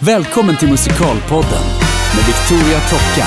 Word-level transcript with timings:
Välkommen 0.00 0.56
till 0.56 0.68
Musikalpodden 0.68 1.64
med 2.16 2.24
Victoria 2.26 2.80
Tocka. 2.80 3.26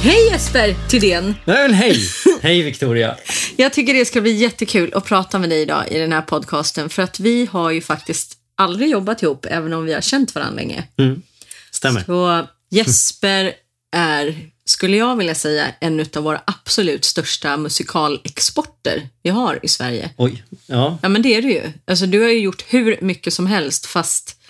Hej 0.00 0.28
Jesper 0.30 0.88
Thydén! 0.90 1.34
Nej 1.44 1.68
men 1.68 1.74
hej! 1.74 1.96
Hej 2.42 2.62
Victoria! 2.62 3.16
Jag 3.56 3.72
tycker 3.72 3.94
det 3.94 4.04
ska 4.04 4.20
bli 4.20 4.32
jättekul 4.32 4.94
att 4.94 5.04
prata 5.04 5.38
med 5.38 5.50
dig 5.50 5.62
idag 5.62 5.88
i 5.90 5.98
den 5.98 6.12
här 6.12 6.22
podcasten 6.22 6.88
för 6.88 7.02
att 7.02 7.20
vi 7.20 7.46
har 7.46 7.70
ju 7.70 7.80
faktiskt 7.80 8.36
aldrig 8.56 8.90
jobbat 8.90 9.22
ihop 9.22 9.46
även 9.50 9.72
om 9.72 9.84
vi 9.84 9.94
har 9.94 10.00
känt 10.00 10.34
varandra 10.34 10.56
länge. 10.56 10.88
Mm. 10.98 11.22
Stämmer. 11.70 12.04
Så 12.06 12.46
Jesper 12.70 13.52
är, 13.96 14.38
skulle 14.64 14.96
jag 14.96 15.16
vilja 15.16 15.34
säga, 15.34 15.66
en 15.80 16.06
av 16.16 16.22
våra 16.22 16.40
absolut 16.44 17.04
största 17.04 17.56
musikalexporter 17.56 19.08
vi 19.22 19.30
har 19.30 19.60
i 19.62 19.68
Sverige. 19.68 20.10
Oj. 20.16 20.44
Ja. 20.66 20.98
Ja 21.02 21.08
men 21.08 21.22
det 21.22 21.34
är 21.34 21.42
du 21.42 21.50
ju. 21.50 21.62
Alltså 21.84 22.06
du 22.06 22.22
har 22.22 22.28
ju 22.28 22.38
gjort 22.38 22.64
hur 22.68 22.98
mycket 23.00 23.34
som 23.34 23.46
helst 23.46 23.86
fast 23.86 24.40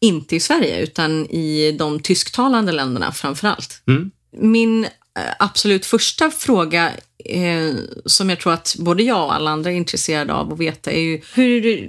inte 0.00 0.36
i 0.36 0.40
Sverige 0.40 0.80
utan 0.82 1.26
i 1.26 1.72
de 1.78 2.00
tysktalande 2.00 2.72
länderna 2.72 3.12
framför 3.12 3.48
allt. 3.48 3.82
Mm. 3.88 4.10
Min 4.32 4.84
eh, 4.84 4.90
absolut 5.38 5.86
första 5.86 6.30
fråga 6.30 6.90
eh, 7.24 7.74
som 8.06 8.30
jag 8.30 8.40
tror 8.40 8.52
att 8.52 8.76
både 8.78 9.02
jag 9.02 9.24
och 9.24 9.34
alla 9.34 9.50
andra 9.50 9.70
är 9.70 9.74
intresserade 9.74 10.32
av 10.34 10.52
att 10.52 10.58
veta 10.58 10.90
är 10.90 11.00
ju 11.00 11.20
hur 11.34 11.88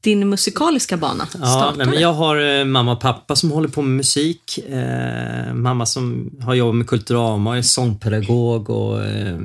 din 0.00 0.28
musikaliska 0.28 0.96
bana 0.96 1.26
Ja, 1.32 1.38
startade. 1.46 1.76
nej, 1.78 1.86
men 1.86 2.00
jag 2.00 2.12
har 2.12 2.58
eh, 2.58 2.64
mamma 2.64 2.92
och 2.92 3.00
pappa 3.00 3.36
som 3.36 3.50
håller 3.50 3.68
på 3.68 3.82
med 3.82 3.96
musik. 3.96 4.58
Eh, 4.58 5.54
mamma 5.54 5.86
som 5.86 6.30
har 6.40 6.54
jobbat 6.54 6.74
med 6.76 6.86
Kulturama 6.86 7.58
är 7.58 7.62
sångpedagog 7.62 8.70
och 8.70 9.04
eh, 9.04 9.38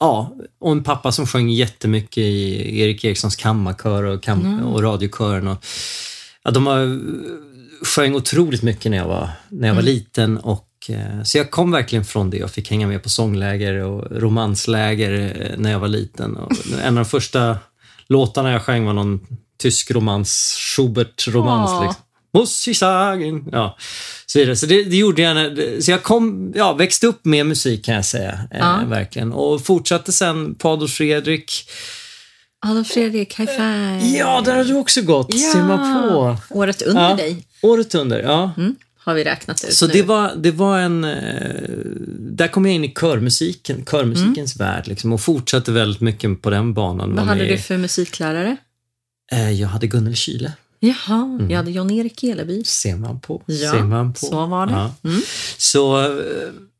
Ja, 0.00 0.36
och 0.60 0.72
en 0.72 0.82
pappa 0.84 1.12
som 1.12 1.26
sjöng 1.26 1.50
jättemycket 1.50 2.18
i 2.18 2.80
Erik 2.80 3.04
Erikssons 3.04 3.36
kammarkör 3.36 4.02
och, 4.02 4.22
kam- 4.24 4.62
och 4.62 4.82
radiokören. 4.82 5.48
Och, 5.48 5.64
ja, 6.44 6.50
de 6.50 6.66
har, 6.66 7.00
sjöng 7.84 8.14
otroligt 8.14 8.62
mycket 8.62 8.90
när 8.90 8.98
jag 8.98 9.08
var, 9.08 9.28
när 9.48 9.68
jag 9.68 9.74
var 9.74 9.82
liten. 9.82 10.38
Och, 10.38 10.68
eh, 10.88 11.22
så 11.24 11.38
jag 11.38 11.50
kom 11.50 11.70
verkligen 11.70 12.04
från 12.04 12.30
det 12.30 12.44
och 12.44 12.50
fick 12.50 12.70
hänga 12.70 12.86
med 12.86 13.02
på 13.02 13.08
sångläger 13.10 13.74
och 13.74 14.20
romansläger 14.20 15.12
eh, 15.50 15.58
när 15.58 15.70
jag 15.70 15.78
var 15.80 15.88
liten. 15.88 16.36
Och 16.36 16.52
en 16.82 16.98
av 16.98 17.04
de 17.04 17.10
första 17.10 17.58
låtarna 18.08 18.52
jag 18.52 18.62
sjöng 18.62 18.84
var 18.84 18.92
någon 18.92 19.20
tysk 19.58 19.90
romans, 19.90 20.56
Schubert-romans. 20.58 21.70
Åh. 21.72 21.82
Liksom. 21.86 22.02
Muss 22.34 22.68
ich 22.68 22.78
sagen. 22.78 23.48
Ja, 23.52 23.76
så 24.26 24.38
vidare. 24.38 24.56
Så 24.56 24.66
det, 24.66 24.84
det 24.84 24.96
gjorde 24.96 25.22
jag. 25.22 25.34
när- 25.34 25.80
Så 25.80 25.90
jag 25.90 26.02
kom, 26.02 26.52
ja, 26.56 26.72
växte 26.72 27.06
upp 27.06 27.24
med 27.24 27.46
musik 27.46 27.84
kan 27.84 27.94
jag 27.94 28.04
säga. 28.04 28.32
Eh, 28.50 28.58
Ja. 28.58 28.82
verkligen. 28.86 29.32
Och 29.32 29.64
fortsatte 29.66 30.12
sen 30.12 30.54
på 30.54 30.68
Adolf 30.68 30.90
Fredrik. 30.92 31.52
Adolf 32.64 32.88
Fredrik, 32.88 33.34
high 33.40 33.50
five. 33.50 33.98
Ja, 34.18 34.42
där 34.44 34.56
har 34.56 34.64
du 34.64 34.74
också 34.74 35.02
gått. 35.02 35.38
Ser 35.38 35.62
man 35.62 36.02
på. 36.08 36.36
Året 36.50 36.82
under 36.82 37.08
Ja. 37.10 37.16
dig 37.16 37.46
Året 37.62 37.94
under, 37.94 38.22
ja. 38.22 38.50
mm, 38.56 38.76
har 38.98 39.14
vi 39.14 39.24
räknat 39.24 39.64
ut 39.64 39.74
Så 39.74 39.86
nu. 39.86 39.92
det 39.92 40.02
var, 40.02 40.32
det 40.36 40.50
var 40.50 40.78
en... 40.78 41.04
Eh, 41.04 41.68
där 42.18 42.48
kom 42.48 42.66
jag 42.66 42.74
in 42.74 42.84
i 42.84 42.94
körmusiken, 42.94 43.84
körmusikens 43.84 44.56
värld 44.56 44.86
liksom, 44.88 45.12
och 45.12 45.20
fortsatte 45.20 45.72
väldigt 45.72 46.00
mycket 46.00 46.42
på 46.42 46.50
den 46.50 46.74
banan. 46.74 47.14
Vad 47.16 47.24
hade 47.24 47.44
du 47.46 47.58
för 47.58 47.76
musiklärare? 47.78 48.56
Eh, 49.32 49.50
jag 49.50 49.68
hade 49.68 49.86
Gunnel 49.86 50.14
Kyle. 50.16 50.52
Jaha, 50.80 51.46
jag 51.50 51.56
hade 51.56 51.70
Jan-Erik 51.70 52.24
Eleby. 52.24 52.64
Ser 52.64 52.96
man 52.96 53.20
på. 53.20 53.42
Ja, 53.46 53.70
ser 53.72 53.82
man 53.82 54.12
på. 54.12 54.18
så 54.18 54.46
var 54.46 54.66
det. 54.66 54.72
Ja. 54.72 54.94
Mm. 55.04 55.20
Så, 55.58 56.00
eh, 56.00 56.08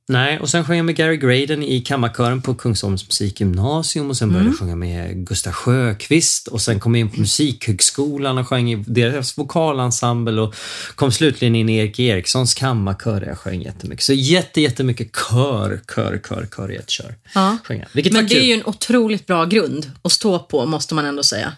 nej, 0.08 0.38
och 0.40 0.48
sen 0.50 0.64
sjöng 0.64 0.76
jag 0.76 0.86
med 0.86 0.96
Gary 0.96 1.16
Graden 1.16 1.62
i 1.62 1.80
kammarkören 1.80 2.42
på 2.42 2.54
Kungsholms 2.54 3.06
musikgymnasium 3.08 4.10
och 4.10 4.16
sen 4.16 4.28
började 4.28 4.40
Mm. 4.44 4.52
jag 4.52 4.58
sjunga 4.58 4.76
med 4.76 5.26
Gustaf 5.26 5.54
Sjökvist 5.54 6.48
och 6.48 6.60
sen 6.60 6.80
kom 6.80 6.94
jag 6.94 7.00
in 7.00 7.10
på 7.10 7.20
Musikhögskolan 7.20 8.38
och 8.38 8.48
sjöng 8.48 8.72
i 8.72 8.84
deras 8.86 9.38
vokalensemble 9.38 10.40
och 10.40 10.54
kom 10.94 11.12
slutligen 11.12 11.54
in 11.54 11.68
i 11.68 11.76
Erik 11.76 11.98
Erikssons 12.00 12.54
kammarkör 12.54 13.20
där 13.20 13.26
jag 13.26 13.38
sjöng 13.38 13.62
jättemycket. 13.62 14.04
Så 14.04 14.12
jätte, 14.12 14.60
jättemycket 14.60 15.08
kör, 15.30 15.80
kör, 15.94 16.20
kör, 16.28 16.48
kör 16.56 16.72
i 16.72 16.76
ett 16.76 16.90
kör. 16.90 17.14
Ja. 17.34 17.58
Sjöng 17.64 17.78
jag. 17.78 17.86
Vilket 17.92 18.12
Men 18.12 18.22
var 18.22 18.28
det 18.28 18.34
kul. 18.34 18.42
är 18.44 18.46
ju 18.46 18.52
en 18.54 18.66
otroligt 18.66 19.26
bra 19.26 19.44
grund 19.44 19.90
att 20.02 20.12
stå 20.12 20.38
på, 20.38 20.66
måste 20.66 20.94
man 20.94 21.04
ändå 21.06 21.22
säga. 21.22 21.52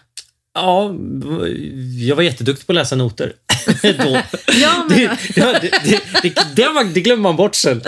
Ja, 0.53 0.95
jag 1.99 2.15
var 2.15 2.23
jätteduktig 2.23 2.67
på 2.67 2.71
att 2.71 2.75
läsa 2.75 2.95
noter. 2.95 3.33
Då. 3.81 4.21
Ja, 4.61 4.85
men, 4.89 4.97
Det, 4.97 5.17
ja, 5.35 5.59
det, 5.61 5.71
det, 5.83 6.93
det, 6.93 7.01
glömmer 7.01 7.23
man 7.23 7.35
bort 7.35 7.55
sen. 7.55 7.81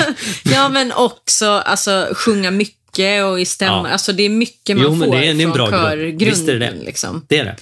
ja, 0.44 0.68
men 0.68 0.92
också 0.92 1.46
alltså, 1.46 2.08
sjunga 2.14 2.50
mycket 2.50 3.24
och 3.24 3.40
i 3.40 3.44
stämma. 3.44 3.88
Ja. 3.88 3.92
Alltså, 3.92 4.12
det 4.12 4.22
är 4.22 4.28
mycket 4.28 4.76
man 4.76 4.84
Jo, 4.84 4.96
får 5.04 5.12
det 5.16 5.26
är 5.26 5.42
från 5.42 5.52
bra 5.52 5.66
grund. 5.70 5.82
körgrunden. 5.82 6.28
Visst 6.28 6.48
är 6.48 6.52
det 6.52 6.58
det. 6.58 6.84
Liksom. 6.84 7.26
Det 7.28 7.38
är 7.38 7.44
det. 7.44 7.56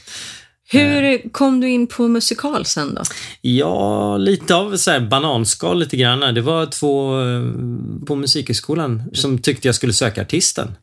Hur 0.68 1.30
kom 1.32 1.60
du 1.60 1.68
in 1.68 1.86
på 1.86 2.08
musikal 2.08 2.66
sen 2.66 2.94
då? 2.94 3.02
Ja, 3.40 4.16
lite 4.16 4.54
av 4.54 4.76
så 4.76 4.90
här 4.90 5.00
bananskal 5.00 5.78
lite 5.78 5.96
grann. 5.96 6.34
Det 6.34 6.40
var 6.40 6.66
två 6.66 7.20
eh, 7.20 8.06
på 8.06 8.16
Musikhögskolan 8.16 9.02
som 9.12 9.38
tyckte 9.38 9.68
jag 9.68 9.74
skulle 9.74 9.92
söka 9.92 10.22
artisten. 10.22 10.76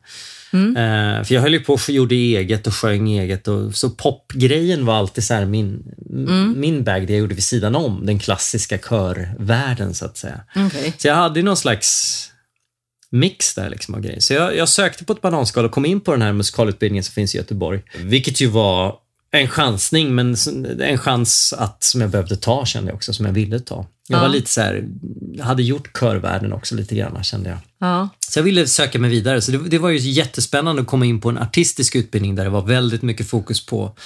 Eh, 0.52 1.24
för 1.24 1.34
jag 1.34 1.40
höll 1.40 1.52
ju 1.52 1.60
på 1.60 1.72
och 1.72 1.90
gjorde 1.90 2.14
eget 2.14 2.66
och 2.66 2.74
sjöng 2.74 3.08
eget. 3.08 3.48
Och, 3.48 3.74
så 3.74 3.90
popgrejen 3.90 4.86
var 4.86 4.94
alltid 4.94 5.24
så 5.24 5.46
min, 5.46 5.94
min 6.56 6.84
bag, 6.84 7.06
det 7.06 7.12
jag 7.12 7.20
gjorde 7.20 7.34
vid 7.34 7.44
sidan 7.44 7.74
om. 7.74 8.06
Den 8.06 8.18
klassiska 8.18 8.78
körvärlden 8.78 9.94
så 9.94 10.04
att 10.04 10.16
säga. 10.16 10.40
Okej. 10.56 10.92
Så 10.98 11.08
jag 11.08 11.14
hade 11.14 11.42
någon 11.42 11.56
slags 11.56 12.28
mix 13.10 13.54
där 13.54 13.70
liksom 13.70 13.94
av 13.94 14.00
grejer. 14.00 14.20
Så 14.20 14.34
jag, 14.34 14.56
jag 14.56 14.68
sökte 14.68 15.04
på 15.04 15.12
ett 15.12 15.20
bananskal 15.20 15.64
och 15.64 15.70
kom 15.70 15.84
in 15.84 16.00
på 16.00 16.12
den 16.12 16.22
här 16.22 16.32
musikalutbildningen 16.32 17.04
som 17.04 17.12
finns 17.12 17.34
i 17.34 17.38
Göteborg. 17.38 17.82
Vilket 17.96 18.40
ju 18.40 18.46
var 18.46 18.94
en 19.30 19.48
chansning, 19.48 20.14
men 20.14 20.36
en 20.80 20.98
chans 20.98 21.52
att, 21.52 21.82
som 21.82 22.00
jag 22.00 22.10
behövde 22.10 22.36
ta 22.36 22.64
kände 22.64 22.90
jag 22.90 22.96
också, 22.96 23.12
som 23.12 23.26
jag 23.26 23.32
ville 23.32 23.60
ta. 23.60 23.86
Jag 24.12 24.18
Ja. 24.18 24.22
var 24.22 24.28
lite 24.28 24.50
så 24.50 24.60
här, 24.60 24.84
hade 25.42 25.62
gjort 25.62 25.98
körvärlden 26.00 26.52
också 26.52 26.74
lite 26.74 26.94
grann 26.94 27.24
kände 27.24 27.48
jag. 27.50 27.58
Ja. 27.78 28.08
Så 28.28 28.38
jag 28.38 28.44
ville 28.44 28.66
söka 28.66 28.98
mig 28.98 29.10
vidare. 29.10 29.40
Så 29.40 29.52
det, 29.52 29.58
det 29.58 29.78
var 29.78 29.90
ju 29.90 29.98
jättespännande 29.98 30.82
att 30.82 30.88
komma 30.88 31.04
in 31.06 31.20
på 31.20 31.28
en 31.28 31.38
artistisk 31.38 31.94
utbildning 31.96 32.34
där 32.34 32.44
det 32.44 32.50
var 32.50 32.62
väldigt 32.62 33.02
mycket 33.02 33.28
fokus 33.28 33.66
på 33.66 33.96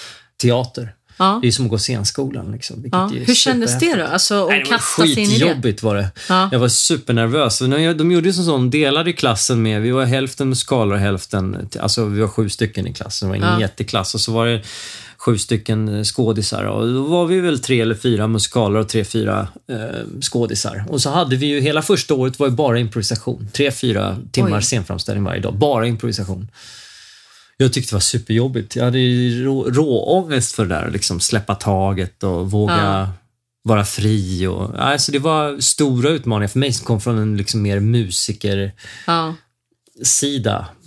teater. 0.43 0.93
Ja. 1.19 1.39
Det 1.43 1.49
är 1.49 1.53
som 1.53 1.65
att 1.65 1.71
gå 1.71 1.79
scenskolan. 1.79 2.53
Liksom, 2.53 2.85
Ja. 2.93 3.07
Hur 3.27 3.35
kändes 3.35 3.79
det 3.79 3.95
då? 3.95 4.05
Alltså, 4.05 4.47
Nej, 4.49 4.63
det 4.65 4.71
var 4.71 4.79
skitjobbigt 4.79 5.83
var 5.83 5.95
det. 5.97 6.09
Ja. 6.29 6.49
Jag 6.53 6.59
var 6.59 6.69
supernervös. 6.69 7.59
De 7.99 8.13
gjorde 8.13 8.33
som 8.33 8.45
så, 8.45 8.51
de 8.51 8.71
delade 8.71 9.13
klassen 9.13 9.63
med, 9.63 9.83
vi 9.83 9.91
var 9.91 10.05
hälften 10.05 10.49
musikaler 10.49 10.95
och 10.95 11.01
hälften, 11.01 11.69
alltså 11.81 12.05
vi 12.05 12.21
var 12.21 12.29
sju 12.29 12.49
stycken 12.49 12.87
i 12.87 12.95
klassen, 12.95 13.29
det 13.29 13.31
var 13.31 13.37
ingen 13.37 13.49
Ja. 13.53 13.61
jätteklass. 13.61 14.15
Och 14.15 14.21
så 14.21 14.33
var 14.33 14.47
det 14.47 14.63
sju 15.19 15.39
stycken 15.39 16.05
skådisar 16.05 16.65
och 16.65 16.87
då 16.93 17.03
var 17.03 17.27
vi 17.27 17.41
väl 17.41 17.59
tre 17.59 17.81
eller 17.81 17.95
fyra 17.95 18.27
musikaler 18.27 18.81
och 18.81 18.89
tre, 18.89 19.05
fyra 19.05 19.49
eh, 19.71 20.21
skådisar. 20.21 20.85
Och 20.89 21.01
så 21.03 21.11
hade 21.11 21.37
vi 21.37 21.47
ju, 21.47 21.61
hela 21.61 21.83
första 21.83 22.15
året 22.15 22.39
var 22.39 22.47
ju 22.49 22.53
bara 22.53 22.79
improvisation. 22.79 23.49
Tre, 23.53 23.71
fyra 23.73 24.17
timmar 24.33 24.59
Oj. 24.59 24.63
scenframställning 24.63 25.25
varje 25.25 25.41
dag, 25.41 25.55
bara 25.55 25.87
improvisation. 25.87 26.51
Jag 27.57 27.73
tyckte 27.73 27.91
det 27.93 27.97
var 27.97 28.01
superjobbigt. 28.01 28.77
Jag 28.77 28.85
hade 28.85 28.99
ju 28.99 29.45
rå, 29.45 29.65
råångest 29.71 30.53
för 30.53 30.65
det 30.67 30.75
där, 30.75 30.91
liksom 30.91 31.21
släppa 31.21 31.55
taget 31.55 32.23
och 32.23 32.51
våga 32.51 32.77
Ja. 32.77 33.09
vara 33.63 33.85
fri. 33.85 34.47
Och, 34.47 34.83
alltså 34.87 35.13
det 35.13 35.19
var 35.19 35.61
stora 35.61 36.11
utmaningar 36.11 36.49
för 36.49 36.59
mig 36.59 36.73
som 36.73 36.87
kom 36.87 37.01
från 37.01 37.19
en 37.19 37.37
liksom 37.37 37.63
mer 37.63 37.81
musikersida 37.81 38.73
Ja. 39.07 39.35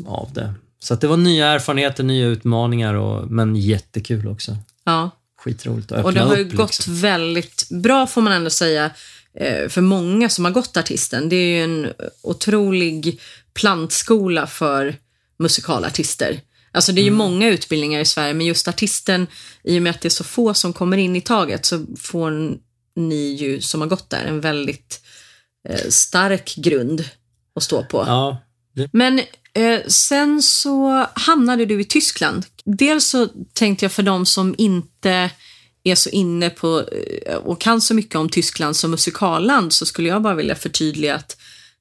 av 0.08 0.30
det. 0.34 0.54
Så 0.82 0.96
det 0.96 1.08
var 1.08 1.18
nya 1.18 1.48
erfarenheter, 1.48 2.04
nya 2.04 2.28
utmaningar, 2.28 2.94
och, 2.94 3.28
men 3.32 3.56
jättekul 3.56 4.28
också. 4.28 4.58
ja. 4.84 5.10
Skitroligt 5.44 5.92
att 5.92 5.98
öppna 5.98 6.08
Och 6.08 6.14
det 6.14 6.20
har 6.20 6.38
ju 6.38 6.44
upp. 6.46 6.54
gått 6.54 6.70
liksom. 6.70 6.96
väldigt 7.02 7.68
bra 7.70 8.08
får 8.08 8.22
man 8.22 8.34
ändå 8.34 8.50
säga 8.50 8.92
eh, 9.34 9.70
för 9.70 9.82
många 9.82 10.30
som 10.30 10.46
har 10.46 10.52
gått 10.52 10.78
artisten. 10.78 11.30
Det 11.30 11.36
är 11.36 11.58
ju 11.58 11.64
en 11.64 11.94
otrolig 12.22 13.20
plantskola 13.54 14.48
för 14.48 14.96
musikalartister. 15.40 16.42
Alltså 16.72 16.92
det 16.92 17.02
är 17.02 17.04
ju 17.04 17.08
Mm. 17.08 17.18
många 17.18 17.48
utbildningar 17.50 18.00
i 18.00 18.06
Sverige 18.06 18.34
men 18.34 18.46
just 18.48 18.68
artisten, 18.68 19.28
i 19.64 19.78
och 19.78 19.82
med 19.82 19.90
att 19.90 20.02
det 20.02 20.08
är 20.08 20.10
så 20.10 20.24
få 20.24 20.54
som 20.54 20.74
kommer 20.74 20.98
in 20.98 21.16
i 21.16 21.22
taget 21.22 21.66
så 21.66 21.86
får 22.00 22.58
ni 22.96 23.34
ju 23.34 23.62
som 23.62 23.82
har 23.82 23.88
gått 23.88 24.10
där 24.10 24.26
en 24.26 24.42
väldigt 24.42 25.02
eh, 25.70 25.90
stark 25.90 26.56
grund 26.56 27.06
att 27.56 27.64
stå 27.64 27.84
på. 27.84 28.04
Ja, 28.08 28.38
det, 28.76 28.90
Men 28.94 29.22
sen 29.88 30.42
så 30.42 31.08
hamnade 31.14 31.66
du 31.66 31.82
i 31.82 31.86
Tyskland. 31.86 32.46
Dels 32.66 33.06
så 33.06 33.28
tänkte 33.54 33.86
jag 33.86 33.92
för 33.92 34.04
de 34.04 34.26
som 34.26 34.56
inte 34.58 35.32
är 35.84 35.96
så 35.96 36.10
inne 36.10 36.50
på 36.50 36.84
eh, 37.26 37.36
och 37.36 37.62
kan 37.62 37.82
så 37.82 37.94
mycket 37.94 38.16
om 38.16 38.30
Tyskland 38.30 38.76
som 38.76 38.92
musikalland 38.92 39.74
så 39.74 39.86
skulle 39.86 40.10
jag 40.10 40.22
bara 40.22 40.36
vilja 40.36 40.56
förtydliga 40.56 41.16
att 41.16 41.38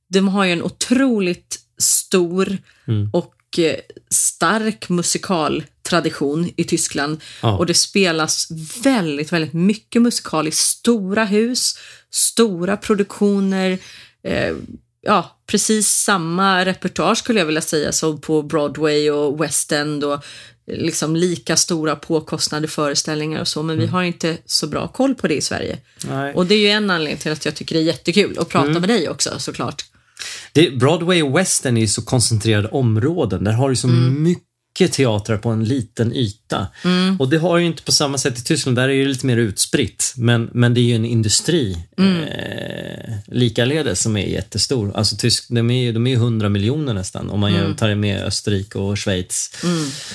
de 0.09 0.29
har 0.29 0.45
ju 0.45 0.53
en 0.53 0.63
otroligt 0.63 1.59
stor 1.79 2.59
Mm. 2.89 3.11
och 3.13 3.59
eh, 3.59 3.77
stark 4.11 4.89
musikaltradition 4.89 6.51
i 6.57 6.65
Tyskland. 6.65 7.21
Ja. 7.43 7.59
Och 7.59 7.67
det 7.67 7.75
spelas 7.75 8.49
väldigt, 8.85 9.33
väldigt 9.33 9.53
mycket 9.53 10.03
musikal 10.03 10.49
i 10.49 10.51
stora 10.51 11.25
hus, 11.25 11.79
stora 12.11 12.77
produktioner. 12.77 13.79
Eh, 14.25 14.57
ja, 15.03 15.39
precis 15.47 15.89
samma 15.89 16.65
repertoar 16.65 17.15
skulle 17.15 17.39
jag 17.39 17.47
vilja 17.47 17.61
säga 17.61 17.93
som 17.93 18.21
på 18.21 18.43
Broadway 18.43 19.11
och 19.11 19.43
West 19.43 19.73
End 19.73 20.05
och 20.05 20.25
liksom 20.67 21.17
lika 21.17 21.57
stora 21.57 21.97
påkostnade 21.97 22.69
föreställningar 22.69 23.41
och 23.41 23.49
så, 23.49 23.63
men 23.63 23.79
vi 23.79 23.87
har 23.87 24.03
inte 24.03 24.37
så 24.45 24.67
bra 24.67 24.89
koll 24.89 25.15
på 25.15 25.29
det 25.29 25.35
i 25.35 25.41
Sverige. 25.41 25.79
Nej. 26.09 26.35
Och 26.35 26.47
det 26.47 26.55
är 26.55 26.59
ju 26.59 26.69
en 26.69 26.91
anledning 26.91 27.19
till 27.19 27.33
att 27.33 27.45
jag 27.45 27.55
tycker 27.55 27.75
det 27.75 27.81
är 27.81 27.85
jättekul 27.85 28.39
att 28.39 28.49
prata 28.49 28.81
med 28.81 28.89
dig 28.89 29.09
också 29.09 29.39
såklart. 29.39 29.85
Det, 30.53 30.71
Broadway 30.71 31.23
och 31.23 31.39
West 31.39 31.67
End 31.67 31.79
är 31.79 31.83
ju 31.83 31.89
så 31.89 32.03
koncentrerade 32.03 32.69
områden. 32.69 33.45
Där 33.45 33.53
har 33.53 33.71
du 33.71 33.77
så 33.77 33.89
mycket 33.89 34.48
teatrar 34.87 35.37
på 35.37 35.49
en 35.49 35.65
liten 35.65 36.13
yta. 36.13 36.67
Och 37.19 37.29
det 37.29 37.39
har 37.39 37.59
ju 37.59 37.67
inte 37.67 37.83
på 37.83 37.93
samma 37.93 38.19
sätt 38.19 38.39
i 38.39 38.45
Tyskland. 38.45 38.77
Där 38.77 38.89
är 38.89 38.99
det 38.99 39.09
lite 39.09 39.27
mer 39.27 39.37
utspritt. 39.37 40.15
Men, 40.17 40.51
men 40.53 40.75
det 40.75 40.81
är 40.81 40.83
ju 40.83 40.95
en 40.95 41.05
industri 41.05 41.79
eh, 41.97 43.15
likaledes 43.27 44.01
som 44.01 44.17
är 44.17 44.27
jättestor. 44.27 44.93
Alltså 44.95 45.17
tysk, 45.17 45.47
de 45.49 45.71
är 45.71 45.83
ju 45.83 45.93
de 45.93 46.07
är 46.07 46.11
ju 46.11 46.17
100 46.17 46.49
miljoner 46.49 46.95
nästan 46.95 47.31
om 47.31 47.41
man 47.41 47.55
mm. 47.55 47.77
tar 47.77 47.95
med 47.95 48.25
Österrike 48.25 48.79
och 48.79 48.99
Schweiz. 48.99 49.51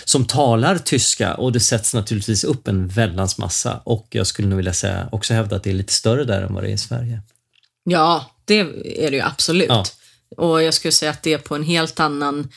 Som 0.05 0.25
talar 0.25 0.77
tyska 0.77 1.33
och 1.33 1.51
det 1.51 1.59
sätts 1.59 1.93
naturligtvis 1.93 2.43
upp 2.43 2.67
en 2.67 2.87
väldans 2.87 3.37
massa. 3.37 3.81
Och 3.83 4.07
jag 4.09 4.27
skulle 4.27 4.47
nog 4.47 4.57
vilja 4.57 4.73
säga 4.73 5.09
också 5.11 5.33
hävda 5.33 5.55
att 5.55 5.63
det 5.63 5.69
är 5.69 5.73
lite 5.73 5.93
större 5.93 6.23
där 6.23 6.41
än 6.41 6.53
vad 6.53 6.63
det 6.63 6.69
är 6.69 6.73
i 6.73 6.77
Sverige. 6.77 7.21
Ja, 7.83 8.31
det 8.45 8.59
är 8.59 9.11
det 9.11 9.17
ju 9.17 9.21
absolut. 9.21 9.67
Ja. 9.69 9.85
Och 10.37 10.63
jag 10.63 10.73
skulle 10.73 10.91
säga 10.91 11.11
att 11.11 11.23
det 11.23 11.33
är 11.33 11.37
på 11.37 11.55
en 11.55 11.63
helt 11.63 11.99
annan 11.99 12.49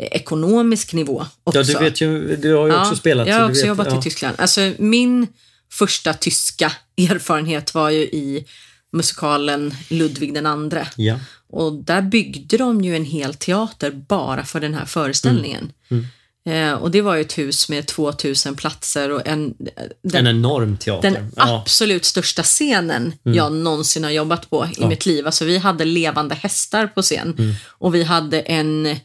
ekonomisk 0.00 0.92
nivå 0.92 1.26
också. 1.44 1.58
Ja, 1.58 1.64
du 1.64 1.84
vet 1.84 2.00
ju, 2.00 2.36
du 2.36 2.54
har 2.54 2.66
ju 2.66 2.80
också 2.80 2.96
spelat. 2.96 3.28
Jag 3.28 3.34
har 3.34 3.44
också 3.44 3.60
vet, 3.60 3.68
jobbat 3.68 3.88
ja. 3.90 3.98
i 3.98 4.02
Tyskland. 4.02 4.36
Alltså, 4.38 4.72
min 4.78 5.26
första 5.72 6.14
tyska 6.14 6.72
erfarenhet 6.96 7.74
var 7.74 7.90
ju 7.90 8.00
i 8.00 8.46
musikalen 8.92 9.74
Ludvig 9.88 10.34
den 10.34 10.46
andre. 10.46 10.88
Ja. 10.96 11.18
Och 11.48 11.72
där 11.72 12.02
byggde 12.02 12.56
de 12.56 12.84
ju 12.84 12.96
en 12.96 13.04
hel 13.04 13.34
teater 13.34 13.90
bara 13.90 14.44
för 14.44 14.60
den 14.60 14.74
här 14.74 14.84
föreställningen. 14.84 15.72
Mm. 15.88 16.06
Eh, 16.48 16.72
och 16.72 16.90
det 16.90 17.02
var 17.02 17.14
ju 17.14 17.20
ett 17.20 17.38
hus 17.38 17.68
med 17.68 17.86
2000 17.86 18.54
platser 18.54 19.10
och 19.10 19.26
en, 19.26 19.54
den, 20.02 20.26
En 20.26 20.36
enorm 20.36 20.76
teater. 20.76 21.10
den 21.10 21.32
ja. 21.36 21.42
Mm. 21.42 21.54
absolut 21.54 22.04
största 22.04 22.42
scenen 22.42 23.12
jag 23.22 23.52
någonsin 23.52 24.04
har 24.04 24.10
jobbat 24.10 24.50
på 24.50 24.68
i 24.78 24.86
mitt 24.86 25.06
liv. 25.06 25.26
Alltså 25.26 25.44
vi 25.44 25.58
hade 25.58 25.84
levande 25.84 26.34
hästar 26.34 26.86
på 26.86 27.02
scen 27.02 27.34
Mm. 27.38 27.54
och 27.66 27.94
vi 27.94 28.02
hade 28.02 28.40
en 28.40 28.96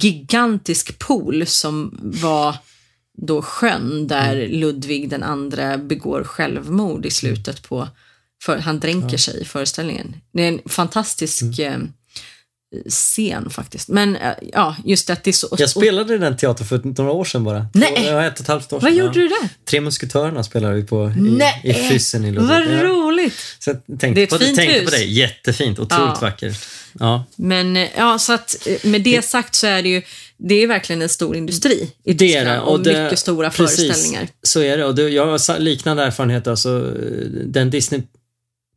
gigantisk 0.00 0.98
pool 0.98 1.46
som 1.46 1.98
var 2.00 2.56
då 3.16 3.42
sjön 3.42 4.06
där 4.06 4.36
Mm. 4.36 4.60
Ludvig 4.60 5.10
den 5.10 5.22
andra 5.22 5.78
begår 5.78 6.24
självmord 6.24 7.06
i 7.06 7.10
slutet 7.10 7.62
på, 7.62 7.88
för 8.42 8.58
han 8.58 8.80
dränker 8.80 9.16
sig 9.16 9.40
i 9.40 9.44
föreställningen. 9.44 10.16
Det 10.32 10.42
är 10.42 10.48
en 10.48 10.60
fantastisk 10.66 11.42
Mm. 11.42 11.92
Scen 12.88 13.50
faktiskt. 13.50 13.88
Men 13.88 14.16
eh, 14.16 14.32
ja, 14.52 14.76
just 14.84 15.10
att 15.10 15.24
det 15.24 15.30
är 15.30 15.32
så... 15.32 15.48
Jag 15.58 15.70
spelade 15.70 16.14
i 16.14 16.18
den 16.18 16.36
teatern 16.36 16.66
för 16.66 16.80
några 17.02 17.12
år 17.12 17.24
sedan 17.24 17.44
bara. 17.44 17.66
Nej! 17.74 17.92
Ja, 18.06 18.24
ett 18.26 18.34
och 18.34 18.40
ett 18.40 18.48
halvt 18.48 18.72
år 18.72 18.80
Vad 18.80 18.90
sedan. 18.90 18.98
gjorde 18.98 19.20
ja. 19.20 19.22
du 19.22 19.28
där? 19.28 19.48
Tre 19.64 19.80
musketörerna 19.80 20.44
spelade 20.44 20.74
vi 20.74 20.82
på 20.82 21.12
i, 21.16 21.20
Nej! 21.20 21.60
i 21.64 21.72
Fyssen 21.74 22.24
i 22.24 22.30
Ludvig. 22.30 22.48
Vad 22.48 22.82
roligt! 22.82 23.34
Så 23.58 23.70
jag 23.70 24.00
tänkte, 24.00 24.08
Det 24.08 24.20
är 24.20 24.24
ett 24.24 24.30
på, 24.30 24.38
fint 24.38 24.56
tänkte 24.56 24.78
hus. 24.78 24.84
på 24.84 24.90
det. 24.96 25.04
Jättefint. 25.04 25.78
Otroligt 25.78 26.04
Ja. 26.14 26.18
vackert. 26.20 26.56
Ja. 27.00 27.24
Men 27.36 27.76
eh, 27.76 27.88
ja, 27.96 28.18
så 28.18 28.32
att 28.32 28.66
eh, 28.66 28.76
med 28.90 29.02
det 29.02 29.24
sagt 29.24 29.54
så 29.54 29.66
är 29.66 29.82
det 29.82 29.88
ju, 29.88 30.02
det 30.36 30.54
är 30.54 30.66
verkligen 30.66 31.02
en 31.02 31.08
stor 31.08 31.36
industri 31.36 31.90
i 32.04 32.12
Det 32.12 32.34
är 32.36 32.44
det. 32.44 32.60
och, 32.60 32.80
det- 32.82 33.02
mycket 33.04 33.18
stora 33.18 33.50
precis, 33.50 33.76
föreställningar. 33.86 34.28
Så 34.42 34.60
är 34.62 34.76
det. 34.78 34.84
Och 34.84 34.94
det, 34.94 35.08
jag 35.08 35.26
har 35.26 35.58
liknande 35.58 36.02
erfarenhet. 36.02 36.46
Alltså, 36.46 36.80
den 37.44 37.70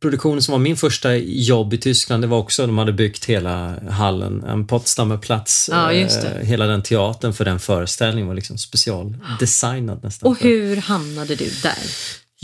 Disney-produktionen 0.02 0.42
som 0.42 0.52
var 0.52 0.58
min 0.58 0.76
första 0.76 1.16
jobb 1.16 1.74
i 1.74 1.78
Tyskland, 1.78 2.22
det 2.22 2.26
var 2.26 2.38
också, 2.38 2.66
de 2.66 2.78
hade 2.78 2.92
byggt 2.92 3.24
hela 3.24 3.74
hallen, 3.90 4.44
en 4.44 4.66
Potsdamer 4.66 5.16
plats. 5.16 5.68
Ja, 5.72 5.86
det. 5.92 6.38
eh, 6.40 6.46
Hela 6.46 6.66
den 6.66 6.82
teatern 6.82 7.32
för 7.32 7.44
den 7.44 7.58
föreställningen 7.58 8.28
var 8.28 8.34
liksom 8.34 8.58
specialdesignad 8.58 10.04
nästan. 10.04 10.30
Och 10.30 10.40
hur 10.40 10.76
hamnade 10.76 11.34
du 11.34 11.50
där? 11.62 11.78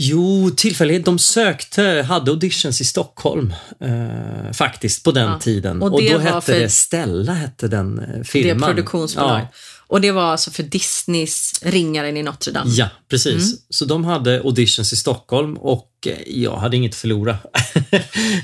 Jo, 0.01 0.49
tillfällighet. 0.57 1.05
De 1.05 1.19
sökte, 1.19 2.05
hade 2.09 2.31
auditions 2.31 2.81
i 2.81 2.85
Stockholm 2.85 3.53
eh, 3.81 4.51
faktiskt 4.53 5.03
på 5.03 5.11
den 5.11 5.31
Ja. 5.31 5.39
tiden. 5.39 5.81
Och 5.81 5.93
Och, 5.93 6.01
det 6.01 6.13
då 6.13 6.19
hette 6.19 6.59
det 6.59 6.69
Stella, 6.69 7.33
hette 7.33 7.67
den 7.67 7.99
eh, 7.99 8.05
Det 8.17 8.23
firman. 8.23 8.69
produktionsbolaget. 8.69 9.47
Ja, 9.51 9.57
Och 9.89 10.01
det 10.01 10.11
var 10.11 10.23
alltså 10.23 10.51
för 10.51 10.63
Disneys 10.63 11.59
Ringaren 11.63 12.17
i 12.17 12.23
Notre 12.23 12.51
Dame. 12.53 12.71
ja, 12.71 12.89
precis. 13.09 13.33
Mm. 13.51 13.57
Så 13.69 13.85
de 13.85 14.05
hade 14.05 14.39
auditions 14.39 14.93
i 14.93 14.95
Stockholm 14.95 15.57
och 15.57 15.89
eh, 16.05 16.13
jag 16.27 16.57
hade 16.57 16.77
inget 16.77 16.91
att 16.91 16.95
förlora. 16.95 17.37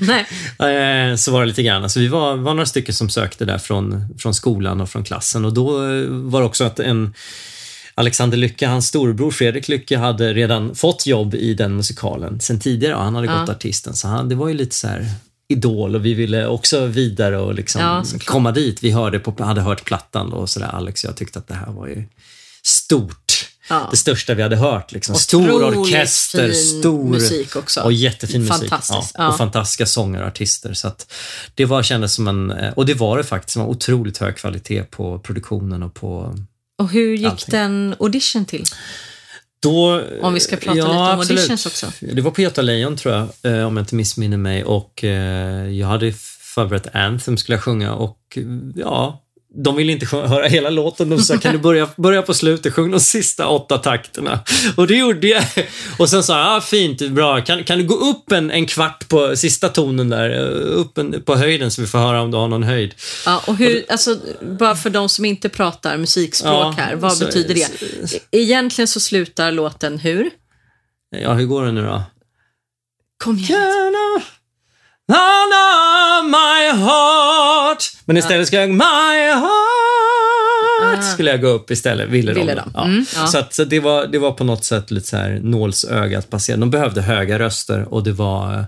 Nej. 0.00 1.10
Eh, 1.10 1.16
så 1.16 1.32
var 1.32 1.40
det 1.40 1.46
lite 1.46 1.62
grann. 1.62 1.82
Alltså 1.82 2.00
vi 2.00 2.08
var, 2.08 2.36
var 2.36 2.54
några 2.54 2.66
stycken 2.66 2.94
som 2.94 3.08
sökte 3.08 3.44
där 3.44 3.58
från, 3.58 4.14
från 4.18 4.34
skolan 4.34 4.80
och 4.80 4.90
från 4.90 5.04
klassen 5.04 5.44
och 5.44 5.52
då 5.54 5.82
eh, 5.84 6.04
var 6.08 6.40
det 6.40 6.46
också 6.46 6.64
att 6.64 6.80
en 6.80 7.14
Alexander 7.94 8.36
Lycke, 8.38 8.66
hans 8.66 8.86
storebror 8.86 9.30
Fredrik 9.30 9.68
Lycke, 9.68 9.98
hade 9.98 10.34
redan 10.34 10.74
fått 10.74 11.06
jobb 11.06 11.34
i 11.34 11.54
den 11.54 11.76
musikalen 11.76 12.40
sen 12.40 12.60
tidigare. 12.60 12.94
och 12.94 13.02
Han 13.04 13.14
hade 13.14 13.26
Ja. 13.26 13.40
gått 13.40 13.48
artisten, 13.48 13.94
så 13.94 14.08
han, 14.08 14.28
det 14.28 14.34
var 14.34 14.48
ju 14.48 14.54
lite 14.54 14.74
så 14.74 14.88
här 14.88 15.10
idol 15.48 15.94
och 15.94 16.04
vi 16.04 16.14
ville 16.14 16.46
också 16.46 16.86
vidare 16.86 17.38
och 17.38 17.54
liksom 17.54 17.80
Ja, 17.80 18.04
komma 18.24 18.52
dit. 18.52 18.82
Vi 18.82 18.90
hörde 18.90 19.18
på, 19.18 19.44
hade 19.44 19.60
hört 19.60 19.84
plattan 19.84 20.30
då 20.30 20.36
och 20.36 20.50
sådär. 20.50 20.66
Alex 20.66 21.04
och 21.04 21.08
jag 21.08 21.16
tyckte 21.16 21.38
att 21.38 21.48
det 21.48 21.54
här 21.54 21.72
var 21.72 21.86
ju 21.86 22.04
stort. 22.62 23.48
Ja. 23.68 23.88
Det 23.90 23.96
största 23.96 24.34
vi 24.34 24.42
hade 24.42 24.56
hört. 24.56 24.92
Liksom. 24.92 25.14
Stor 25.14 25.64
orkester, 25.64 26.52
stor 26.52 27.04
musik 27.04 27.56
också. 27.56 27.80
och 27.80 27.92
jättefin 27.92 28.44
musik. 28.44 28.72
Ja. 29.14 29.28
Och 29.28 29.36
fantastiska 29.36 29.86
sångare 29.86 30.22
och 30.22 30.28
artister. 30.28 30.74
Så 30.74 30.92
det 31.54 31.64
var, 31.64 31.82
kändes 31.82 32.14
som 32.14 32.28
en, 32.28 32.50
eh, 32.50 32.72
och 32.72 32.86
det 32.86 32.94
var 32.94 33.18
det 33.18 33.24
faktiskt, 33.24 33.56
var 33.56 33.66
otroligt 33.66 34.18
hög 34.18 34.36
kvalitet 34.36 34.82
på 34.82 35.18
produktionen 35.18 35.82
och 35.82 35.94
på 35.94 36.34
Och 36.78 36.90
hur 36.90 37.16
gick 37.16 37.26
Allting. 37.26 37.52
den 37.52 37.94
audition 37.98 38.44
till? 38.44 38.64
Då, 39.62 40.02
Om 40.22 40.34
vi 40.34 40.40
ska 40.40 40.56
prata 40.56 40.78
ja, 40.78 40.84
lite 40.84 40.98
om 40.98 41.20
absolut. 41.20 41.40
auditions 41.40 41.66
också. 41.66 41.92
Det 42.00 42.20
var 42.22 42.30
på 42.30 42.40
Göta 42.40 42.62
Lejon 42.62 42.96
tror 42.96 43.14
jag, 43.14 43.22
eh, 43.52 43.66
om 43.66 43.76
jag 43.76 43.82
inte 43.82 43.94
missminner 43.94 44.36
mig. 44.36 44.64
Och 44.64 45.04
eh, 45.04 45.70
jag 45.70 45.86
hade 45.86 46.12
förberett 46.54 46.94
Anthem 46.94 47.36
skulle 47.36 47.56
jag 47.56 47.62
sjunga 47.62 47.94
och 47.94 48.18
eh, 48.36 48.42
ja, 48.74 49.25
de 49.64 49.76
ville 49.76 49.92
inte 49.92 50.06
höra 50.16 50.46
hela 50.46 50.70
låten. 50.70 51.08
De 51.08 51.18
sa, 51.18 51.38
kan 51.38 51.52
du 51.52 51.58
börja, 51.58 51.88
börja 51.96 52.22
på 52.22 52.34
slutet, 52.34 52.74
sjung 52.74 52.90
de 52.90 53.00
sista 53.00 53.46
åtta 53.48 53.78
takterna. 53.78 54.40
Och 54.76 54.86
det 54.86 54.94
gjorde 54.96 55.28
jag. 55.28 55.44
Och 55.98 56.08
sen 56.10 56.22
sa 56.22 56.38
jag, 56.38 56.56
ah, 56.56 56.60
fint, 56.60 57.08
bra. 57.10 57.40
Kan, 57.40 57.64
kan 57.64 57.78
du 57.78 57.84
gå 57.84 57.94
upp 57.94 58.32
en, 58.32 58.50
en 58.50 58.66
kvart 58.66 59.08
på 59.08 59.36
sista 59.36 59.68
tonen 59.68 60.08
där, 60.08 60.30
eh, 60.30 60.78
upp 60.80 60.98
en, 60.98 61.22
på 61.22 61.34
höjden 61.36 61.70
så 61.70 61.80
vi 61.80 61.86
får 61.86 61.98
höra 61.98 62.20
om 62.22 62.30
du 62.30 62.36
har 62.36 62.48
någon 62.48 62.62
höjd. 62.62 62.94
Ja, 63.26 63.42
och 63.46 63.56
hur, 63.56 63.84
alltså, 63.88 64.16
bara 64.58 64.76
för 64.76 64.90
de 64.90 65.08
som 65.08 65.24
inte 65.24 65.48
pratar 65.48 65.96
musikspråk 65.96 66.52
Ja, 66.52 66.74
här, 66.76 66.96
vad 66.96 67.16
så- 67.16 67.24
betyder 67.24 67.54
det? 67.54 67.68
så- 68.08 68.16
Egentligen 68.30 68.88
så 68.88 69.00
slutar 69.00 69.52
låten 69.52 69.98
hur? 69.98 70.30
Ja, 71.10 71.32
hur 71.34 71.46
går 71.46 71.64
det 71.66 71.72
nu 71.72 71.82
då? 71.82 72.02
Kom 73.24 73.38
igen. 73.38 73.92
Nana, 75.08 76.22
my 76.22 76.82
heart. 76.84 77.84
Men 78.04 78.16
istället 78.16 78.46
ska 78.46 78.56
jag 78.56 78.70
my 78.70 79.30
heart. 79.34 80.98
Ah. 80.98 81.02
Skulle 81.02 81.30
jag 81.30 81.40
gå 81.40 81.48
upp 81.48 81.70
istället, 81.70 82.08
ville, 82.08 82.34
Ville 82.34 82.54
de. 82.54 82.60
de. 82.60 82.70
Ja. 82.74 82.84
Mm, 82.84 83.06
ja. 83.14 83.26
Så, 83.26 83.38
att, 83.38 83.54
så 83.54 83.64
det, 83.64 83.80
var, 83.80 84.06
det 84.06 84.18
var 84.18 84.32
på 84.32 84.44
något 84.44 84.64
sätt 84.64 84.90
lite 84.90 85.06
så 85.06 85.16
här 85.16 85.40
nålsögat 85.42 86.30
passerat. 86.30 86.60
De 86.60 86.70
behövde 86.70 87.02
höga 87.02 87.38
röster 87.38 87.94
och 87.94 88.02
det 88.02 88.12
var, 88.12 88.64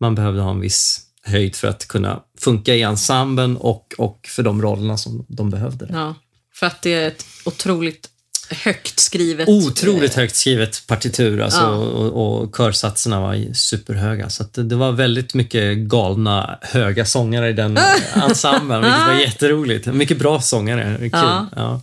man 0.00 0.14
behövde 0.14 0.40
ha 0.40 0.50
en 0.50 0.60
viss 0.60 1.00
höjd 1.24 1.56
för 1.56 1.68
att 1.68 1.88
kunna 1.88 2.20
funka 2.40 2.74
i 2.74 2.82
ensemblen 2.82 3.56
och, 3.56 3.94
och 3.98 4.28
för 4.28 4.42
de 4.42 4.62
rollerna 4.62 4.96
som 4.96 5.26
de 5.28 5.50
behövde. 5.50 5.86
Ja, 5.90 6.14
för 6.54 6.66
att 6.66 6.82
det 6.82 6.94
är 6.94 7.08
ett 7.08 7.26
otroligt 7.44 8.08
högt 8.52 9.00
skrivet... 9.00 9.48
Otroligt 9.48 10.14
högt 10.14 10.36
skrivet 10.36 10.86
partitur 10.86 11.40
alltså, 11.40 11.60
Ja. 11.60 11.68
och, 11.68 12.42
och 12.42 12.56
körsatserna 12.56 13.20
var 13.20 13.54
superhöga. 13.54 14.28
Så 14.30 14.44
det, 14.54 14.76
var 14.76 14.92
väldigt 14.92 15.34
mycket 15.34 15.78
galna, 15.78 16.58
höga 16.62 17.04
sångare 17.04 17.48
i 17.48 17.52
den 17.52 17.78
ensemblen, 18.14 18.82
vilket 18.82 19.06
var 19.06 19.20
jätteroligt. 19.20 19.86
Mycket 19.86 20.18
bra 20.18 20.40
sångare, 20.40 20.96
kul. 20.98 21.10
Ja. 21.12 21.46
Ja. 21.56 21.80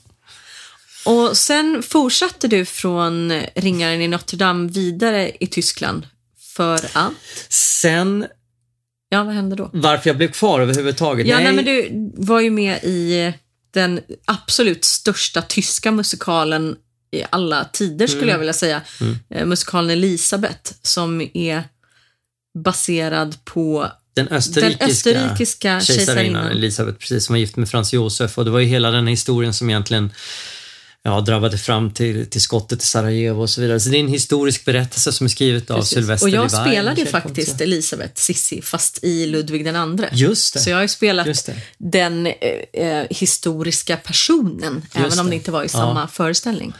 Och 1.05 1.37
sen 1.37 1.83
fortsatte 1.83 2.47
du 2.47 2.65
från 2.65 3.41
Ringaren 3.55 4.01
i 4.01 4.07
Notre 4.07 4.37
Dame 4.37 4.69
vidare 4.71 5.31
i 5.39 5.47
Tyskland 5.47 6.07
för 6.55 6.73
att... 6.93 7.11
Sen, 7.49 8.25
Ja, 9.11 9.23
vad 9.23 9.35
hände 9.35 9.55
då? 9.55 9.69
varför 9.73 10.09
jag 10.09 10.17
blev 10.17 10.31
kvar 10.31 10.59
överhuvudtaget? 10.59 11.27
Ja, 11.27 11.39
nej, 11.39 11.53
men 11.53 11.65
du 11.65 11.89
var 12.17 12.39
ju 12.39 12.49
med 12.49 12.79
i 12.83 13.33
den 13.71 13.99
absolut 14.25 14.85
största 14.85 15.41
tyska 15.41 15.91
musikalen 15.91 16.75
i 17.11 17.23
alla 17.29 17.65
tider, 17.65 18.07
skulle 18.07 18.21
Mm. 18.23 18.31
jag 18.31 18.39
vilja 18.39 18.53
säga. 18.53 18.81
Eh, 19.29 19.45
Musikalen 19.45 19.89
Elisabeth, 19.89 20.73
som 20.81 21.29
är 21.33 21.63
baserad 22.63 23.45
på 23.45 23.91
den 24.15 24.27
österrikiska, 24.27 24.79
den 24.85 24.89
österrikiska 24.91 25.81
kejsarinnan 25.81 26.05
kejsarinnan. 26.15 26.47
Elisabeth, 26.51 26.97
precis, 26.97 27.25
som 27.25 27.33
var 27.33 27.37
gift 27.39 27.55
med 27.55 27.69
Frans 27.69 27.93
Josef. 27.93 28.37
Och 28.37 28.45
det 28.45 28.51
var 28.51 28.59
ju 28.59 28.65
hela 28.65 28.91
den 28.91 29.07
historien 29.07 29.53
som 29.53 29.69
egentligen 29.69 30.11
ja, 31.03 31.21
drabbade 31.21 31.57
fram 31.57 31.91
till, 31.91 32.29
till 32.29 32.41
skottet 32.41 32.83
i 32.83 32.85
Sarajevo 32.85 33.41
och 33.41 33.49
så 33.49 33.61
vidare. 33.61 33.79
Så 33.79 33.89
det 33.89 33.97
är 33.97 33.99
en 33.99 34.07
historisk 34.07 34.65
berättelse 34.65 35.11
som 35.11 35.25
är 35.25 35.29
skrivet 35.29 35.71
av 35.71 35.75
Precis. 35.77 35.93
Sylvester 35.93 36.25
Och 36.27 36.29
jag 36.29 36.51
Levine, 36.51 36.65
spelade 36.71 37.05
faktiskt 37.05 37.61
Elisabeth 37.61 38.13
Sissi 38.15 38.61
fast 38.61 39.03
i 39.03 39.25
Ludvig 39.25 39.65
den 39.65 39.75
andre. 39.75 40.09
Just 40.13 40.53
det. 40.53 40.59
Så 40.59 40.69
jag 40.69 40.77
har 40.77 40.81
ju 40.81 40.87
spelat 40.87 41.27
Just 41.27 41.49
den 41.77 42.27
eh, 42.27 42.33
eh, 42.87 43.05
historiska 43.09 43.97
personen, 43.97 44.85
även 44.93 45.19
om 45.19 45.29
det. 45.29 45.35
inte 45.35 45.51
var 45.51 45.61
i 45.61 45.65
Ja. 45.65 45.69
samma 45.69 46.07
föreställning. 46.07 46.73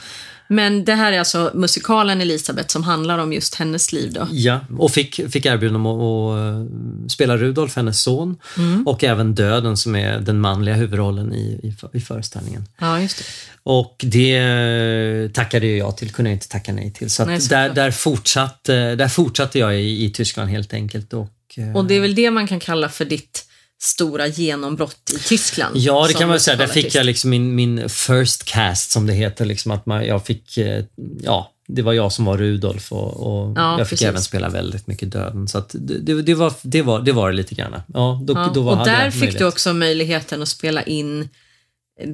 Men 0.51 0.86
det 0.86 0.94
här 0.96 1.12
är 1.12 1.20
alltså 1.20 1.51
musikalen 1.56 2.22
Elisabeth 2.22 2.68
som 2.70 2.84
handlar 2.84 3.18
om 3.18 3.34
just 3.34 3.56
hennes 3.56 3.94
liv 3.94 4.13
då. 4.13 4.27
Ja, 4.32 4.60
och 4.77 4.91
fick, 4.91 5.32
fick 5.32 5.46
erbjudande 5.46 5.79
om 5.79 5.86
att, 5.86 6.39
att 6.39 6.62
eh, 7.01 7.08
spela 7.08 7.38
Rudolf, 7.38 7.75
hennes 7.75 8.01
son, 8.01 8.38
Mm. 8.58 8.88
och 8.88 9.03
även 9.03 9.36
Döden 9.36 9.77
som 9.77 9.96
är 9.96 10.20
den 10.20 10.39
manliga 10.39 10.75
huvudrollen 10.75 11.34
i, 11.34 11.60
i, 11.94 11.98
i 11.98 12.01
föreställningen. 12.01 12.65
Ja, 12.79 13.01
just 13.01 13.18
det. 13.18 13.24
Och 13.63 13.96
det 14.08 15.34
tackade 15.34 15.68
jag 15.68 15.98
till, 15.98 16.12
kunde 16.12 16.32
jag 16.32 16.36
inte 16.36 16.48
tacka 16.50 16.74
nej 16.74 16.94
till. 16.94 17.10
Så, 17.10 17.25
Nej, 17.25 17.34
där, 17.36 17.39
såklart. 17.41 17.75
där, 17.75 17.91
fortsatte, 17.91 18.96
där 18.96 19.08
fortsatte 19.08 19.60
jag 19.60 19.82
i, 19.82 20.06
i 20.06 20.10
Tyskland 20.10 20.50
helt 20.50 20.74
enkelt. 20.74 21.13
Och, 21.13 21.29
eh, 21.58 21.75
Och 21.75 21.86
det 21.86 21.94
är 21.96 22.01
väl 22.01 22.15
det 22.15 22.32
man 22.32 22.48
kan 22.48 22.60
kalla 22.60 22.89
för 22.89 23.06
ditt 23.06 23.46
stora 23.81 24.27
genombrott 24.27 25.12
i 25.15 25.19
Tyskland. 25.19 25.77
Ja, 25.77 26.05
det 26.07 26.13
kan 26.13 26.29
man 26.29 26.39
säga. 26.39 26.57
Där 26.57 26.67
fick 26.67 26.95
jag 26.95 27.05
liksom 27.05 27.29
min, 27.29 27.55
min 27.55 27.89
first 27.89 28.43
cast 28.45 28.91
som 28.91 29.05
det 29.07 29.13
heter. 29.13 29.45
Liksom 29.45 29.71
att 29.71 29.86
man, 29.86 30.05
jag 30.05 30.25
fick, 30.25 30.57
eh, 30.57 30.83
ja, 31.21 31.51
det 31.67 31.81
var 31.81 31.93
jag 31.93 32.12
som 32.12 32.25
var 32.25 32.38
Rudolf 32.38 32.91
och, 32.91 33.13
och 33.27 33.53
Ja, 33.57 33.77
jag 33.77 33.88
fick 33.88 33.89
precis. 33.89 34.07
även 34.07 34.21
spela 34.21 34.50
väldigt 34.50 34.88
mycket 34.88 35.12
Döden. 35.12 35.48
Så 35.48 35.63
det, 35.71 36.21
det, 36.21 36.33
var, 36.33 36.53
det, 36.62 36.81
var, 36.81 37.00
det 37.01 37.12
var 37.12 37.29
det 37.31 37.36
lite 37.38 37.55
grann. 37.55 37.81
Ja, 37.93 38.21
då, 38.24 38.33
Ja, 38.33 38.51
då 38.53 38.62
var, 38.62 38.79
och 38.79 38.86
där 38.86 39.12
fick 39.12 39.19
möjlighet. 39.19 39.39
du 39.39 39.45
också 39.45 39.74
möjligheten 39.74 40.41
att 40.41 40.48
spela 40.50 40.83
in 40.83 41.29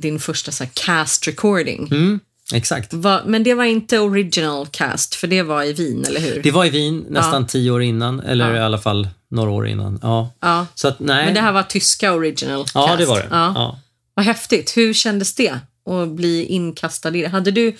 din 0.01 0.19
första 0.19 0.51
så 0.51 0.63
här, 0.63 0.71
cast 0.73 1.27
recording. 1.27 1.87
Mm, 1.91 2.19
exakt. 2.53 2.93
Va, 2.93 3.21
men 3.25 3.43
det 3.43 3.53
var 3.53 3.63
inte 3.63 3.99
original 3.99 4.67
cast, 4.71 5.15
för 5.15 5.27
det 5.27 5.41
var 5.43 5.63
i 5.63 5.73
Wien, 5.73 6.05
eller 6.07 6.19
hur? 6.19 6.43
Det 6.43 6.51
var 6.51 6.65
i 6.65 6.69
Wien 6.69 7.05
nästan 7.09 7.47
tio 7.47 7.71
år 7.71 7.81
innan, 7.83 8.19
eller 8.19 8.49
Ja. 8.53 8.55
i 8.57 8.59
alla 8.59 8.77
fall 8.77 9.07
några 9.31 9.49
år 9.51 9.67
innan. 9.67 9.99
Ja. 10.01 10.31
Ja. 10.41 10.67
Så 10.75 10.87
att, 10.87 10.99
nej. 10.99 11.25
Men 11.25 11.33
det 11.33 11.41
här 11.41 11.51
var 11.51 11.63
tyska 11.63 12.13
original 12.13 12.63
cast. 12.63 12.75
ja, 12.75 12.95
det 12.97 13.05
var 13.05 13.17
det. 13.19 13.27
Ja. 13.31 13.51
Ja. 13.55 13.79
Vad 14.13 14.25
häftigt. 14.25 14.77
Hur 14.77 14.93
kändes 14.93 15.33
det 15.35 15.59
att 15.89 16.09
bli 16.09 16.45
inkastad 16.45 17.15
i 17.17 17.21
det? 17.21 17.27
Hade 17.27 17.51
du 17.51 17.75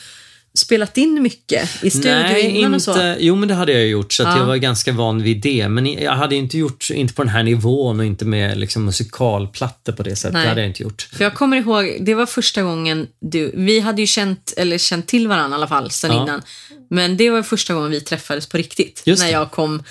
spelat 0.55 0.97
in 0.97 1.21
mycket 1.21 1.83
i 1.83 1.89
studio 1.89 2.11
Nej, 2.11 2.45
innan 2.49 2.73
inte. 2.73 2.91
och 2.91 2.95
så? 2.97 3.15
Jo, 3.19 3.35
men 3.35 3.47
det 3.47 3.53
hade 3.55 3.71
jag 3.71 3.87
gjort, 3.87 4.13
så 4.13 4.23
Ja. 4.23 4.37
jag 4.37 4.45
var 4.45 4.55
ganska 4.55 4.91
van 4.91 5.23
vid 5.23 5.41
det. 5.41 5.69
Men 5.69 5.85
jag 5.93 6.11
hade 6.11 6.35
inte 6.35 6.57
gjort, 6.57 6.89
inte 6.89 7.13
på 7.13 7.23
den 7.23 7.29
här 7.29 7.43
nivån 7.43 7.99
och 7.99 8.05
inte 8.05 8.25
med 8.25 8.57
liksom, 8.57 8.85
musikalplattor 8.85 9.93
på 9.93 10.03
det 10.03 10.15
sättet. 10.15 10.33
Nej. 10.33 10.43
Det 10.43 10.49
hade 10.49 10.61
jag 10.61 10.69
inte 10.69 10.83
gjort. 10.83 11.07
För 11.13 11.23
jag 11.23 11.33
kommer 11.33 11.57
ihåg, 11.57 11.97
det 12.01 12.13
var 12.15 12.25
första 12.25 12.61
gången 12.61 13.07
du, 13.21 13.51
vi 13.55 13.79
hade 13.79 14.01
ju 14.01 14.07
känt, 14.07 14.53
eller 14.57 14.77
känt 14.77 15.07
till 15.07 15.27
varandra 15.27 15.55
i 15.55 15.57
alla 15.57 15.67
fall 15.67 15.91
sen 15.91 16.11
Ja. 16.11 16.23
innan. 16.23 16.41
Men 16.89 17.17
det 17.17 17.29
var 17.29 17.43
första 17.43 17.73
gången 17.73 17.91
vi 17.91 18.01
träffades 18.01 18.47
på 18.49 18.57
riktigt. 18.57 19.01
Just 19.05 19.21
när 19.21 19.27
det. 19.27 19.33
jag 19.33 19.51
kom 19.51 19.83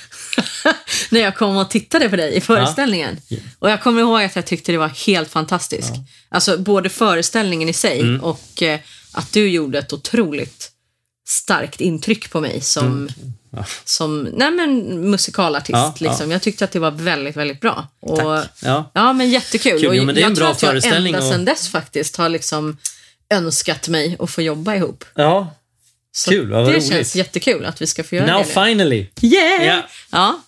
när 1.11 1.21
jag 1.21 1.37
kom 1.37 1.57
och 1.57 1.71
tittade 1.71 2.09
på 2.09 2.17
dig 2.17 2.35
i 2.37 2.41
föreställningen. 2.41 3.17
Ja. 3.29 3.39
Och 3.59 3.71
jag 3.71 3.83
kommer 3.83 4.01
ihåg 4.01 4.23
att 4.23 4.37
jag 4.37 4.47
tyckte 4.47 4.73
det 4.73 4.79
var 4.79 4.89
helt 5.07 5.31
fantastiskt. 5.31 5.93
Alltså 6.29 6.59
både 6.59 6.89
föreställningen 6.89 7.69
i 7.69 7.73
sig 7.73 8.01
Mm. 8.01 8.21
och 8.21 8.63
eh, 8.63 8.81
att 9.15 9.33
du 9.33 9.49
gjorde 9.51 9.79
ett 9.79 9.93
otroligt 9.93 10.71
starkt 11.29 11.81
intryck 11.81 12.31
på 12.31 12.41
mig 12.41 12.61
som, 12.61 12.87
Mm. 12.87 13.09
Ja. 13.51 13.65
som 13.85 14.23
nej 14.23 14.51
men, 14.51 15.01
musikalartist. 15.11 15.71
Ja, 15.73 15.95
ja. 16.01 16.09
liksom. 16.11 16.31
Jag 16.31 16.43
tyckte 16.43 16.65
att 16.65 16.71
det 16.73 16.79
var 16.79 16.91
väldigt, 16.91 17.37
väldigt 17.37 17.61
bra. 17.61 17.89
Och, 18.01 18.19
Tack. 18.19 18.51
Ja. 18.63 18.91
Ja, 18.95 19.13
men 19.13 19.31
jättekul. 19.31 19.81
Kul, 19.81 19.97
jo, 19.97 20.05
men 20.05 20.15
det 20.15 20.21
är 20.21 20.23
jag 20.23 20.31
en 20.31 20.37
tror 20.37 20.45
bra 20.47 20.53
att 20.53 20.63
jag 20.63 20.97
ända 20.97 21.19
och- 21.19 21.25
sedan 21.25 21.45
dess 21.45 21.69
faktiskt 21.69 22.17
har 22.17 22.29
liksom 22.29 22.77
önskat 23.31 23.89
mig 23.89 24.17
att 24.19 24.31
få 24.31 24.43
jobba 24.43 24.75
ihop. 24.75 25.05
ja. 25.15 25.55
Så 26.17 26.31
Kul, 26.31 26.51
vad 26.51 26.65
det 26.67 26.71
roligt. 26.73 26.89
känns 26.89 27.17
jättekul 27.17 27.65
att 27.65 27.83
vi 27.83 27.87
ska 27.87 28.05
få 28.05 28.15
göra 28.15 28.27
Now 28.27 28.39
det 28.39 28.47
nu. 28.47 28.67
finally! 28.67 29.07
Yeah! 29.23 29.67
Ja. 29.67 29.83
Ja. 30.13 30.41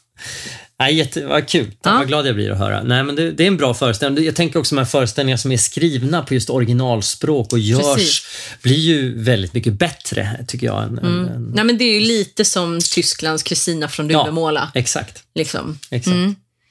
Nej, 0.80 0.94
jätte, 0.94 1.26
vad 1.26 1.48
kul. 1.48 1.70
Ja. 1.82 1.92
Vad 1.92 2.06
glad 2.08 2.26
jag 2.26 2.34
blir 2.34 2.50
att 2.50 2.58
höra. 2.58 2.82
Nej, 2.82 3.02
men 3.04 3.16
det, 3.16 3.30
det 3.32 3.42
är 3.42 3.46
en 3.48 3.56
bra 3.56 3.74
föreställning. 3.74 4.24
Jag 4.24 4.34
tänker 4.36 4.58
också 4.58 4.74
de 4.74 4.78
här 4.78 4.86
föreställningar 4.86 5.36
som 5.36 5.52
är 5.52 5.56
skrivna 5.56 6.22
på 6.22 6.34
just 6.34 6.50
originalspråk 6.50 7.52
och 7.52 7.58
görs, 7.58 7.94
Precis. 7.96 8.26
blir 8.62 8.76
ju 8.78 9.22
väldigt 9.22 9.54
mycket 9.54 9.72
bättre, 9.72 10.44
tycker 10.48 10.66
jag. 10.66 10.82
Än, 10.82 10.98
än, 10.98 11.28
än, 11.28 11.50
Nej, 11.54 11.64
men 11.64 11.78
det 11.78 11.84
är 11.84 11.94
ju 11.94 12.00
lite 12.06 12.44
som 12.44 12.80
Tysklands 12.80 13.42
Kristina 13.42 13.88
från 13.88 14.10
Ja. 14.10 14.18
Duvemåla. 14.18 14.70
exakt. 14.74 15.22
Liksom. 15.34 15.78
exakt. 15.90 16.16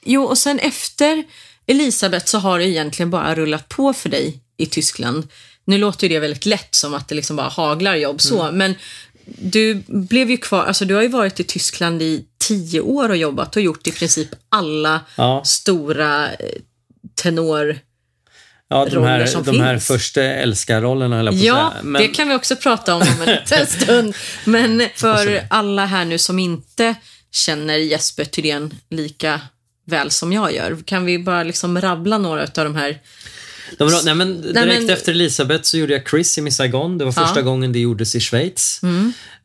Jo, 0.06 0.24
och 0.24 0.38
sen 0.38 0.60
efter 0.60 1.24
Elisabeth 1.68 2.26
så 2.26 2.38
har 2.38 2.60
det 2.60 2.66
egentligen 2.66 3.10
bara 3.10 3.36
rullat 3.36 3.70
på 3.70 3.94
för 3.94 4.10
dig 4.10 4.40
i 4.58 4.66
Tyskland. 4.66 5.28
Nu 5.68 5.78
låter 5.78 6.08
ju 6.08 6.14
det 6.14 6.20
väldigt 6.20 6.46
lätt 6.46 6.76
som 6.76 6.94
att 6.94 7.08
det 7.08 7.16
liksom 7.16 7.36
bara 7.36 7.48
haglar 7.48 7.96
jobb 7.96 8.22
så, 8.22 8.42
Mm. 8.42 8.58
men 8.58 8.76
du 9.26 9.84
blev 9.88 10.30
ju 10.32 10.38
kvar, 10.38 10.64
alltså 10.66 10.86
du 10.86 10.94
har 10.96 11.02
ju 11.02 11.08
varit 11.08 11.40
i 11.40 11.44
Tyskland 11.44 12.02
i 12.02 12.26
tio 12.48 12.82
år 12.82 13.10
och 13.10 13.18
jobbat 13.18 13.56
och 13.56 13.62
gjort 13.62 13.88
i 13.88 13.92
princip 13.92 14.28
alla 14.50 15.02
Ja. 15.18 15.42
stora 15.46 16.32
eh, 16.32 16.38
tenor... 17.22 17.80
Ja, 18.68 18.86
de 18.86 19.04
här, 19.04 19.26
som 19.26 19.44
de 19.44 19.60
här 19.60 19.74
finns. 19.74 19.88
första 19.88 20.22
älskarrollerna 20.24 21.16
höll 21.16 21.26
jag 21.26 21.34
på 21.34 21.40
att 21.40 21.44
Ja, 21.46 21.70
säga. 21.72 21.84
Men, 21.84 22.02
det 22.02 22.08
kan 22.08 22.30
vi 22.30 22.36
också 22.36 22.56
prata 22.56 22.96
om 22.96 23.02
om 23.02 23.22
en 23.28 23.36
liten 23.42 23.68
stund. 23.68 24.16
Men 24.46 24.84
för 24.96 25.42
alla 25.50 25.86
här 25.86 26.06
nu 26.06 26.18
som 26.18 26.40
inte 26.40 26.96
känner 27.32 27.76
Jesper 27.78 28.26
Thydén 28.26 28.74
lika 28.90 29.42
väl 29.86 30.12
som 30.12 30.34
jag 30.34 30.54
gör, 30.54 30.78
kan 30.86 31.06
vi 31.06 31.20
bara 31.20 31.44
liksom 31.44 31.82
rabbla 31.82 32.18
några 32.18 32.42
av 32.42 32.50
de 32.54 32.76
här 32.76 33.00
de, 33.78 34.02
nej, 34.06 34.16
men 34.16 34.42
direkt 34.42 34.82
men- 34.84 34.90
efter 34.90 35.12
Elisabeth 35.12 35.64
så 35.64 35.78
gjorde 35.78 35.94
jag 35.94 36.10
Chris 36.10 36.38
i 36.38 36.42
Miss 36.42 36.56
Saigon. 36.56 36.98
Det 36.98 37.06
var 37.06 37.12
första 37.12 37.30
Ja. 37.30 37.32
Mm. 37.34 37.46
gången 37.46 37.72
det 37.74 37.80
gjordes 37.80 38.16
i 38.16 38.20
Schweiz. 38.20 38.82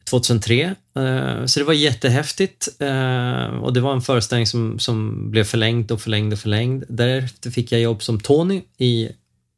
2003. 0.05 0.75
Eh, 0.97 1.47
Så 1.47 1.61
det 1.61 1.65
var 1.65 1.73
jättehäftigt. 1.75 2.69
Eh, 2.79 3.45
Och 3.63 3.73
det 3.73 3.81
var 3.81 3.93
en 3.93 4.03
föreställning 4.03 4.47
som, 4.47 4.79
som 4.79 5.31
blev 5.31 5.45
förlängd 5.45 5.93
och 5.93 6.01
förlängd 6.01 6.33
och 6.33 6.39
förlängd. 6.39 6.85
Därefter 6.89 7.51
fick 7.51 7.73
jag 7.73 7.81
jobb 7.81 8.03
som 8.03 8.21
Tony 8.21 8.63
i 8.79 9.09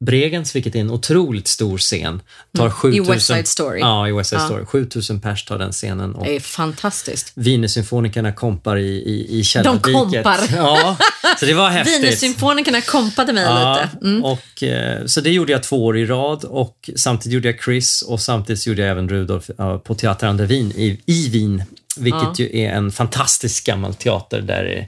Bregenz, 0.04 0.56
vilket 0.56 0.74
är 0.74 0.78
en 0.80 0.90
otroligt 0.90 1.48
stor 1.48 1.78
scen. 1.78 2.22
Tar 2.56 2.70
7000, 2.70 3.02
Mm. 3.04 3.14
West 3.14 3.26
Side 3.26 3.48
Story. 3.48 3.80
Ja, 3.80 4.08
i 4.08 4.12
West 4.12 4.30
Side 4.30 4.40
Ja. 4.42 4.46
Story. 4.46 4.64
7000 4.64 5.20
pers 5.20 5.44
tar 5.44 5.58
den 5.58 5.72
scenen. 5.72 6.14
Och 6.14 6.24
Det 6.24 6.36
är 6.36 6.40
fantastiskt. 6.40 7.32
Wienersymfonikerna 7.34 8.32
kompar 8.32 8.76
i, 8.76 8.88
i, 8.88 9.38
i 9.40 9.44
källardiket. 9.44 9.92
kompar. 9.92 10.38
Ja, 10.56 10.96
så 11.40 11.46
det 11.46 11.54
var 11.54 11.70
häftigt. 11.70 12.02
Wienersymfonikerna 12.02 12.80
kompade 12.80 13.32
mig 13.32 13.42
Ja, 13.44 13.72
lite. 13.92 14.06
Mm. 14.06 14.24
och, 14.24 14.62
eh, 14.62 15.06
så 15.06 15.20
det 15.20 15.30
gjorde 15.30 15.52
jag 15.52 15.62
två 15.62 15.84
år 15.84 15.98
i 15.98 16.06
rad 16.06 16.44
och 16.44 16.90
samtidigt 16.96 17.34
gjorde 17.34 17.48
jag 17.48 17.62
Chris 17.64 18.02
och 18.02 18.20
samtidigt 18.20 18.66
gjorde 18.66 18.82
jag 18.82 18.90
även 18.90 19.08
Rudolf 19.08 19.50
på 19.84 19.94
Teater 19.94 20.26
an 20.26 20.36
der 20.36 20.46
Wien 20.46 20.72
i, 20.76 21.00
i 21.06 21.28
Wien. 21.28 21.62
Vilket 21.96 22.38
ju 22.38 22.58
är 22.58 22.72
en 22.72 22.92
fantastisk 22.92 23.66
gammal 23.66 23.94
teater 23.94 24.40
där 24.40 24.76
eh, 24.78 24.84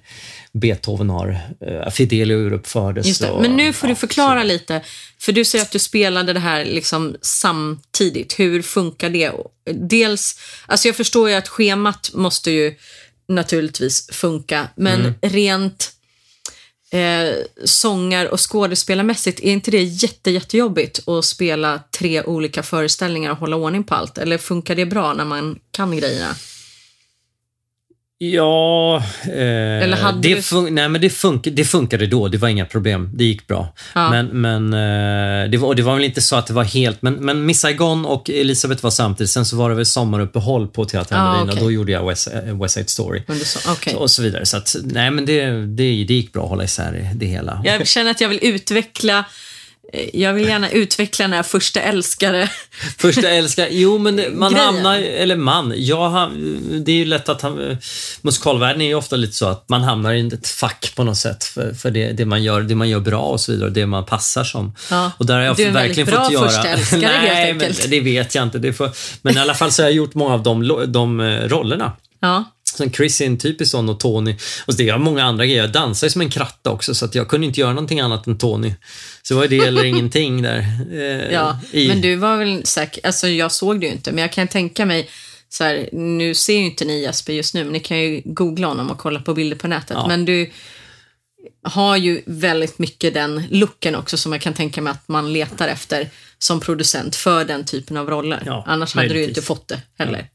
Beethoven 0.58 1.10
har, 1.10 1.38
eh, 1.66 1.90
Fidelio 1.90 2.36
uruppfördes. 2.36 3.06
Just 3.06 3.20
det. 3.20 3.30
och- 3.30 3.42
Men 3.42 3.56
nu 3.56 3.72
får 3.72 3.86
du 3.86 3.90
ja, 3.92 3.96
förklara 3.96 4.42
lite. 4.42 4.80
För 5.18 5.32
du 5.32 5.44
säger 5.44 5.62
att 5.64 5.70
du 5.70 5.78
spelade 5.78 6.32
det 6.32 6.40
här 6.40 6.64
liksom 6.64 7.16
samtidigt. 7.22 8.38
Hur 8.38 8.62
funkar 8.62 9.10
det? 9.10 9.32
Dels, 9.74 10.40
alltså 10.66 10.88
jag 10.88 10.96
förstår 10.96 11.28
ju 11.28 11.34
att 11.34 11.48
schemat 11.48 12.10
måste 12.14 12.50
ju 12.50 12.74
naturligtvis 13.28 14.08
funka, 14.12 14.68
men 14.76 15.00
Mm. 15.00 15.14
rent 15.22 15.90
eh, 16.90 17.34
sångar 17.64 18.26
och 18.26 18.50
skådespelarmässigt, 18.50 19.40
är 19.40 19.52
inte 19.52 19.70
det 19.70 19.82
jätte, 19.82 20.30
jättejobbigt 20.30 21.08
att 21.08 21.24
spela 21.24 21.80
tre 21.98 22.22
olika 22.22 22.62
föreställningar 22.62 23.30
och 23.30 23.36
hålla 23.36 23.56
ordning 23.56 23.84
på 23.84 23.94
allt? 23.94 24.18
Eller 24.18 24.38
funkar 24.38 24.74
det 24.74 24.86
bra 24.86 25.14
när 25.14 25.24
man 25.24 25.58
kan 25.70 25.96
grejerna? 25.96 26.34
Ja, 28.18 28.96
eh, 29.24 29.98
hade 29.98 30.20
det, 30.20 30.34
du- 30.34 30.40
fun- 30.40 30.70
nej, 30.70 30.88
men 30.88 31.00
det, 31.00 31.08
fun- 31.08 31.50
det 31.50 31.64
funkade 31.64 32.06
då. 32.06 32.28
Det 32.28 32.38
var 32.38 32.48
inga 32.48 32.64
problem. 32.66 33.10
Det 33.14 33.24
gick 33.24 33.46
bra. 33.46 33.74
Ja. 33.94 34.10
Men, 34.10 34.26
men 34.26 34.72
eh, 34.72 35.50
det, 35.50 35.56
var, 35.58 35.74
det 35.74 35.82
var 35.82 35.94
väl 35.94 36.04
inte 36.04 36.20
så 36.20 36.36
att 36.36 36.46
det 36.46 36.52
var 36.52 36.64
helt... 36.64 37.02
Men, 37.02 37.14
men 37.14 37.46
Miss 37.46 37.60
Saigon 37.60 38.06
och 38.06 38.30
Elisabeth 38.30 38.82
var 38.82 38.90
samtidigt. 38.90 39.30
Sen 39.30 39.44
så 39.46 39.56
var 39.56 39.68
det 39.70 39.76
väl 39.76 39.86
sommaruppehåll 39.86 40.68
på 40.68 40.84
Teatern 40.84 41.18
Ah, 41.20 41.42
okej. 41.42 41.52
och 41.52 41.58
då 41.60 41.70
gjorde 41.70 41.92
jag 41.92 42.06
West, 42.08 42.28
eh, 42.46 42.60
West 42.62 42.74
Side 42.74 42.90
Story. 42.90 43.22
Så, 43.44 43.72
okej. 43.72 43.94
Och 43.94 44.10
så 44.10 44.22
vidare. 44.22 44.46
Så 44.46 44.56
att, 44.56 44.76
nej, 44.84 45.10
men 45.10 45.26
det, 45.26 45.46
det, 45.50 46.04
det 46.04 46.14
gick 46.14 46.32
bra 46.32 46.42
att 46.42 46.48
hålla 46.48 46.64
isär 46.64 47.10
det 47.14 47.26
hela. 47.26 47.62
Jag 47.64 47.86
känner 47.86 48.10
att 48.10 48.20
jag 48.20 48.28
vill 48.28 48.38
utveckla 48.42 49.24
jag 50.12 50.32
vill 50.32 50.48
gärna 50.48 50.70
utveckla 50.70 51.22
den 51.22 51.32
här 51.32 51.42
första 51.42 51.80
älskare. 51.80 52.50
Första 52.98 53.28
älskar, 53.30 53.68
jo 53.70 53.98
men 53.98 54.38
man 54.38 54.52
Grejen. 54.52 54.66
hamnar, 54.74 54.96
eller 54.98 55.36
man, 55.36 55.72
jag, 55.76 56.30
det 56.84 56.92
är 56.92 56.96
ju 56.96 57.04
lätt 57.04 57.28
att 57.28 57.44
musikalvärlden 58.22 58.80
är 58.82 58.86
ju 58.86 58.94
ofta 58.94 59.16
lite 59.16 59.32
så 59.32 59.46
att 59.46 59.68
man 59.68 59.82
hamnar 59.82 60.12
i 60.12 60.26
ett 60.26 60.48
fack 60.48 60.92
på 60.96 61.04
något 61.04 61.16
sätt 61.16 61.44
för, 61.44 61.74
för 61.74 61.90
det, 61.90 62.12
det 62.12 62.24
man 62.24 62.42
gör, 62.42 62.60
det 62.62 62.74
man 62.74 62.88
gör 62.88 63.00
bra 63.00 63.22
och 63.22 63.40
så 63.40 63.52
vidare, 63.52 63.70
det 63.70 63.86
man 63.86 64.04
passar 64.04 64.44
som. 64.44 64.74
Ja, 64.90 65.10
och 65.18 65.26
där 65.26 65.34
har 65.34 65.42
jag 65.42 65.56
du 65.56 65.62
är 65.62 65.66
en 65.68 65.74
verkligen 65.74 66.06
väldigt 66.06 66.14
bra 66.14 66.24
fått 66.24 66.32
göra. 66.32 66.48
första 66.48 66.68
älskare, 66.68 67.00
Nej, 67.22 67.28
helt 67.28 67.62
enkelt. 67.62 67.80
men 67.80 67.90
det 67.90 68.00
vet 68.00 68.34
jag 68.34 68.42
inte. 68.42 68.58
Det 68.58 68.72
får, 68.72 68.90
men 69.22 69.36
i 69.36 69.40
alla 69.40 69.54
fall 69.54 69.72
så 69.72 69.82
har 69.82 69.88
jag 69.88 69.96
gjort 69.96 70.14
många 70.14 70.34
av 70.34 70.42
de, 70.42 70.84
de 70.92 71.20
eh, 71.20 71.48
rollerna. 71.48 71.92
Ja. 72.20 72.44
Sen 72.74 72.92
Chris 72.92 73.20
är 73.20 73.26
en 73.26 73.38
typisk 73.38 73.70
sån 73.70 73.88
och 73.88 74.00
Tony. 74.00 74.36
Och 74.66 74.76
det 74.76 74.88
är 74.88 74.98
många 74.98 75.24
andra 75.24 75.46
grejer. 75.46 75.60
Jag 75.60 75.72
dansar 75.72 76.08
som 76.08 76.20
en 76.20 76.30
kratta 76.30 76.70
också 76.70 76.94
så 76.94 77.04
att 77.04 77.14
jag 77.14 77.28
kunde 77.28 77.46
inte 77.46 77.60
göra 77.60 77.72
någonting 77.72 78.00
annat 78.00 78.26
än 78.26 78.38
Tony. 78.38 78.74
Så 79.22 79.36
var 79.36 79.46
det 79.46 79.58
eller 79.58 79.84
ingenting 79.84 80.42
där. 80.42 80.58
Eh, 80.92 81.32
Ja, 81.32 81.58
i, 81.72 81.88
men 81.88 82.00
du 82.00 82.16
var 82.16 82.36
väl 82.36 82.66
säkert, 82.66 83.06
alltså 83.06 83.28
jag 83.28 83.52
såg 83.52 83.80
det 83.80 83.86
ju 83.86 83.92
inte, 83.92 84.12
men 84.12 84.22
jag 84.22 84.32
kan 84.32 84.48
tänka 84.48 84.86
mig 84.86 85.08
så 85.48 85.64
här, 85.64 85.88
nu 85.92 86.34
ser 86.34 86.58
ju 86.58 86.64
inte 86.64 86.84
ni 86.84 87.02
Jesper 87.02 87.32
just 87.32 87.54
nu, 87.54 87.64
men 87.64 87.72
ni 87.72 87.80
kan 87.80 87.98
ju 87.98 88.22
googla 88.24 88.66
honom 88.66 88.90
och 88.90 88.98
kolla 88.98 89.20
på 89.20 89.34
bilder 89.34 89.56
på 89.56 89.68
nätet. 89.68 89.96
Ja. 90.00 90.06
Men 90.08 90.24
du 90.24 90.50
har 91.62 91.96
ju 91.96 92.22
väldigt 92.26 92.78
mycket 92.78 93.14
den 93.14 93.42
looken 93.50 93.94
också 93.94 94.16
som 94.16 94.32
jag 94.32 94.40
kan 94.40 94.54
tänka 94.54 94.82
mig 94.82 94.90
att 94.90 95.08
man 95.08 95.32
letar 95.32 95.68
efter 95.68 96.10
som 96.44 96.60
producent 96.60 97.16
för 97.16 97.44
den 97.44 97.64
typen 97.64 97.96
av 97.96 98.10
roller. 98.10 98.42
Ja, 98.46 98.64
Annars 98.66 98.94
hade 98.94 99.08
du 99.08 99.14
möjligtvis. 99.14 99.36
inte 99.38 99.46
fått 99.46 99.68
det 99.68 99.82
heller. 99.98 100.28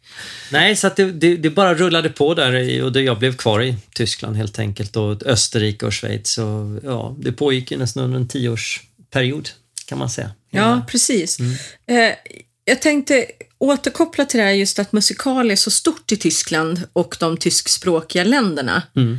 Nej, 0.51 0.75
så 0.75 0.91
det, 0.95 1.11
det, 1.11 1.35
det 1.35 1.49
bara 1.49 1.73
rullade 1.73 2.09
på 2.09 2.33
där 2.33 2.83
och 2.83 2.91
det, 2.91 3.01
jag 3.01 3.19
blev 3.19 3.35
kvar 3.35 3.63
i 3.63 3.75
Tyskland 3.93 4.37
helt 4.37 4.59
enkelt 4.59 4.95
och 4.95 5.23
Österrike 5.25 5.85
och 5.85 5.93
Schweiz. 5.93 6.37
Och, 6.37 6.79
ja, 6.83 7.15
det 7.19 7.31
pågick 7.31 7.71
ju 7.71 7.77
nästan 7.77 8.03
under 8.03 8.19
en 8.19 8.27
tioårsperiod 8.27 9.49
kan 9.85 9.97
man 9.97 10.09
säga. 10.09 10.31
Ja, 10.51 10.81
precis. 10.87 11.39
Mm. 11.39 11.53
Eh, 11.87 12.15
jag 12.65 12.81
tänkte 12.81 13.25
återkoppla 13.57 14.25
till 14.25 14.39
det 14.39 14.45
här 14.45 14.51
just 14.51 14.79
att 14.79 14.91
musikal 14.91 15.51
är 15.51 15.55
så 15.55 15.71
stort 15.71 16.11
i 16.11 16.17
Tyskland 16.17 16.83
och 16.93 17.17
de 17.19 17.37
tyskspråkiga 17.37 18.23
länderna. 18.23 18.83
Mm. 18.95 19.17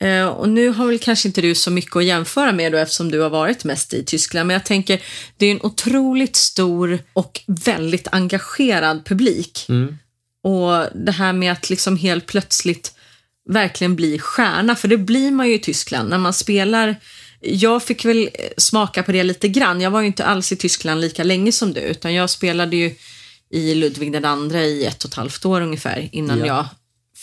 Eh, 0.00 0.26
och 0.26 0.48
nu 0.48 0.68
har 0.68 0.86
väl 0.86 0.98
kanske 0.98 1.28
inte 1.28 1.40
du 1.40 1.54
så 1.54 1.70
mycket 1.70 1.96
att 1.96 2.04
jämföra 2.04 2.52
med 2.52 2.72
då 2.72 2.78
eftersom 2.78 3.10
du 3.10 3.20
har 3.20 3.30
varit 3.30 3.64
mest 3.64 3.94
i 3.94 4.04
Tyskland, 4.04 4.46
men 4.46 4.54
jag 4.54 4.64
tänker 4.64 5.02
det 5.36 5.46
är 5.46 5.50
en 5.50 5.62
otroligt 5.62 6.36
stor 6.36 6.98
och 7.12 7.40
väldigt 7.46 8.08
engagerad 8.12 9.04
publik. 9.04 9.66
Mm. 9.68 9.98
Och 10.42 10.86
det 10.94 11.12
här 11.12 11.32
med 11.32 11.52
att 11.52 11.70
liksom 11.70 11.96
helt 11.96 12.26
plötsligt 12.26 12.94
verkligen 13.48 13.96
bli 13.96 14.18
stjärna, 14.18 14.76
för 14.76 14.88
det 14.88 14.96
blir 14.98 15.30
man 15.30 15.48
ju 15.48 15.54
i 15.54 15.58
Tyskland 15.58 16.10
när 16.10 16.18
man 16.18 16.32
spelar. 16.32 16.96
Jag 17.40 17.82
fick 17.82 18.04
väl 18.04 18.30
eh, 18.34 18.44
smaka 18.56 19.02
på 19.02 19.12
det 19.12 19.22
lite 19.22 19.48
grann. 19.48 19.80
Jag 19.80 19.90
var 19.90 20.00
ju 20.00 20.06
inte 20.06 20.24
alls 20.24 20.52
i 20.52 20.56
Tyskland 20.56 21.00
lika 21.00 21.24
länge 21.24 21.52
som 21.52 21.72
du, 21.72 21.80
utan 21.80 22.14
jag 22.14 22.30
spelade 22.30 22.76
ju 22.76 22.94
i 23.50 23.74
Ludvig 23.74 24.12
den 24.12 24.24
andra 24.24 24.62
i 24.62 24.84
ett 24.84 25.04
och 25.04 25.10
ett 25.10 25.14
halvt 25.14 25.44
år 25.44 25.60
ungefär 25.60 26.08
innan 26.12 26.38
Ja. 26.38 26.46
jag 26.46 26.66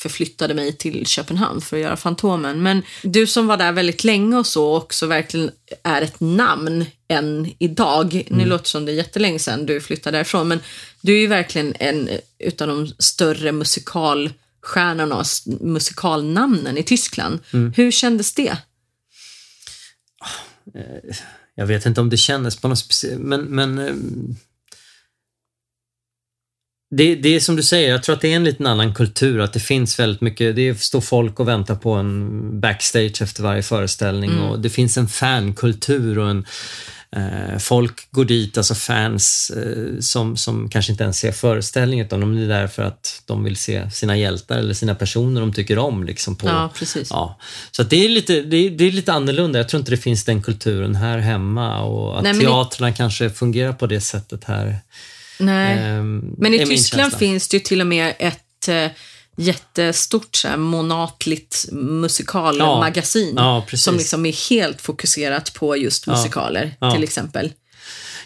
förflyttade 0.09 0.53
mig 0.53 0.73
till 0.73 1.05
Köpenhamn 1.05 1.61
för 1.61 1.77
att 1.77 1.83
göra 1.83 1.97
Fantomen. 1.97 2.63
Men 2.63 2.81
du 3.03 3.27
som 3.27 3.47
var 3.47 3.57
där 3.57 3.71
väldigt 3.71 4.03
länge 4.03 4.37
och 4.37 4.47
så 4.47 4.77
också 4.77 5.05
verkligen 5.05 5.51
är 5.83 6.01
ett 6.01 6.19
namn 6.19 6.85
än 7.07 7.51
idag. 7.59 8.23
Nu 8.29 8.45
låter 8.45 8.67
som 8.67 8.85
det 8.85 8.91
är 8.91 8.93
jättelänge 8.93 9.39
sedan 9.39 9.65
du 9.65 9.81
flyttade 9.81 10.17
därifrån, 10.17 10.47
men 10.47 10.59
du 11.01 11.15
är 11.15 11.19
ju 11.19 11.27
verkligen 11.27 11.73
en 11.79 12.09
utav 12.39 12.67
de 12.67 12.87
större 12.87 13.51
musikalstjärnorna 13.51 15.23
musikalnamnen 15.59 16.77
i 16.77 16.83
Tyskland. 16.83 17.39
Hur 17.75 17.91
kändes 17.91 18.33
det? 18.33 18.57
Jag 21.55 21.65
vet 21.65 21.85
inte 21.85 22.01
om 22.01 22.09
det 22.09 22.17
kändes 22.17 22.55
på 22.55 22.67
något 22.67 22.79
speciellt, 22.79 23.21
men, 23.21 23.41
men 23.41 23.79
ehm, 23.79 24.35
det, 26.91 27.15
det 27.15 27.35
är 27.35 27.39
som 27.39 27.55
du 27.55 27.63
säger, 27.63 27.89
jag 27.89 28.03
tror 28.03 28.15
att 28.15 28.21
det 28.21 28.31
är 28.31 28.35
en 28.35 28.43
liten 28.43 28.67
annan 28.67 28.93
kultur, 28.93 29.39
att 29.39 29.53
det 29.53 29.59
finns 29.59 29.99
väldigt 29.99 30.21
mycket, 30.21 30.55
det 30.55 30.81
står 30.81 31.01
folk 31.01 31.39
och 31.39 31.47
väntar 31.47 31.75
på 31.75 31.91
en 31.91 32.59
backstage 32.59 33.21
efter 33.21 33.43
varje 33.43 33.63
föreställning 33.63 34.39
och 34.39 34.59
det 34.59 34.69
finns 34.69 34.97
en 34.97 35.07
fankultur 35.07 36.19
och 36.19 36.29
en 36.29 36.45
eh, 37.11 37.57
Folk 37.59 38.11
går 38.11 38.25
dit, 38.25 38.57
alltså 38.57 38.75
fans 38.75 39.51
eh, 39.55 39.99
som, 39.99 40.37
som 40.37 40.69
kanske 40.69 40.91
inte 40.91 41.03
ens 41.03 41.17
ser 41.17 41.31
föreställningen 41.31 42.05
utan 42.05 42.19
de 42.19 42.37
är 42.37 42.47
där 42.47 42.67
för 42.67 42.83
att 42.83 43.21
de 43.25 43.43
vill 43.43 43.55
se 43.55 43.91
sina 43.91 44.17
hjältar 44.17 44.57
eller 44.57 44.73
sina 44.73 44.95
personer 44.95 45.41
de 45.41 45.53
tycker 45.53 45.77
om. 45.77 46.03
Liksom 46.03 46.35
på, 46.35 46.47
Ja, 46.47 46.71
precis. 46.75 47.07
Ja, 47.11 47.39
så 47.71 47.83
det, 47.83 48.05
är 48.05 48.09
lite, 48.09 48.41
det, 48.41 48.57
är, 48.57 48.69
det 48.69 48.85
är 48.85 48.91
lite 48.91 49.13
annorlunda. 49.13 49.59
Jag 49.59 49.69
tror 49.69 49.79
inte 49.79 49.91
det 49.91 49.97
finns 49.97 50.23
den 50.23 50.41
kulturen 50.41 50.95
här 50.95 51.17
hemma 51.17 51.81
och 51.81 52.17
att 52.17 52.23
Nej, 52.23 52.39
teatrarna 52.39 52.93
kanske 52.93 53.29
fungerar 53.29 53.73
på 53.73 53.87
det 53.87 54.01
sättet 54.01 54.43
här. 54.43 54.79
Nej. 55.39 55.77
ehm, 55.79 56.35
Men 56.37 56.53
i 56.53 56.65
Tyskland 56.65 57.13
finns 57.13 57.47
det 57.47 57.57
ju 57.57 57.63
till 57.63 57.81
och 57.81 57.87
med 57.87 58.13
ett 58.19 58.67
eh, 58.67 58.87
jättestort 59.37 60.35
så 60.35 60.47
här, 60.47 60.57
monatligt 60.57 61.65
musikalmagasin 61.71 63.33
Ja, 63.37 63.65
precis. 63.67 63.83
som 63.83 63.95
liksom 63.97 64.25
är 64.25 64.49
helt 64.49 64.81
fokuserat 64.81 65.53
på 65.53 65.77
just 65.77 66.07
musikaler 66.07 66.75
Ja. 66.79 66.91
till 66.91 67.03
exempel. 67.03 67.51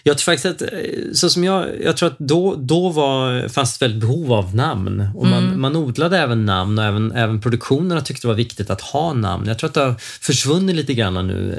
Jag 0.09 0.17
tror 0.17 0.33
faktiskt 0.33 0.45
att, 0.45 0.61
eh, 0.61 0.79
så 1.13 1.29
som 1.29 1.43
jag, 1.43 1.67
jag 1.83 1.97
tror 1.97 2.09
att 2.09 2.19
då, 2.19 2.55
då 2.55 2.89
var, 2.89 3.47
fanns 3.47 3.75
ett 3.75 3.81
väldigt 3.81 3.99
behov 4.01 4.33
av 4.33 4.55
namn. 4.55 5.09
Och 5.15 5.25
Mm. 5.27 5.43
man, 5.45 5.59
man 5.59 5.75
odlade 5.75 6.17
även 6.17 6.45
namn 6.45 6.79
och 6.79 6.85
även, 6.85 7.11
även 7.11 7.41
produktionerna 7.41 8.01
tyckte 8.01 8.21
det 8.21 8.27
var 8.27 8.35
viktigt 8.35 8.69
att 8.69 8.81
ha 8.81 9.13
namn. 9.13 9.48
Jag 9.48 9.59
tror 9.59 9.67
att 9.67 9.74
det 9.74 9.81
har 9.81 9.95
försvunnit 10.22 10.75
lite 10.75 10.93
grann 10.93 11.27
nu 11.27 11.53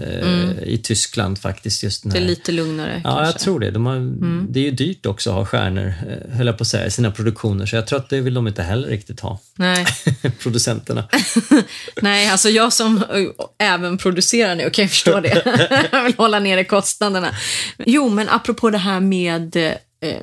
eh, 0.62 0.68
i 0.72 0.78
Tyskland 0.78 1.38
faktiskt. 1.38 1.82
Just 1.82 2.02
den 2.02 2.12
Mm. 2.12 2.22
Det 2.22 2.26
är 2.26 2.28
lite 2.28 2.52
lugnare 2.52 3.00
Ja, 3.04 3.10
kanske. 3.10 3.24
jag 3.24 3.38
tror 3.38 3.60
det. 3.60 3.70
De 3.70 3.86
har, 3.86 3.96
Mm. 3.96 4.46
Det 4.50 4.60
är 4.60 4.64
ju 4.64 4.70
dyrt 4.70 5.06
också 5.06 5.30
att 5.30 5.36
ha 5.36 5.46
stjärnor, 5.46 5.86
eh, 6.08 6.36
höll 6.36 6.46
jag 6.46 6.58
på 6.58 6.62
att 6.62 6.68
säga, 6.68 6.86
i 6.86 6.90
sina 6.90 7.10
produktioner. 7.10 7.66
Så 7.66 7.76
jag 7.76 7.86
tror 7.86 7.98
att 7.98 8.08
det 8.08 8.20
vill 8.20 8.34
de 8.34 8.48
inte 8.48 8.62
heller 8.62 8.88
riktigt 8.88 9.20
ha, 9.20 9.40
Nej. 9.54 9.86
producenterna. 10.42 11.04
Nej, 12.02 12.30
alltså 12.30 12.48
jag 12.48 12.72
som 12.72 12.96
eh, 12.96 13.72
även 13.74 13.98
producerar 13.98 14.54
nu 14.54 14.70
kan 14.70 14.84
ju 14.84 14.88
förstå 14.88 15.20
det. 15.20 15.42
jag 15.92 16.04
vill 16.04 16.14
hålla 16.18 16.38
nere 16.40 16.64
kostnaderna. 16.64 17.28
Jo, 17.86 18.08
men 18.08 18.28
apropå 18.40 18.70
det 18.70 18.78
här 18.78 19.00
med 19.00 19.56
eh, 19.56 19.74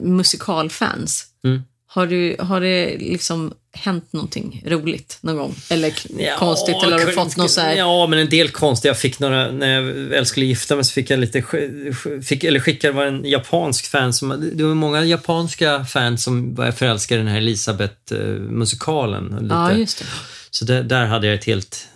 musikalfans. 0.01 1.25
Mm. 1.43 1.61
Har, 1.89 2.07
du, 2.07 2.35
har 2.39 2.61
det 2.61 2.97
liksom 2.99 3.53
hänt 3.73 4.13
någonting 4.13 4.63
roligt 4.65 5.17
någon 5.21 5.37
gång? 5.37 5.55
Eller 5.69 5.93
Ja, 6.19 6.35
konstigt? 6.37 6.75
Eller 6.83 6.99
har 6.99 7.05
du 7.05 7.11
fått 7.11 7.37
något 7.37 7.51
så 7.51 7.61
här... 7.61 7.75
Ja, 7.75 8.07
men 8.07 8.19
en 8.19 8.29
del 8.29 8.49
konst. 8.49 8.85
Jag 8.85 8.99
fick 8.99 9.19
några, 9.19 9.51
när 9.51 9.73
jag 9.73 9.81
väl 9.81 10.25
skulle 10.25 10.45
gifta 10.45 10.75
mig 10.75 10.83
så 10.83 10.91
fick 10.91 11.09
jag 11.09 11.19
lite, 11.19 11.43
fick, 12.23 12.43
eller 12.43 12.59
skickade 12.59 12.93
var 12.93 13.05
en 13.05 13.25
japansk 13.25 13.91
fan 13.91 14.13
som, 14.13 14.51
det 14.53 14.63
var 14.63 14.75
många 14.75 15.03
japanska 15.03 15.85
fans 15.85 16.23
som 16.23 16.55
var 16.55 16.71
förälskade 16.71 17.21
i 17.21 17.23
den 17.23 17.31
här 17.31 17.37
Elisabeth-musikalen. 17.37 19.37
lite. 19.41 19.55
Ja, 19.55 19.73
just 19.73 19.99
det. 19.99 20.05
Så 20.51 20.65
där, 20.65 20.83
där 20.83 21.05
hade 21.05 21.27
jag 21.27 21.33
ett 21.35 21.45
helt, 21.45 21.87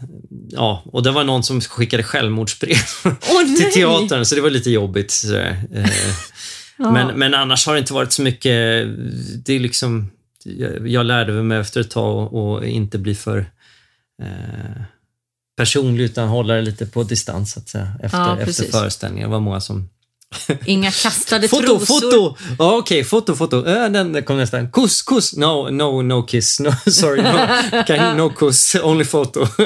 ja, 0.49 0.83
och 0.85 1.03
det 1.03 1.11
var 1.11 1.23
någon 1.23 1.43
som 1.43 1.61
skickade 1.61 2.03
självmordsbrev 2.03 2.77
Åh, 3.05 3.55
till 3.57 3.71
teatern, 3.73 4.25
så 4.25 4.35
det 4.35 4.41
var 4.41 4.49
lite 4.49 4.71
jobbigt. 4.71 5.11
Sådär. 5.11 5.63
Eh, 5.73 5.85
Ja. 6.77 6.91
men, 6.91 7.19
men 7.19 7.33
annars 7.33 7.65
har 7.67 7.73
det 7.73 7.79
inte 7.79 7.93
varit 7.93 8.11
så 8.11 8.21
mycket, 8.21 8.87
det 9.45 9.53
är 9.53 9.59
liksom, 9.59 10.11
jag, 10.43 10.87
jag 10.87 11.05
lärde 11.05 11.33
mig 11.33 11.57
efter 11.59 11.81
ett 11.81 11.89
tag 11.89 12.33
och 12.33 12.65
inte 12.65 12.97
bli 12.97 13.15
för 13.15 13.37
eh, 14.23 14.81
personlig 15.57 16.03
utan 16.03 16.27
hålla 16.27 16.53
det 16.53 16.61
lite 16.61 16.85
på 16.85 17.03
distans 17.03 17.51
så 17.53 17.59
att 17.59 17.69
säga, 17.69 17.91
efter, 18.03 18.17
Ja, 18.17 18.33
efter 18.33 18.45
precis. 18.45 18.71
föreställningar. 18.71 19.27
Det 19.27 19.31
var 19.31 19.39
många 19.39 19.59
som 19.61 19.89
Inga 20.65 20.91
kastade 20.91 21.47
Foto, 21.47 21.63
trosor. 21.79 21.85
foto! 21.85 22.35
Ja, 22.59 22.75
Okej, 22.77 23.03
foto, 23.03 23.35
foto. 23.35 23.65
Äh, 23.67 23.89
den 23.89 24.23
kom 24.23 24.37
nästan. 24.37 24.71
Kuss, 24.71 25.01
kuss. 25.01 25.33
No, 25.35 25.69
no, 25.69 26.01
no 26.01 26.23
kiss. 26.23 26.59
No, 26.59 26.71
sorry, 26.91 27.21
no, 27.21 27.47
can, 27.87 28.17
no 28.17 28.29
kuss. 28.29 28.75
Only 28.75 29.05
photo. 29.05 29.47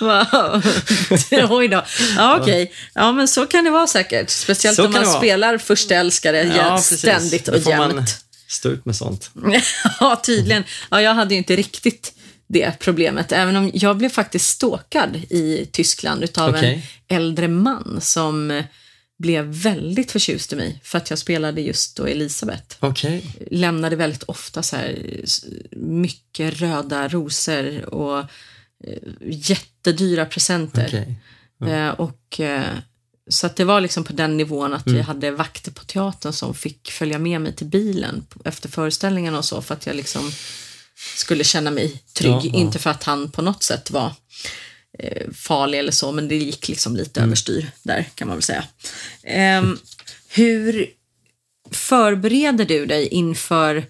Wow. 0.00 0.62
Oj 1.50 1.68
då. 1.68 1.84
Ja, 2.16 2.38
okej. 2.40 2.72
Ja, 2.94 3.12
men 3.12 3.28
så 3.28 3.46
kan 3.46 3.64
det 3.64 3.70
vara 3.70 3.86
säkert. 3.86 4.30
Speciellt 4.30 4.76
Så 4.76 4.86
om 4.86 4.92
man 4.92 5.06
spelar 5.06 5.58
första 5.58 5.94
älskare 5.94 6.52
Ja, 6.56 6.78
ständigt 6.78 7.48
och 7.48 7.58
jämt. 7.58 8.16
stå 8.48 8.68
ut 8.68 8.84
med 8.86 8.96
sånt. 8.96 9.30
ja, 10.00 10.20
tydligen. 10.24 10.64
Ja, 10.90 11.02
jag 11.02 11.14
hade 11.14 11.34
ju 11.34 11.38
inte 11.38 11.56
riktigt 11.56 12.12
det 12.48 12.78
problemet, 12.78 13.32
även 13.32 13.56
om 13.56 13.70
jag 13.74 13.96
blev 13.96 14.08
faktiskt 14.08 14.46
stalkad 14.48 15.16
i 15.16 15.66
Tyskland 15.72 16.24
utav 16.24 16.50
Okej. 16.54 16.88
en 17.08 17.16
äldre 17.16 17.48
man 17.48 17.98
som 18.00 18.62
blev 19.18 19.44
väldigt 19.44 20.10
förtjust 20.12 20.52
i 20.52 20.56
mig 20.56 20.80
för 20.84 20.98
att 20.98 21.10
jag 21.10 21.18
spelade 21.18 21.60
just 21.60 21.96
då 21.96 22.06
Elisabeth. 22.06 22.76
Okej. 22.80 23.24
Lämnade 23.50 23.96
väldigt 23.96 24.22
ofta 24.22 24.62
så 24.62 24.76
här 24.76 24.98
mycket 25.76 26.60
röda 26.60 27.08
rosor 27.08 27.94
och 27.94 28.18
eh, 28.84 28.98
jättedyra 29.22 30.26
presenter. 30.26 30.86
Okej. 30.86 31.72
Eh, 31.74 31.88
och, 31.88 32.40
eh, 32.40 32.62
så 33.30 33.46
att 33.46 33.56
det 33.56 33.64
var 33.64 33.80
liksom 33.80 34.04
på 34.04 34.12
den 34.12 34.36
nivån 34.36 34.74
att 34.74 34.86
Mm. 34.86 34.96
vi 34.96 35.02
hade 35.02 35.30
vakter 35.30 35.70
på 35.72 35.84
teatern 35.84 36.32
som 36.32 36.54
fick 36.54 36.90
följa 36.90 37.18
med 37.18 37.40
mig 37.40 37.52
till 37.56 37.66
bilen 37.66 38.26
efter 38.44 38.68
föreställningen 38.68 39.34
och 39.34 39.44
så 39.44 39.62
för 39.62 39.74
att 39.74 39.86
jag 39.86 39.96
liksom 39.96 40.30
skulle 41.16 41.44
känna 41.44 41.70
mig 41.70 42.02
trygg. 42.14 42.30
Ja, 42.32 42.40
ja. 42.44 42.58
Inte 42.58 42.78
för 42.78 42.90
att 42.90 43.04
han 43.04 43.30
på 43.30 43.42
något 43.42 43.62
sätt 43.62 43.90
var 43.90 44.12
eh, 44.98 45.30
farlig 45.34 45.78
eller 45.78 45.92
så, 45.92 46.12
men 46.12 46.28
det 46.28 46.36
gick 46.36 46.68
liksom 46.68 46.96
lite 46.96 47.20
Mm. 47.20 47.28
överstyr 47.28 47.70
där 47.82 48.04
kan 48.14 48.28
man 48.28 48.36
väl 48.36 48.42
säga. 48.42 48.64
Ehm, 49.22 49.78
hur 50.28 50.86
förbereder 51.70 52.64
du 52.64 52.86
dig 52.86 53.08
inför 53.08 53.86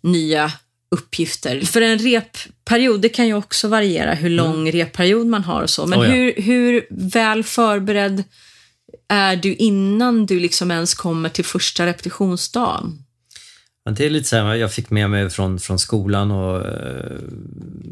nya 0.00 0.52
uppgifter? 0.90 1.60
För 1.60 1.80
en 1.80 1.98
repperiod, 1.98 3.00
det 3.00 3.08
kan 3.08 3.26
ju 3.26 3.34
också 3.34 3.68
variera 3.68 4.14
hur 4.14 4.30
lång 4.30 4.72
repperiod 4.72 5.26
man 5.26 5.44
har 5.44 5.62
och 5.62 5.70
så, 5.70 5.86
men 5.86 5.98
Mm. 5.98 6.10
Oh 6.10 6.16
ja. 6.16 6.32
hur, 6.36 6.42
hur 6.42 6.86
väl 6.90 7.44
förberedd 7.44 8.24
är 9.08 9.36
du 9.36 9.54
innan 9.54 10.26
du 10.26 10.40
liksom 10.40 10.70
ens 10.70 10.94
kommer 10.94 11.28
till 11.28 11.44
första 11.44 11.86
repetitionsdagen? 11.86 13.02
Men 13.86 13.94
det 13.94 14.06
är 14.06 14.10
lite 14.10 14.28
så 14.28 14.36
här, 14.36 14.54
jag 14.54 14.72
fick 14.72 14.90
med 14.90 15.10
mig 15.10 15.30
från, 15.30 15.58
från 15.58 15.78
skolan 15.78 16.30
och 16.30 16.66
eh, 16.66 17.18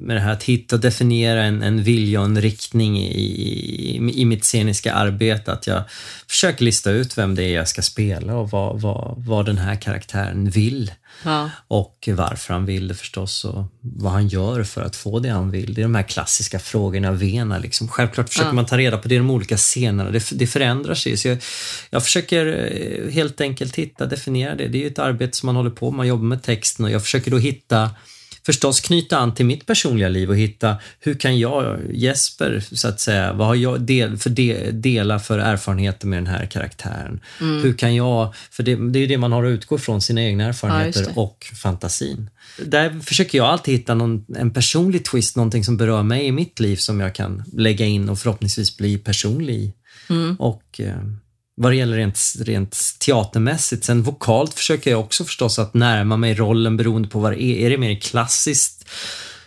med 0.04 0.16
det 0.16 0.20
här 0.20 0.32
att 0.32 0.42
hitta 0.42 0.76
och 0.76 0.82
definiera 0.82 1.44
en, 1.44 1.62
en 1.62 1.82
vilja 1.82 2.20
och 2.20 2.26
en 2.26 2.40
riktning 2.40 2.98
i, 2.98 3.06
i, 3.06 4.20
i 4.20 4.24
mitt 4.24 4.44
sceniska 4.44 4.92
arbete. 4.92 5.52
Att 5.52 5.66
jag 5.66 5.82
försöker 6.28 6.64
lista 6.64 6.90
ut 6.90 7.18
vem 7.18 7.34
det 7.34 7.44
är 7.44 7.54
jag 7.54 7.68
ska 7.68 7.82
spela 7.82 8.36
och 8.36 8.50
vad, 8.50 8.80
vad, 8.80 9.14
vad 9.18 9.46
den 9.46 9.58
här 9.58 9.76
karaktären 9.76 10.50
vill. 10.50 10.92
Ja. 11.24 11.50
Och 11.68 12.08
varför 12.12 12.54
han 12.54 12.66
vill 12.66 12.88
det 12.88 12.94
förstås 12.94 13.44
och 13.44 13.64
vad 13.80 14.12
han 14.12 14.28
gör 14.28 14.62
för 14.64 14.82
att 14.82 14.96
få 14.96 15.18
det 15.18 15.28
han 15.28 15.50
vill. 15.50 15.74
Det 15.74 15.80
är 15.80 15.82
de 15.82 15.94
här 15.94 16.02
klassiska 16.02 16.58
frågorna, 16.58 17.12
vena 17.12 17.58
liksom. 17.58 17.88
Självklart 17.88 18.28
försöker 18.28 18.48
Ja. 18.48 18.52
man 18.52 18.66
ta 18.66 18.78
reda 18.78 18.98
på 18.98 19.08
det 19.08 19.14
i 19.14 19.18
de 19.18 19.30
olika 19.30 19.56
scenerna. 19.56 20.10
Det, 20.10 20.30
det 20.32 20.46
förändrar 20.46 20.94
sig. 20.94 21.16
Så 21.16 21.28
jag, 21.28 21.38
jag 21.90 22.02
försöker 22.02 22.46
eh, 22.46 23.12
helt 23.12 23.40
enkelt 23.40 23.76
hitta, 23.76 24.06
definiera 24.06 24.54
det. 24.54 24.68
Det 24.68 24.78
är 24.78 24.80
ju 24.80 24.86
ett 24.86 24.98
arbete 24.98 25.36
som 25.36 25.46
man 25.46 25.56
håller 25.56 25.70
på 25.70 25.90
med. 25.90 25.96
Man 25.96 26.06
jobbar 26.06 26.24
med 26.24 26.42
texten 26.42 26.84
och 26.84 26.90
jag 26.90 27.02
försöker 27.02 27.30
då 27.30 27.38
hitta 27.38 27.90
förstås 28.46 28.80
knyta 28.80 29.18
an 29.18 29.34
till 29.34 29.46
mitt 29.46 29.66
personliga 29.66 30.08
liv 30.08 30.30
och 30.30 30.36
hitta 30.36 30.76
hur 31.00 31.14
kan 31.14 31.38
jag, 31.38 31.78
Jesper, 31.92 32.64
så 32.72 32.88
att 32.88 33.00
säga, 33.00 33.32
vad 33.32 33.46
har 33.46 33.54
jag 33.54 33.80
del, 33.80 34.16
för 34.16 34.30
de, 34.30 34.70
dela 34.70 35.18
för 35.18 35.38
erfarenheter 35.38 36.06
med 36.06 36.16
den 36.16 36.26
här 36.26 36.46
karaktären? 36.46 37.20
Hur 37.38 37.72
kan 37.72 37.94
jag, 37.94 38.34
för 38.50 38.62
det, 38.62 38.76
det 38.76 38.98
är 38.98 39.00
ju 39.00 39.06
det 39.06 39.18
man 39.18 39.32
har 39.32 39.44
att 39.44 39.50
utgå 39.50 39.78
från, 39.78 40.00
sina 40.00 40.22
egna 40.22 40.44
erfarenheter 40.44 41.04
det. 41.04 41.12
och 41.14 41.46
fantasin. 41.62 42.30
Där 42.66 43.00
försöker 43.00 43.38
jag 43.38 43.46
alltid 43.46 43.74
hitta 43.74 43.94
någon, 43.94 44.24
en 44.36 44.50
personlig 44.50 45.04
twist, 45.04 45.36
någonting 45.36 45.64
som 45.64 45.76
berör 45.76 46.02
mig 46.02 46.26
i 46.26 46.32
mitt 46.32 46.60
liv 46.60 46.76
som 46.76 47.00
jag 47.00 47.14
kan 47.14 47.42
lägga 47.52 47.86
in 47.86 48.08
och 48.08 48.18
förhoppningsvis 48.18 48.76
bli 48.76 48.98
personlig 48.98 49.54
i. 49.54 49.72
Och 50.38 50.80
eh, 50.80 50.96
vad 51.56 51.72
det 51.72 51.76
gäller 51.76 51.96
rent, 51.96 52.20
rent 52.40 52.80
teatermässigt, 52.98 53.84
sen 53.84 54.02
vokalt 54.02 54.54
försöker 54.54 54.90
jag 54.90 55.00
också 55.00 55.24
förstås 55.24 55.58
att 55.58 55.74
närma 55.74 56.16
mig 56.16 56.34
rollen 56.34 56.76
beroende 56.76 57.08
på 57.08 57.18
vad 57.18 57.32
det 57.32 57.42
är. 57.42 57.66
Är 57.66 57.70
det 57.70 57.78
mer 57.78 58.00
klassiskt 58.00 58.84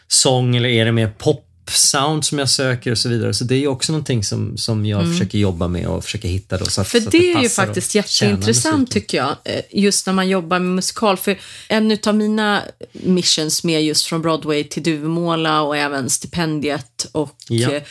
sång 0.08 0.56
eller 0.56 0.70
är 0.70 0.86
det 0.86 0.91
mer 0.91 1.13
pop-sound 1.17 2.22
som 2.22 2.39
jag 2.39 2.50
söker 2.50 2.91
och 2.91 2.98
så 2.98 3.10
vidare. 3.10 3.34
Så 3.34 3.43
det 3.43 3.56
är 3.56 3.60
ju 3.60 3.67
också 3.67 3.91
någonting 3.91 4.24
som, 4.24 4.58
som 4.58 4.86
jag 4.86 5.04
försöker 5.04 5.38
jobba 5.38 5.67
med 5.67 5.88
och 5.88 6.04
försöka 6.04 6.28
hitta 6.28 6.58
då. 6.58 6.65
Så 6.65 6.82
att, 6.82 6.88
För 6.88 7.00
så 7.00 7.06
att 7.08 7.12
det 7.12 7.34
är 7.34 7.41
ju 7.41 7.50
faktiskt 7.50 7.96
jätteintressant 7.96 8.91
tycker 8.91 9.17
jag, 9.17 9.36
eh, 9.43 9.62
just 9.72 10.06
när 10.06 10.13
man 10.13 10.30
jobbar 10.30 10.60
med 10.60 10.76
musikal. 10.76 11.17
För 11.17 11.39
en 11.67 11.98
av 12.08 12.15
mina 12.15 12.63
missions 12.91 13.63
med 13.63 13.84
just 13.84 14.06
från 14.06 14.22
Broadway 14.22 14.63
till 14.63 14.84
Duvemåla 14.84 15.62
och 15.62 15.78
även 15.78 16.10
stipendiet 16.10 17.08
och 17.12 17.36
Ja. 17.50 17.72
eh, 17.72 17.84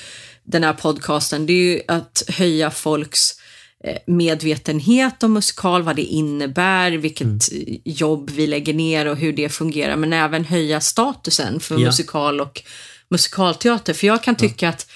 den 0.45 0.65
här 0.65 0.73
podcasten, 0.73 1.47
det 1.47 1.53
är 1.53 1.73
ju 1.75 1.81
att 1.89 2.23
höja 2.29 2.71
folks 2.71 3.35
medvetenhet 4.07 5.23
om 5.23 5.33
musikal, 5.33 5.83
vad 5.83 5.97
det 5.97 6.03
innebär, 6.03 6.91
vilket 6.93 7.27
Mm. 7.27 7.39
eh, 7.69 7.77
jobb 7.85 8.31
vi 8.31 8.47
lägger 8.47 8.75
ner 8.75 9.07
och 9.07 9.17
hur 9.17 9.33
det 9.33 9.49
fungerar, 9.49 9.97
men 9.97 10.13
även 10.13 10.45
höja 10.45 10.81
statusen 10.81 11.61
för 11.61 11.75
Ja. 11.79 11.87
musikal 11.87 12.41
och 12.41 12.63
musikalteater. 13.09 13.93
För 13.93 14.07
jag 14.07 14.23
kan 14.23 14.35
tycka 14.35 14.69
att, 14.69 14.91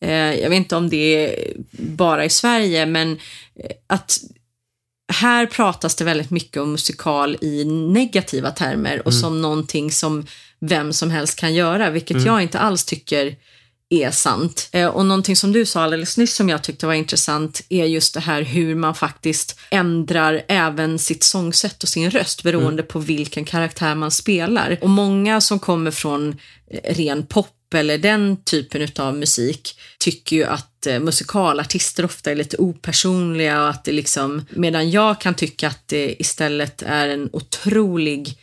eh, 0.00 0.10
jag 0.10 0.50
vet 0.50 0.56
inte 0.56 0.76
om 0.76 0.88
det 0.88 0.96
är 1.26 1.52
bara 1.78 2.24
i 2.24 2.30
Sverige, 2.30 2.86
men 2.86 3.12
eh, 3.12 3.70
att 3.86 4.18
här 5.12 5.46
pratas 5.46 5.94
det 5.94 6.04
väldigt 6.04 6.30
mycket 6.30 6.62
om 6.62 6.72
musikal 6.72 7.36
i 7.40 7.64
negativa 7.92 8.50
termer 8.50 9.06
och 9.06 9.14
som 9.14 9.42
någonting 9.42 9.90
som 9.90 10.26
vem 10.60 10.92
som 10.92 11.10
helst 11.10 11.38
kan 11.38 11.54
göra, 11.54 11.90
vilket 11.90 12.24
jag 12.24 12.42
inte 12.42 12.58
alls 12.58 12.84
tycker 12.84 13.36
är 13.90 14.10
sant. 14.10 14.68
Eh, 14.72 14.88
och 14.88 15.06
någonting 15.06 15.36
som 15.36 15.52
du 15.52 15.66
sa 15.66 15.82
alldeles 15.82 16.18
nyss 16.18 16.34
som 16.34 16.48
jag 16.48 16.62
tyckte 16.62 16.86
var 16.86 16.94
intressant 16.94 17.62
är 17.68 17.84
just 17.84 18.14
det 18.14 18.20
här 18.20 18.42
hur 18.42 18.74
man 18.74 18.94
faktiskt 18.94 19.58
ändrar 19.70 20.42
även 20.48 20.98
sitt 20.98 21.22
sångsätt 21.22 21.82
och 21.82 21.88
sin 21.88 22.10
röst 22.10 22.42
beroende 22.42 22.82
på 22.82 22.98
vilken 22.98 23.44
karaktär 23.44 23.94
man 23.94 24.10
spelar. 24.10 24.78
Och 24.80 24.90
många 24.90 25.40
som 25.40 25.58
kommer 25.58 25.90
från 25.90 26.36
eh, 26.70 26.94
ren 26.94 27.26
pop 27.26 27.52
eller 27.74 27.98
den 27.98 28.36
typen 28.44 28.88
av 28.98 29.14
musik 29.14 29.78
tycker 29.98 30.36
ju 30.36 30.44
att 30.44 30.86
eh, 30.86 31.00
musikalartister 31.00 32.04
ofta 32.04 32.30
är 32.30 32.34
lite 32.34 32.56
opersonliga 32.56 33.62
och 33.62 33.68
att 33.68 33.84
det 33.84 33.92
liksom, 33.92 34.46
medan 34.50 34.90
jag 34.90 35.20
kan 35.20 35.34
tycka 35.34 35.68
att 35.68 35.88
det 35.88 36.20
istället 36.22 36.82
är 36.82 37.08
en 37.08 37.28
otrolig 37.32 38.38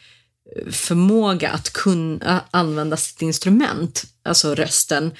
förmåga 0.72 1.50
att 1.52 1.74
kunna 1.74 2.42
använda 2.52 2.98
sitt 2.98 3.22
instrument, 3.22 4.04
alltså 4.24 4.56
rösten, 4.56 5.12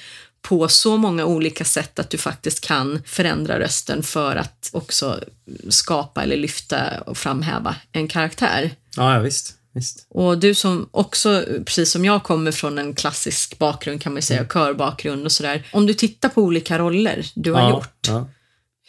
på 0.42 0.68
så 0.68 0.96
många 0.96 1.24
olika 1.24 1.64
sätt 1.64 1.98
att 1.98 2.10
du 2.10 2.18
faktiskt 2.18 2.60
kan 2.60 3.02
förändra 3.06 3.58
rösten 3.60 4.02
för 4.02 4.36
att 4.36 4.70
också 4.72 5.20
skapa 5.68 6.22
eller 6.22 6.36
lyfta 6.36 7.00
och 7.00 7.18
framhäva 7.18 7.76
en 7.92 8.08
karaktär. 8.08 8.70
Ja, 8.96 9.14
ja 9.14 9.20
visst. 9.20 9.54
visst. 9.72 10.06
Och 10.10 10.38
du 10.38 10.54
som 10.54 10.88
också, 10.90 11.44
precis 11.66 11.90
som 11.90 12.04
jag, 12.04 12.22
kommer 12.22 12.52
från 12.52 12.78
en 12.78 12.94
klassisk 12.94 13.58
bakgrund 13.58 14.02
kan 14.02 14.12
man 14.12 14.18
ju 14.18 14.22
säga, 14.22 14.40
Mm. 14.40 14.48
körbakgrund 14.52 15.24
och 15.24 15.32
sådär. 15.32 15.66
Om 15.72 15.86
du 15.86 15.94
tittar 15.94 16.28
på 16.28 16.42
olika 16.42 16.78
roller 16.78 17.26
du 17.34 17.52
har 17.52 17.60
ja, 17.60 17.70
gjort, 17.70 18.06
Ja. 18.08 18.28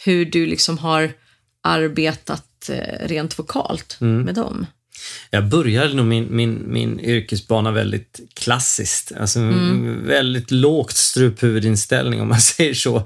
hur 0.06 0.26
du 0.26 0.46
liksom 0.46 0.78
har 0.78 1.14
arbetat 1.64 2.70
eh, 2.70 3.08
rent 3.08 3.40
vokalt 3.40 3.98
Mm. 4.02 4.22
med 4.22 4.36
dem. 4.36 4.66
Jag 5.30 5.46
började 5.46 5.94
nog 5.94 6.06
min, 6.06 6.28
min, 6.30 6.64
min 6.68 7.00
yrkesbana 7.00 7.72
väldigt 7.72 8.20
klassiskt. 8.34 9.12
Alltså 9.20 9.40
väldigt 10.04 10.52
lågt 10.52 10.96
struphuvudinställning 10.96 12.22
om 12.22 12.28
man 12.28 12.42
säger 12.42 12.74
så. 12.74 13.06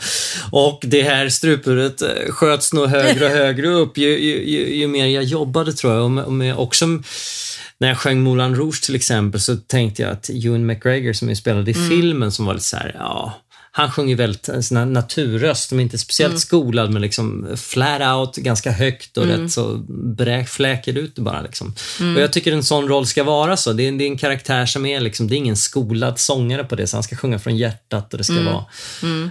Och 0.51 0.79
det 0.81 1.01
här 1.01 1.29
struphuvudet 1.29 2.01
eh, 2.01 2.31
sköts 2.31 2.73
nog 2.73 2.87
högre 2.87 3.25
och 3.25 3.31
högre 3.37 3.67
upp 3.67 3.97
ju, 3.97 4.19
ju, 4.19 4.49
ju, 4.49 4.75
ju 4.75 4.87
mer 4.87 5.05
jag 5.05 5.23
jobbade 5.23 5.73
tror 5.73 5.93
jag. 5.93 6.03
Och 6.03 6.11
med, 6.11 6.23
och 6.23 6.33
med 6.33 6.55
också 6.55 6.85
när 7.77 7.87
jag 7.87 7.97
sjöng 7.97 8.21
Moulin 8.21 8.55
Rouge 8.55 8.81
till 8.81 8.95
exempel 8.95 9.41
så 9.41 9.55
tänkte 9.55 10.01
jag 10.01 10.11
att 10.11 10.29
Ewan 10.29 10.65
McGregor 10.65 11.13
som 11.13 11.27
jag 11.27 11.37
spelade 11.37 11.71
i 11.71 11.73
filmen 11.73 12.31
som 12.31 12.45
var 12.45 12.53
lite 12.53 12.65
så 12.65 12.77
här, 12.77 12.95
ja, 12.99 13.41
han 13.79 13.91
sjunger 13.91 14.15
väldigt 14.15 14.49
en 14.49 14.63
sån 14.63 14.93
naturröst, 14.93 15.69
som 15.69 15.79
inte 15.79 15.95
är 15.95 15.97
speciellt 15.97 16.39
skolad 16.39 16.91
men 16.91 17.01
liksom 17.01 17.47
flat 17.57 18.01
out, 18.01 18.35
ganska 18.35 18.71
högt 18.71 19.17
och 19.17 19.25
rätt 19.25 19.51
så 19.51 19.77
bräk, 19.89 20.49
fläker 20.49 20.97
ut 20.97 21.15
det 21.15 21.21
bara. 21.21 21.41
Liksom. 21.41 21.73
Och 22.15 22.21
jag 22.21 22.33
tycker 22.33 22.51
en 22.51 22.63
sån 22.63 22.87
roll 22.87 23.05
ska 23.05 23.23
vara 23.23 23.57
så. 23.57 23.73
Det 23.73 23.87
är, 23.87 23.91
det 23.91 24.03
är 24.03 24.07
en 24.07 24.17
karaktär 24.17 24.65
som 24.65 24.85
är 24.85 24.99
liksom, 24.99 25.27
det 25.27 25.35
är 25.35 25.37
ingen 25.37 25.57
skolad 25.57 26.19
sångare 26.19 26.63
på 26.63 26.75
det, 26.75 26.87
så 26.87 26.97
han 26.97 27.03
ska 27.03 27.15
sjunga 27.15 27.39
från 27.39 27.57
hjärtat 27.57 28.13
och 28.13 28.17
det 28.17 28.23
ska 28.23 28.41
vara. 28.41 28.65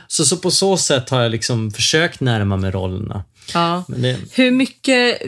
Så, 0.09 0.25
så 0.25 0.37
på 0.37 0.51
så 0.51 0.77
sätt 0.77 1.11
har 1.11 1.23
jag 1.23 1.31
liksom 1.31 1.71
försökt 1.71 2.21
närma 2.21 2.57
mig 2.57 2.71
rollerna. 2.71 3.25
Ja. 3.55 3.85
Det, 3.89 4.17
Hur 4.33 4.51
mycket 4.51 5.21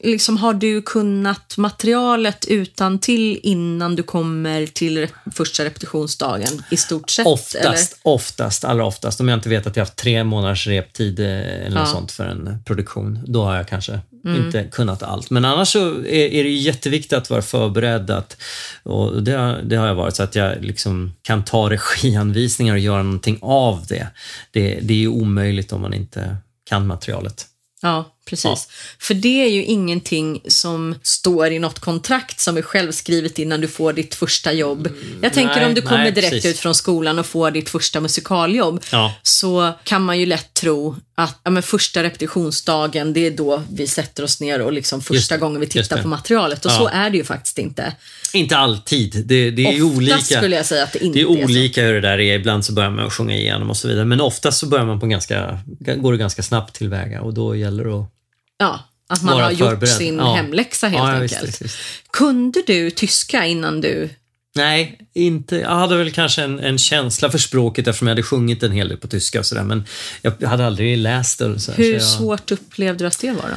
liksom, 0.00 0.36
har 0.36 0.54
du 0.54 0.82
kunnat 0.82 1.56
materialet 1.56 2.44
utan 2.44 2.98
till 2.98 3.40
innan 3.42 3.96
du 3.96 4.02
kommer 4.02 4.66
till 4.66 5.08
första 5.34 5.64
repetitionsdagen 5.64 6.62
i 6.70 6.76
stort 6.76 7.10
sett? 7.10 7.26
Oftast, 7.26 7.98
oftast, 8.02 8.64
allra 8.64 8.86
oftast. 8.86 9.20
Om 9.20 9.28
jag 9.28 9.36
inte 9.36 9.48
vet 9.48 9.66
att 9.66 9.76
jag 9.76 9.80
har 9.82 9.86
haft 9.86 9.96
tre 9.98 10.24
månaders 10.24 10.66
reptid 10.66 11.20
eh, 11.20 11.26
eller 11.26 11.70
något 11.70 11.78
Ja. 11.78 11.86
sånt 11.86 12.12
för 12.12 12.24
en 12.24 12.58
produktion, 12.66 13.18
då 13.26 13.44
har 13.44 13.56
jag 13.56 13.68
kanske 13.68 14.00
inte 14.26 14.64
kunnat 14.72 15.02
allt. 15.02 15.30
Men 15.30 15.44
annars 15.44 15.68
så 15.68 15.88
är, 15.98 16.06
är 16.08 16.44
det 16.44 16.50
jätteviktigt 16.50 17.12
att 17.12 17.30
vara 17.30 17.42
förberedd. 17.42 18.10
Att, 18.10 18.36
och 18.82 19.22
det, 19.22 19.32
har- 19.32 19.60
det 19.62 19.76
har 19.76 19.86
jag 19.86 19.94
varit, 19.94 20.16
så 20.16 20.22
att 20.22 20.34
jag 20.34 20.64
liksom 20.64 21.12
kan 21.22 21.44
ta 21.44 21.70
regianvisningar 21.70 22.74
och 22.74 22.78
göra 22.80 23.02
någonting 23.02 23.38
av 23.42 23.86
det. 23.88 24.06
Det, 24.50 24.78
det 24.82 24.94
är 24.94 24.98
ju 24.98 25.08
omöjligt 25.08 25.72
om 25.72 25.80
man 25.80 25.94
inte 25.94 26.36
kan 26.68 26.86
materialet. 26.86 27.46
Ja, 27.82 28.04
precis. 28.28 28.68
För 28.98 29.14
det 29.14 29.42
är 29.44 29.48
ju 29.48 29.64
ingenting 29.64 30.40
som 30.48 30.94
står 31.02 31.52
i 31.52 31.58
något 31.58 31.78
kontrakt 31.78 32.40
som 32.40 32.56
är 32.56 32.62
självskrivet 32.62 33.38
innan 33.38 33.60
du 33.60 33.68
får 33.68 33.92
ditt 33.92 34.14
första 34.14 34.52
jobb. 34.52 34.88
Jag 35.22 35.32
tänker 35.32 35.56
nej, 35.56 35.66
om 35.66 35.74
du 35.74 35.82
kommer 35.82 36.02
nej, 36.02 36.12
direkt 36.12 36.30
precis. 36.32 36.50
ut 36.50 36.58
från 36.58 36.74
skolan 36.74 37.18
och 37.18 37.26
får 37.26 37.50
ditt 37.50 37.68
första 37.70 38.00
musikaljobb 38.00 38.80
Ja. 38.92 39.14
så 39.22 39.72
kan 39.84 40.02
man 40.02 40.18
ju 40.20 40.26
lätt 40.26 40.54
tro 40.54 40.96
att 41.14 41.40
ja, 41.42 41.50
men 41.50 41.62
första 41.62 42.02
repetitionsdagen, 42.02 43.12
det 43.12 43.26
är 43.26 43.30
då 43.30 43.62
vi 43.72 43.86
sätter 43.86 44.22
oss 44.22 44.40
ner 44.40 44.60
och 44.62 44.72
liksom 44.72 45.00
första 45.00 45.34
det, 45.34 45.40
gången 45.40 45.60
vi 45.60 45.66
tittar 45.66 46.02
på 46.02 46.08
materialet. 46.08 46.64
Och 46.64 46.70
Ja. 46.70 46.76
så 46.76 46.88
är 46.88 47.10
det 47.10 47.16
ju 47.16 47.24
faktiskt 47.24 47.58
inte. 47.58 47.92
Inte 48.32 48.56
alltid. 48.56 49.22
Det, 49.26 49.50
det 49.50 49.62
är 49.62 49.84
Oftast 49.84 49.96
olika. 49.98 50.18
skulle 50.18 50.56
jag 50.56 50.66
säga 50.66 50.84
att 50.84 50.92
det 50.92 51.04
inte 51.04 51.18
Det 51.18 51.22
är 51.22 51.26
olika 51.44 51.82
hur 51.82 51.94
det 51.94 52.00
där 52.00 52.18
är. 52.20 52.38
Ibland 52.38 52.64
så 52.64 52.72
börjar 52.72 52.90
man 52.90 53.06
att 53.06 53.12
sjunga 53.12 53.36
igenom 53.36 53.70
och 53.70 53.76
så 53.76 53.88
vidare. 53.88 54.04
Men 54.04 54.20
oftast 54.20 54.58
så 54.58 54.66
börjar 54.66 54.84
man 54.86 55.00
på 55.00 55.06
ganska, 55.06 55.58
går 55.96 56.12
det 56.12 56.18
ganska 56.18 56.42
snabbt 56.42 56.74
tillväga 56.74 57.20
och 57.22 57.34
då 57.34 57.56
gäller 57.56 57.84
det 57.84 57.94
att 57.94 58.10
Ja, 58.58 58.80
att 59.08 59.22
man 59.22 59.34
Vara 59.34 59.44
har 59.44 59.50
gjort 59.52 59.68
förberedd. 59.68 59.92
sin 59.94 60.16
Ja. 60.16 60.34
hemläxa 60.34 60.88
helt 60.88 60.98
Ja, 60.98 61.12
enkelt. 61.12 61.42
visst, 61.48 61.62
visst. 61.62 61.76
Kunde 62.12 62.62
du 62.66 62.90
tyska 62.90 63.46
innan 63.46 63.80
du... 63.80 64.10
Nej, 64.56 64.98
inte. 65.14 65.56
Jag 65.56 65.68
hade 65.70 65.96
väl 65.96 66.10
kanske 66.10 66.42
en, 66.42 66.60
en 66.60 66.78
känsla 66.78 67.30
för 67.30 67.38
språket 67.38 67.86
eftersom 67.88 68.08
jag 68.08 68.12
hade 68.12 68.22
sjungit 68.22 68.62
en 68.62 68.72
hel 68.72 68.88
del 68.88 68.96
på 68.98 69.08
tyska 69.08 69.38
och 69.38 69.46
sådär. 69.46 69.62
Men 69.64 69.84
jag 70.22 70.48
hade 70.48 70.66
aldrig 70.66 70.98
läst 70.98 71.38
det. 71.38 71.60
Så, 71.60 71.72
Hur 71.72 71.84
så 71.84 71.92
jag, 71.92 72.02
svårt 72.02 72.50
upplevde 72.50 73.04
du 73.04 73.08
att 73.08 73.18
det 73.20 73.30
var 73.32 73.42
då? 73.42 73.56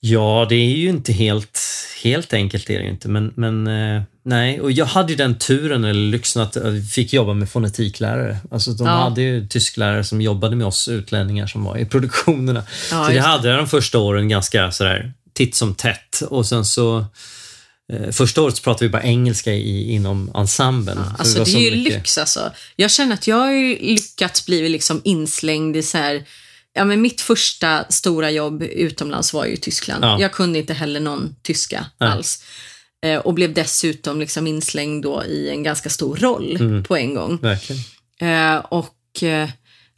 Ja, 0.00 0.46
det 0.48 0.54
är 0.54 0.76
ju 0.76 0.88
inte 0.88 1.12
helt, 1.12 1.60
helt 2.02 2.32
enkelt 2.32 2.70
är 2.70 2.78
det 2.78 2.84
ju 2.84 2.90
inte. 2.90 3.08
Men, 3.08 3.32
men 3.36 3.66
eh, 3.66 4.02
nej, 4.24 4.60
och 4.60 4.72
jag 4.72 4.86
hade 4.86 5.12
ju 5.12 5.16
den 5.16 5.38
turen 5.38 5.84
eller 5.84 6.10
lyxen 6.10 6.42
att 6.42 6.56
jag 6.56 6.84
fick 6.92 7.12
jobba 7.12 7.34
med 7.34 7.50
fonetiklärare. 7.50 8.36
Alltså 8.50 8.70
de 8.72 8.86
Ja. 8.86 8.92
hade 8.92 9.22
ju 9.22 9.46
tysklärare 9.48 10.04
som 10.04 10.20
jobbade 10.20 10.56
med 10.56 10.66
oss 10.66 10.88
utlänningar 10.88 11.46
som 11.46 11.64
var 11.64 11.76
i 11.78 11.84
produktionerna. 11.86 12.62
Ja, 12.90 13.02
så 13.04 13.08
det 13.08 13.14
det. 13.14 13.20
hade 13.20 13.48
jag 13.48 13.58
de 13.58 13.68
första 13.68 13.98
åren 13.98 14.28
ganska 14.28 14.70
sådär 14.72 15.12
titt 15.34 15.54
som 15.54 15.74
tätt 15.74 16.22
och 16.28 16.46
sen 16.46 16.64
så 16.64 17.04
eh, 17.92 18.10
första 18.10 18.42
året 18.42 18.56
så 18.56 18.62
pratade 18.62 18.84
vi 18.84 18.88
bara 18.92 19.02
engelska 19.02 19.52
i, 19.52 19.92
inom 19.92 20.32
ensemblen. 20.34 20.96
För 21.04 21.18
Alltså 21.18 21.38
det 21.38 21.46
så 21.46 21.58
är 21.58 21.62
ju 21.70 21.76
mycket- 21.76 21.92
lyx 21.94 22.18
alltså. 22.18 22.52
Jag 22.76 22.90
känner 22.90 23.14
att 23.14 23.26
jag 23.26 23.36
har 23.36 23.50
ju 23.52 23.78
lyckats 23.80 24.46
bli 24.46 24.68
liksom 24.68 25.00
inslängd 25.04 25.76
i 25.76 25.82
så 25.82 25.98
här, 25.98 26.24
ja 26.74 26.84
men 26.84 27.00
mitt 27.02 27.20
första 27.20 27.84
stora 27.88 28.30
jobb 28.30 28.62
utomlands 28.62 29.32
var 29.34 29.44
ju 29.46 29.52
i 29.52 29.56
Tyskland. 29.56 30.04
Ja. 30.04 30.20
Jag 30.20 30.32
kunde 30.32 30.58
inte 30.58 30.74
heller 30.74 31.00
någon 31.00 31.36
tyska 31.42 31.86
Nej. 32.00 32.10
alls. 32.10 32.44
Eh, 33.02 33.18
och 33.18 33.34
blev 33.34 33.54
dessutom 33.54 34.20
liksom 34.20 34.46
inslängd 34.46 35.02
då 35.02 35.24
i 35.24 35.50
en 35.50 35.62
ganska 35.62 35.90
stor 35.90 36.16
roll 36.16 36.56
Mm. 36.60 36.84
på 36.84 36.96
en 36.96 37.14
gång. 37.14 37.38
Eh, 38.20 38.56
och 38.56 39.22
eh, 39.22 39.48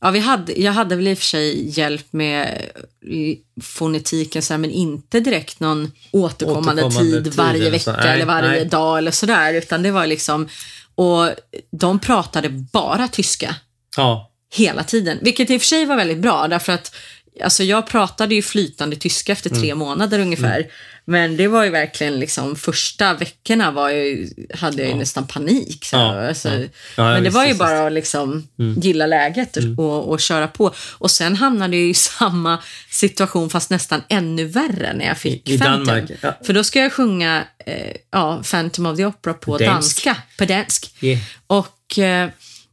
ja, 0.01 0.11
vi 0.11 0.19
hade, 0.19 0.61
jag 0.61 0.73
hade 0.73 0.97
väl 0.97 1.09
i 1.09 1.15
och 1.15 1.19
för 1.19 1.25
sig 1.25 1.69
hjälp 1.79 2.07
med 2.13 2.63
eh, 3.11 3.63
fonetiken, 3.63 4.43
så 4.43 4.53
här, 4.53 4.59
men 4.59 4.71
inte 4.71 5.21
direkt 5.21 5.61
någon 5.61 5.93
återkommande, 6.11 6.83
Återkommande 6.85 7.13
tid 7.15 7.25
tid 7.25 7.35
varje 7.35 7.61
eller 7.61 7.71
vecka. 7.71 7.93
Nej, 7.93 8.15
eller 8.15 8.27
varje 8.27 8.49
nej. 8.51 8.65
dag 8.65 8.99
eller 8.99 9.11
sådär. 9.11 9.55
Utan 9.55 9.83
det 9.83 9.91
var 9.91 10.07
liksom, 10.07 10.49
och 10.95 11.31
de 11.71 11.99
pratade 11.99 12.49
bara 12.49 13.09
tyska 13.09 13.57
Ja, 13.97 14.31
hela 14.55 14.85
tiden. 14.85 15.19
Vilket 15.23 15.51
i 15.51 15.57
och 15.57 15.61
för 15.61 15.67
sig 15.67 15.85
var 15.85 15.97
väldigt 15.97 16.19
bra 16.19 16.49
därför 16.49 16.73
att 16.73 16.95
Alltså 17.43 17.63
jag 17.65 17.87
pratade 17.87 18.35
ju 18.35 18.43
flytande 18.43 18.97
tyska 18.97 19.33
efter 19.33 19.51
tre 19.51 19.65
Mm. 19.71 19.79
månader 19.79 20.19
ungefär. 20.19 20.67
Men 21.07 21.37
det 21.37 21.49
var 21.49 21.65
ju 21.65 21.71
verkligen 21.71 22.21
liksom 22.21 22.57
första 22.57 23.15
veckorna 23.15 23.71
var 23.71 23.91
jag, 23.91 24.29
hade 24.55 24.83
jag 24.83 24.89
ju 24.91 24.95
nästan 24.97 25.27
panik. 25.27 25.85
Så, 25.85 25.97
Ja, 25.97 26.29
alltså, 26.29 26.49
ja. 26.49 26.55
Ja, 26.97 27.05
men 27.05 27.15
det 27.15 27.21
visst, 27.21 27.35
var 27.35 27.43
ju 27.43 27.49
visst, 27.49 27.59
bara 27.59 27.87
att 27.87 27.93
liksom 27.93 28.49
Mm. 28.59 28.81
gilla 28.81 29.07
läget 29.07 29.57
och, 29.79 30.09
och 30.09 30.21
köra 30.21 30.49
på. 30.49 30.75
Och 30.99 31.11
sen 31.11 31.37
hamnade 31.37 31.77
jag 31.77 31.87
i 31.89 31.95
samma 32.19 32.59
situation 32.91 33.51
fast 33.51 33.71
nästan 33.71 34.03
ännu 34.09 34.45
värre 34.45 34.93
när 34.95 35.07
jag 35.07 35.19
fick 35.19 35.49
I- 35.49 35.55
i 35.55 35.59
Phantom. 35.59 36.07
Ja. 36.21 36.33
För 36.45 36.53
då 36.53 36.65
ska 36.65 36.79
jag 36.79 36.93
sjunga 36.93 37.45
eh, 37.67 37.97
ja, 38.11 38.43
Phantom 38.51 38.87
of 38.87 38.97
the 38.97 39.05
Opera 39.07 39.35
på 39.35 39.59
Dansk. 39.59 40.05
danska, 40.05 40.23
på 40.39 40.45
dansk. 40.45 40.95
Yeah. 41.01 41.21
Och 41.47 41.99
eh, 41.99 42.29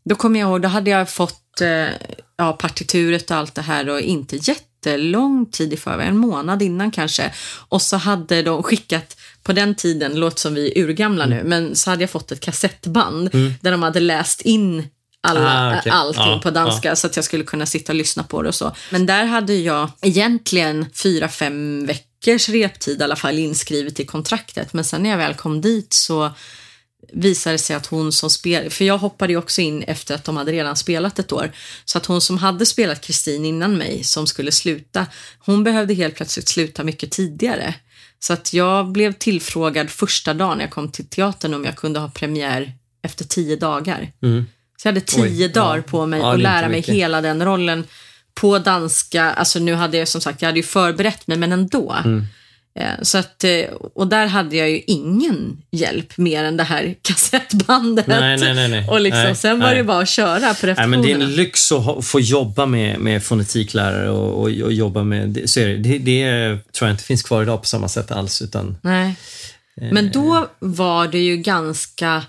då 0.06 0.16
kommer 0.16 0.40
jag 0.40 0.50
ihåg, 0.50 0.62
då 0.62 0.68
hade 0.68 0.90
jag 0.92 1.10
fått 1.10 1.41
ja, 2.38 2.54
partituret 2.54 3.32
och 3.32 3.38
allt 3.38 3.56
det 3.56 3.62
här 3.62 3.90
och 3.90 4.00
inte 4.02 4.36
jättelång 4.36 5.46
tid 5.52 5.74
i 5.74 5.78
förväg, 5.78 6.08
en 6.08 6.18
månad 6.18 6.62
innan 6.62 6.92
kanske. 6.92 7.34
Och 7.70 7.82
så 7.82 7.98
hade 7.98 8.42
de 8.42 8.64
skickat, 8.64 9.18
på 9.44 9.54
den 9.54 9.76
tiden, 9.76 10.16
låt 10.16 10.40
som 10.40 10.54
vi 10.54 10.72
är 10.80 10.84
urgamla 10.84 11.24
Mm. 11.24 11.38
nu, 11.38 11.44
men 11.44 11.76
så 11.76 11.90
hade 11.90 12.04
jag 12.04 12.10
fått 12.10 12.32
ett 12.32 12.40
kassettband 12.40 13.30
där 13.62 13.72
de 13.72 13.84
hade 13.84 14.00
läst 14.00 14.42
in 14.42 14.88
alla, 15.24 15.72
Ah, 15.74 15.80
okej. 15.80 15.92
allting 15.92 16.24
Ja, 16.32 16.40
på 16.44 16.50
danska 16.52 16.96
så 16.96 17.08
att 17.08 17.16
jag 17.16 17.26
skulle 17.26 17.44
kunna 17.44 17.66
sitta 17.66 17.92
och 17.92 17.96
lyssna 17.96 18.24
på 18.24 18.42
det 18.42 18.48
och 18.50 18.56
så. 18.56 18.76
Men 18.90 19.06
där 19.06 19.26
hade 19.26 19.54
jag 19.56 19.90
egentligen 20.02 20.86
fyra, 21.04 21.28
fem 21.28 21.86
veckors 21.86 22.50
reptid 22.50 23.02
i 23.02 23.04
alla 23.04 23.16
fall 23.16 23.40
inskrivet 23.40 24.00
i 24.00 24.06
kontraktet. 24.06 24.74
Men 24.74 24.84
sen 24.86 25.04
när 25.04 25.10
jag 25.10 25.18
väl 25.18 25.34
kom 25.34 25.62
dit 25.62 25.94
så 25.94 26.32
visade 27.14 27.58
sig 27.58 27.76
att 27.76 27.86
hon 27.86 28.12
som 28.12 28.30
spelade, 28.30 28.70
för 28.70 28.86
jag 28.86 28.98
hoppade 28.98 29.34
ju 29.34 29.38
också 29.38 29.62
in 29.62 29.84
efter 29.84 30.16
att 30.16 30.24
de 30.24 30.38
hade 30.38 30.52
redan 30.52 30.76
spelat 30.76 31.20
ett 31.20 31.32
år, 31.32 31.52
så 31.86 31.98
att 31.98 32.06
hon 32.06 32.22
som 32.22 32.38
hade 32.38 32.66
spelat 32.66 33.02
Kristin 33.02 33.46
innan 33.46 33.78
mig, 33.78 34.04
som 34.04 34.28
skulle 34.28 34.52
sluta, 34.52 35.08
hon 35.40 35.64
behövde 35.64 35.94
helt 35.94 36.16
plötsligt 36.16 36.48
sluta 36.48 36.84
mycket 36.84 37.12
tidigare. 37.12 37.76
Så 38.20 38.34
att 38.34 38.54
jag 38.54 38.92
blev 38.92 39.14
tillfrågad 39.14 39.90
första 39.90 40.34
dagen 40.34 40.60
jag 40.60 40.70
kom 40.70 40.92
till 40.92 41.08
teatern 41.08 41.54
om 41.54 41.66
jag 41.66 41.76
kunde 41.76 42.00
ha 42.00 42.10
premiär 42.10 42.74
efter 43.04 43.26
tio 43.26 43.56
dagar. 43.56 44.12
Mm. 44.24 44.46
Så 44.78 44.88
jag 44.88 44.92
hade 44.92 45.06
tio 45.06 45.46
Oj, 45.46 45.48
dagar 45.48 45.78
ja. 45.78 45.84
på 45.84 46.06
mig 46.06 46.20
Ja, 46.20 46.30
att 46.30 46.40
är 46.40 46.44
lära 46.44 46.68
mig 46.68 46.78
mycket. 46.78 46.96
hela 46.96 47.22
den 47.22 47.46
rollen 47.46 47.88
på 48.34 48.60
danska. 48.60 49.24
Alltså 49.24 49.60
nu 49.60 49.74
hade 49.74 49.98
jag 49.98 50.08
som 50.08 50.22
sagt, 50.22 50.42
jag 50.42 50.50
hade 50.50 50.60
ju 50.60 50.64
förberett 50.64 51.28
mig, 51.28 51.38
men 51.38 51.52
ändå. 51.52 51.96
Mm. 52.06 52.26
Eh, 52.80 52.92
Så 53.02 53.18
att, 53.18 53.44
eh, 53.44 53.66
och 53.96 54.08
där 54.08 54.26
hade 54.28 54.56
jag 54.56 54.70
ju 54.70 54.82
ingen 54.88 55.62
hjälp 55.72 56.18
mer 56.18 56.44
än 56.44 56.58
det 56.58 56.64
här 56.64 56.96
kassettbandet. 57.02 58.08
Nej, 58.08 58.38
nej, 58.38 58.70
nej. 58.70 58.88
Och 58.90 59.02
liksom, 59.02 59.36
sen 59.36 59.60
var 59.60 59.76
det 59.76 59.84
bara 59.84 60.02
att 60.02 60.10
köra 60.10 60.54
på 60.54 60.66
Nej, 60.66 60.88
men 60.88 61.02
det 61.02 61.12
är 61.12 61.16
en 61.16 61.22
repetitionerna. 61.22 61.36
lyx 61.36 61.72
att 61.72 61.84
ha, 61.84 62.02
få 62.02 62.20
jobba 62.20 62.66
med, 62.66 63.00
med 63.00 63.24
fonetiklärare 63.24 64.10
och, 64.10 64.34
och, 64.42 64.50
och 64.50 64.74
jobba 64.74 65.04
med... 65.04 65.42
Så 65.46 65.60
är 65.60 65.68
det. 65.68 65.78
Det, 65.78 65.98
det 65.98 66.58
tror 66.72 66.88
jag 66.88 66.94
inte 66.94 67.04
finns 67.04 67.24
kvar 67.24 67.42
idag 67.44 67.62
på 67.62 67.68
samma 67.68 67.88
sätt 67.88 68.12
alls. 68.12 68.42
Utan, 68.42 68.78
Nej. 68.82 69.16
Eh. 69.82 69.92
Men 69.92 70.12
då 70.12 70.48
var 70.60 71.08
det 71.08 71.20
ju 71.20 71.38
ganska 71.38 72.24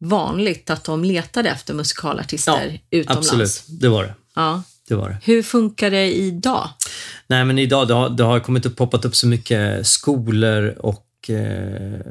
vanligt 0.00 0.70
att 0.70 0.84
de 0.84 1.04
letade 1.04 1.48
efter 1.50 1.74
musikalartister 1.74 2.80
utomlands. 2.90 3.28
absolut. 3.28 3.62
Det 3.80 3.88
var 3.88 4.02
det. 4.04 4.14
Ja. 4.34 4.62
Det, 4.88 4.94
var 4.94 5.08
det. 5.08 5.16
Hur 5.22 5.42
funkar 5.42 5.90
det 5.90 6.12
idag? 6.14 6.68
Nej, 7.26 7.44
men 7.44 7.58
idag 7.58 7.88
det 7.88 7.94
har 7.94 8.08
det 8.08 8.24
har 8.24 8.40
kommit 8.40 8.66
upp, 8.66 8.76
poppat 8.76 9.04
upp 9.04 9.16
så 9.16 9.26
mycket 9.26 9.86
skolor 9.86 10.74
och 10.78 11.06
eh, 11.28 11.34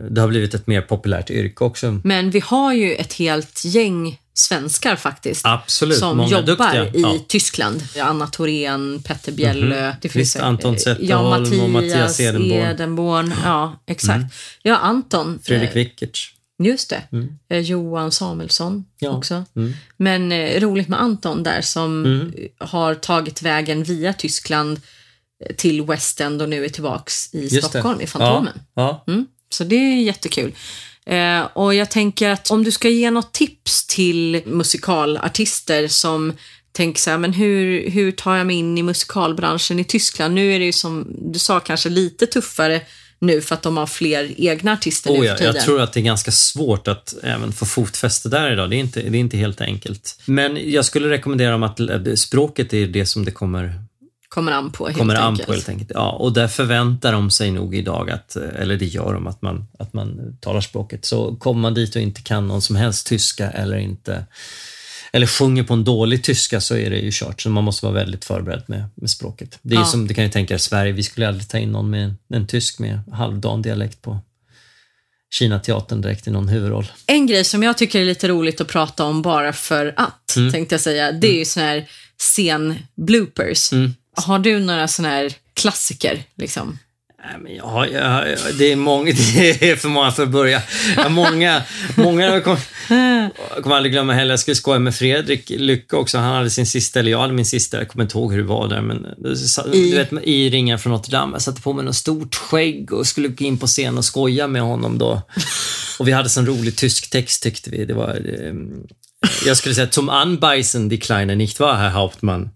det 0.10 0.22
har 0.22 0.28
blivit 0.28 0.54
ett 0.54 0.68
mer 0.68 0.82
populärt 0.82 1.30
yrke 1.30 1.64
också. 1.64 2.00
Men 2.04 2.32
vi 2.32 2.40
har 2.40 2.74
ju 2.74 2.94
ett 2.96 3.14
helt 3.14 3.66
gäng 3.66 4.20
svenskar 4.36 4.96
faktiskt. 4.96 5.46
Absolut, 5.46 5.98
som 5.98 6.18
många 6.18 6.30
jobbar 6.30 6.46
duktiga. 6.46 6.86
i 6.88 7.02
Ja. 7.02 7.16
Tyskland. 7.28 7.84
Anna 8.02 8.28
Thorén, 8.28 9.02
Petter 9.04 9.32
Bjällö. 9.32 9.94
Det 10.02 10.16
Visst, 10.16 10.32
säkert- 10.34 10.46
Anton 10.46 10.74
ja, 10.74 10.80
Zetterholm 10.80 11.60
och 11.62 11.70
Mattias 11.70 12.20
Edenborn. 12.20 12.60
Edenborn. 12.62 13.34
Ja, 13.44 13.82
exakt. 13.88 14.26
Ja, 14.64 14.78
Anton. 14.78 15.40
Fredrik 15.44 15.76
Wickertz. 15.76 16.30
Just 16.66 16.90
det. 16.90 17.04
Eh, 17.50 17.60
Johan 17.60 18.12
Samuelsson 18.12 18.86
Ja. 19.00 19.10
också. 19.10 19.46
Mm. 19.56 19.74
Men 19.98 20.32
eh, 20.32 20.60
roligt 20.62 20.88
med 20.88 21.02
Anton 21.02 21.44
där 21.44 21.62
som 21.62 22.06
Mm. 22.06 22.34
har 22.58 22.96
tagit 22.96 23.42
vägen 23.42 23.84
via 23.84 24.14
Tyskland 24.14 24.82
eh, 25.46 25.56
till 25.56 25.82
West 25.86 26.22
End 26.22 26.42
och 26.42 26.50
nu 26.50 26.66
är 26.66 26.70
tillbaks 26.70 27.34
i 27.34 27.42
Just 27.42 27.56
det. 27.56 27.62
Stockholm, 27.62 28.02
i 28.02 28.08
Fantomen. 28.08 28.54
Ja, 28.74 29.04
ja. 29.06 29.14
Mm, 29.14 29.26
så 29.50 29.64
det 29.64 29.76
är 29.76 30.02
jättekul. 30.02 30.54
Eh, 31.06 31.42
och 31.54 31.74
jag 31.76 31.92
tänker 31.92 32.30
att 32.30 32.52
om 32.52 32.64
du 32.64 32.72
ska 32.72 32.90
ge 32.90 33.12
något 33.12 33.34
tips 33.34 33.88
till 33.88 34.42
musikalartister 34.46 35.88
som 35.88 36.34
tänker 36.72 37.02
så 37.02 37.10
här, 37.10 37.18
men 37.18 37.34
hur, 37.34 37.90
hur 37.90 38.12
tar 38.12 38.36
jag 38.36 38.48
mig 38.48 38.56
in 38.56 38.78
i 38.78 38.84
musikalbranschen 38.84 39.80
i 39.80 39.84
Tyskland? 39.84 40.34
Nu 40.34 40.54
är 40.54 40.60
det 40.60 40.66
ju 40.66 40.72
som 40.72 41.08
du 41.34 41.40
sa 41.40 41.60
kanske 41.60 41.90
lite 41.90 42.26
tuffare 42.28 42.82
nu 43.24 43.42
för 43.42 43.56
att 43.56 43.62
de 43.62 43.78
har 43.78 43.86
fler 43.88 44.32
egna 44.38 44.74
artister 44.74 45.10
nu 45.12 45.16
Oh, 45.18 45.22
för 45.22 45.28
ja, 45.28 45.38
tiden. 45.38 45.56
jag 45.56 45.64
tror 45.64 45.82
att 45.82 45.94
det 45.94 46.00
är 46.00 46.02
ganska 46.02 46.32
svårt 46.32 46.88
att 46.88 47.14
även 47.24 47.52
få 47.52 47.66
fotfäste 47.66 48.30
där 48.30 48.52
idag. 48.52 48.70
Det 48.70 48.76
är 48.76 48.80
inte, 48.80 49.02
det 49.02 49.18
är 49.18 49.20
inte 49.20 49.38
helt 49.38 49.62
enkelt. 49.62 50.20
Men 50.26 50.72
jag 50.72 50.86
skulle 50.86 51.10
rekommendera 51.10 51.52
dem 51.52 51.64
att 51.64 51.80
eh, 51.80 52.14
språket 52.16 52.74
är 52.74 52.88
det 52.88 53.06
som 53.06 53.26
det 53.26 53.32
kommer, 53.32 53.74
Kommer 54.30 54.52
an 54.52 54.72
på 54.72 54.86
helt 54.86 54.98
kommer 54.98 55.16
an 55.16 55.24
enkelt. 55.28 55.48
på 55.48 55.54
helt 55.54 55.70
enkelt. 55.70 55.92
Ja, 55.94 56.12
och 56.12 56.34
där 56.34 56.48
förväntar 56.48 57.12
de 57.12 57.30
sig 57.32 57.52
nog 57.52 57.76
idag 57.76 58.10
att, 58.12 58.36
eh, 58.36 58.44
eller 58.60 58.78
det 58.78 58.86
gör 58.86 59.14
de, 59.14 59.28
att 59.28 59.42
man, 59.42 59.66
att 59.80 59.94
man 59.94 60.38
talar 60.42 60.62
språket. 60.62 61.06
Så 61.06 61.36
kommer 61.36 61.62
man 61.62 61.74
dit 61.74 61.96
och 61.96 62.02
inte 62.02 62.22
kan 62.22 62.48
någon 62.48 62.62
som 62.62 62.76
helst 62.76 63.08
tyska 63.08 63.50
eller 63.52 63.78
inte 63.78 64.26
eller 65.14 65.28
sjunger 65.28 65.64
på 65.64 65.74
en 65.74 65.84
dålig 65.84 66.24
tyska 66.24 66.62
så 66.62 66.76
är 66.76 66.90
det 66.90 66.98
ju 66.98 67.10
kört. 67.14 67.42
Så 67.42 67.50
man 67.50 67.64
måste 67.64 67.86
vara 67.86 67.94
väldigt 67.96 68.26
förberedd 68.26 68.64
med, 68.68 68.84
med 68.96 69.10
språket. 69.10 69.60
Det 69.62 69.76
är 69.76 69.80
Ja. 69.80 69.86
som, 69.86 70.08
det 70.08 70.14
kan 70.14 70.24
ju 70.24 70.30
tänka 70.30 70.54
er, 70.54 70.58
Sverige, 70.58 70.92
vi 70.92 71.04
skulle 71.04 71.28
aldrig 71.28 71.48
ta 71.48 71.58
in 71.58 71.72
någon 71.72 71.90
med 71.90 72.14
en, 72.34 72.48
tysk 72.48 72.80
med 72.80 73.00
halvdan 73.12 73.62
dialekt 73.62 74.02
på 74.02 74.20
Kina-teatern 75.40 76.02
direkt 76.02 76.28
i 76.28 76.32
någon 76.32 76.48
huvudroll. 76.48 76.92
En 77.08 77.28
grej 77.28 77.44
som 77.44 77.64
jag 77.64 77.78
tycker 77.78 78.02
är 78.02 78.06
lite 78.06 78.28
roligt 78.28 78.62
att 78.62 78.68
prata 78.68 79.04
om 79.04 79.22
bara 79.22 79.54
för 79.54 79.94
att, 79.98 80.36
Mm. 80.38 80.52
tänkte 80.52 80.74
jag 80.76 80.82
säga, 80.82 81.12
det 81.12 81.28
är 81.28 81.38
ju 81.40 81.46
sån 81.46 81.64
här 81.64 81.88
scen-bloopers. 82.18 83.74
Mm. 83.74 83.94
Har 84.16 84.40
du 84.40 84.60
några 84.60 84.88
såna 84.88 85.10
här 85.10 85.34
klassiker? 85.54 86.24
Liksom? 86.36 86.80
Nej, 87.26 87.36
men 87.42 87.56
jag, 87.56 87.64
har- 87.66 87.86
jag, 87.88 88.10
har- 88.10 88.58
det, 88.58 88.72
är 88.72 88.76
många, 88.76 89.12
det 89.34 89.70
är 89.72 89.76
för 89.76 89.90
många 89.90 90.12
för 90.12 90.24
att 90.24 90.30
börja. 90.30 90.62
Jag 90.96 91.12
många, 91.12 91.62
många 91.96 92.26
jag 92.26 92.44
kommer, 92.44 92.60
jag 93.56 93.64
kommer 93.64 93.76
aldrig 93.76 93.92
glömma 93.94 94.14
heller. 94.14 94.32
Jag 94.32 94.40
skulle 94.40 94.56
skoja 94.56 94.80
med 94.80 94.96
Fredrik 94.96 95.50
Lycke 95.50 95.96
också. 95.96 96.18
Han 96.18 96.36
hade 96.36 96.50
sin 96.50 96.66
sista, 96.66 97.00
eller 97.00 97.12
jag 97.12 97.20
hade 97.20 97.34
min 97.34 97.46
sista. 97.46 97.78
Jag 97.78 97.88
kommer 97.88 98.04
inte 98.04 98.18
ihåg 98.18 98.32
hur 98.32 98.38
det 98.40 98.48
var 98.48 98.68
där. 98.68 98.82
Men, 98.82 99.06
I? 99.74 99.92
Du 99.92 99.98
vet, 99.98 100.12
i 100.24 100.50
Ringen 100.50 100.80
från 100.80 100.94
Notre 100.94 101.12
Dame. 101.12 101.36
Jag 101.36 101.42
satte 101.42 101.62
på 101.62 101.74
mig 101.74 101.86
något 101.86 101.96
stort 101.96 102.36
skägg 102.36 102.94
och 102.94 103.08
skulle 103.08 103.28
gå 103.28 103.46
in 103.46 103.58
på 103.58 103.68
scen 103.68 103.98
och 103.98 104.06
skoja 104.06 104.48
med 104.48 104.62
honom 104.62 104.98
då. 104.98 105.22
Och 106.00 106.08
vi 106.08 106.12
hade 106.12 106.30
sån 106.30 106.46
rolig 106.46 106.76
tysk 106.76 107.10
text 107.10 107.44
tyckte 107.44 107.70
vi. 107.70 107.86
Det 107.86 107.94
var, 107.94 108.10
eh, 108.10 108.54
jag 109.46 109.58
skulle 109.58 109.76
säga, 109.76 109.88
zum 109.88 110.10
Anbeißen 110.10 110.90
die 110.90 110.98
Kleine, 110.98 111.36
nicht 111.36 111.60
wahr, 111.60 111.76
Herr 111.76 111.90
Hauptmann? 111.90 112.50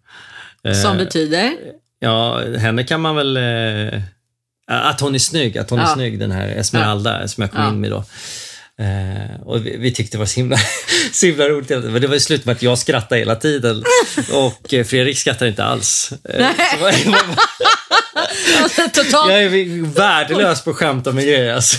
Eh, 0.64 0.74
Som 0.82 0.98
betyder? 0.98 1.52
Ja, 2.00 2.42
henne 2.58 2.84
kan 2.84 3.02
man 3.02 3.16
väl... 3.16 3.38
Eh, 4.72 4.86
att 4.88 5.02
hon 5.02 5.16
är 5.16 5.20
snygg, 5.20 5.58
att 5.58 5.70
hon 5.70 5.80
är 5.80 5.84
Ja. 5.84 5.94
snygg, 5.94 6.20
den 6.20 6.32
här 6.32 6.48
Esmeralda 6.48 7.28
som 7.28 7.42
jag 7.42 7.52
kom 7.52 7.62
Ja. 7.62 7.70
in 7.70 7.82
med 7.82 7.92
då. 7.92 8.04
Eh, 8.80 9.42
och 9.46 9.66
vi, 9.66 9.78
vi 9.78 9.92
tyckte 9.94 10.18
det 10.18 10.20
var 10.20 10.26
så 10.26 10.36
himla, 10.40 10.58
så 11.12 11.26
himla 11.26 11.50
roligt. 11.50 11.70
Men 11.70 12.02
det 12.02 12.08
var 12.08 12.14
ju 12.14 12.20
slut 12.20 12.46
med 12.46 12.56
att 12.56 12.62
jag 12.62 12.78
skrattade 12.78 13.20
hela 13.20 13.36
tiden 13.36 13.84
och 14.34 14.74
eh, 14.74 14.86
Fredrik 14.86 15.18
skrattade 15.18 15.50
inte 15.50 15.64
alls. 15.64 16.14
Eh, 16.30 16.48
var- 16.82 16.92
totalt. 18.90 19.32
jag 19.32 19.44
är 19.44 19.94
värdelös 19.94 20.64
på 20.64 20.70
att 20.70 20.76
skämta 20.76 21.12
med 21.12 21.24
grejer. 21.24 21.54
Alltså. 21.54 21.78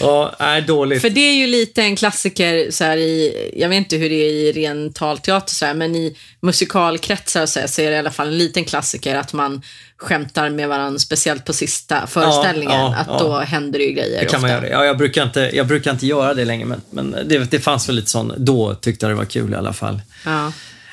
Ja, 0.00 0.34
är 0.38 0.60
dåligt. 0.60 1.02
För 1.02 1.10
det 1.10 1.20
är 1.20 1.34
ju 1.34 1.46
lite 1.46 1.82
en 1.82 1.96
klassiker 1.96 2.70
så 2.70 2.84
här 2.84 2.96
i, 2.96 3.50
jag 3.56 3.68
vet 3.68 3.76
inte 3.76 3.96
hur 3.96 4.08
det 4.08 4.14
är 4.14 4.30
i 4.30 4.52
ren 4.52 4.92
talteater 4.92 5.54
så 5.54 5.66
här, 5.66 5.74
men 5.74 5.96
i 5.96 6.16
musikalkretsar 6.40 7.46
så, 7.46 7.60
här, 7.60 7.66
så 7.66 7.82
är 7.82 7.90
det 7.90 7.96
i 7.96 7.98
alla 7.98 8.10
fall 8.10 8.28
en 8.28 8.38
liten 8.38 8.64
klassiker 8.64 9.14
att 9.14 9.32
man 9.32 9.62
skämtar 9.96 10.50
med 10.50 10.68
varandra, 10.68 10.98
speciellt 10.98 11.44
på 11.44 11.52
sista 11.52 12.06
föreställningen, 12.06 12.80
ja, 12.80 12.94
att 12.94 13.06
ja. 13.06 13.18
då 13.18 13.38
händer 13.38 13.78
det 13.78 13.84
ju 13.84 13.92
grejer 13.92 14.20
Det 14.20 14.26
kan 14.26 14.40
man 14.40 14.50
ofta. 14.50 14.66
göra. 14.66 14.78
Ja, 14.78 14.84
jag, 14.84 14.98
brukar 14.98 15.22
inte, 15.22 15.50
jag 15.52 15.66
brukar 15.66 15.90
inte 15.90 16.06
göra 16.06 16.34
det 16.34 16.44
längre, 16.44 16.66
men, 16.66 16.80
men 16.90 17.16
det, 17.28 17.50
det 17.50 17.60
fanns 17.60 17.88
väl 17.88 17.96
lite 17.96 18.10
sån, 18.10 18.32
då 18.36 18.74
tyckte 18.74 19.06
jag 19.06 19.10
det 19.10 19.16
var 19.16 19.24
kul 19.24 19.52
i 19.52 19.56
alla 19.56 19.72
fall. 19.72 20.00
Ja. 20.24 20.52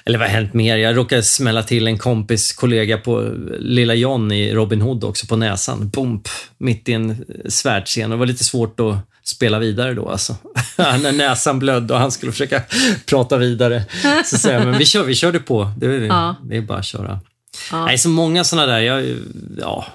Eller 0.09 0.19
vad 0.19 0.27
har 0.27 0.35
hänt 0.35 0.53
mer? 0.53 0.77
Jag 0.77 0.97
råkade 0.97 1.23
smälla 1.23 1.63
till 1.63 1.87
en 1.87 1.97
kompis 1.97 2.53
kollega 2.53 2.97
på 2.97 3.31
Lilla 3.59 3.93
John 3.93 4.31
i 4.31 4.53
Robin 4.53 4.81
Hood 4.81 5.03
också 5.03 5.27
på 5.27 5.35
näsan. 5.35 5.89
Bump, 5.89 6.27
mitt 6.57 6.89
i 6.89 6.93
en 6.93 7.25
svärdsscen. 7.49 8.09
Det 8.09 8.15
var 8.15 8.25
lite 8.25 8.43
svårt 8.43 8.79
att 8.79 8.95
spela 9.23 9.59
vidare 9.59 9.93
då 9.93 10.09
alltså. 10.09 10.35
När 10.77 11.11
näsan 11.11 11.59
blödde 11.59 11.93
och 11.93 11.99
han 11.99 12.11
skulle 12.11 12.31
försöka 12.31 12.61
prata 13.05 13.37
vidare. 13.37 13.83
Så 14.25 14.37
säger 14.37 14.65
men 14.65 14.77
vi, 14.77 14.85
kör, 14.85 15.03
vi 15.03 15.15
körde 15.15 15.39
på. 15.39 15.71
Det 15.77 15.85
är, 15.85 16.01
Ja. 16.01 16.35
det 16.43 16.57
är 16.57 16.61
bara 16.61 16.77
att 16.79 16.85
köra. 16.85 17.19
Ja. 17.71 17.85
Nej, 17.85 17.97
så 17.97 18.09
många 18.09 18.43
sådana 18.43 18.67
där. 18.67 18.79
Jag, 18.79 19.05
ja, 19.57 19.85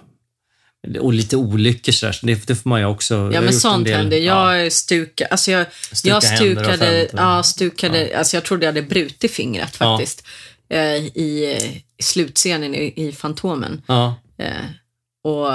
och 1.00 1.12
lite 1.12 1.36
olyckor 1.36 1.92
sådär. 1.92 2.12
så 2.12 2.26
Det, 2.26 2.46
det 2.46 2.54
får 2.56 2.68
man 2.70 2.80
ju 2.80 2.86
också. 2.86 3.30
Ja, 3.34 3.40
men 3.40 3.52
sånt 3.52 3.84
del- 3.86 3.96
händer. 3.96 4.16
ja. 4.18 4.56
Jag 4.56 4.72
stukade, 4.72 5.30
alltså 5.30 5.50
jag, 5.50 5.66
Stuka 5.92 6.08
jag 6.14 6.22
stukade, 6.22 7.08
ja, 7.12 7.42
stukade, 7.42 8.18
alltså 8.18 8.36
jag 8.36 8.44
trodde 8.44 8.66
jag 8.66 8.72
hade 8.72 8.82
brutit 8.82 9.30
fingret 9.32 9.76
Ja. 9.80 9.96
faktiskt. 9.96 10.24
Eh, 10.68 10.80
I, 10.96 11.04
i 11.98 12.02
slutscenen 12.02 12.74
i, 12.74 12.92
i 13.08 13.12
Fantomen. 13.12 13.82
Ja, 13.86 14.20
Eh, 14.38 14.50
och 15.24 15.46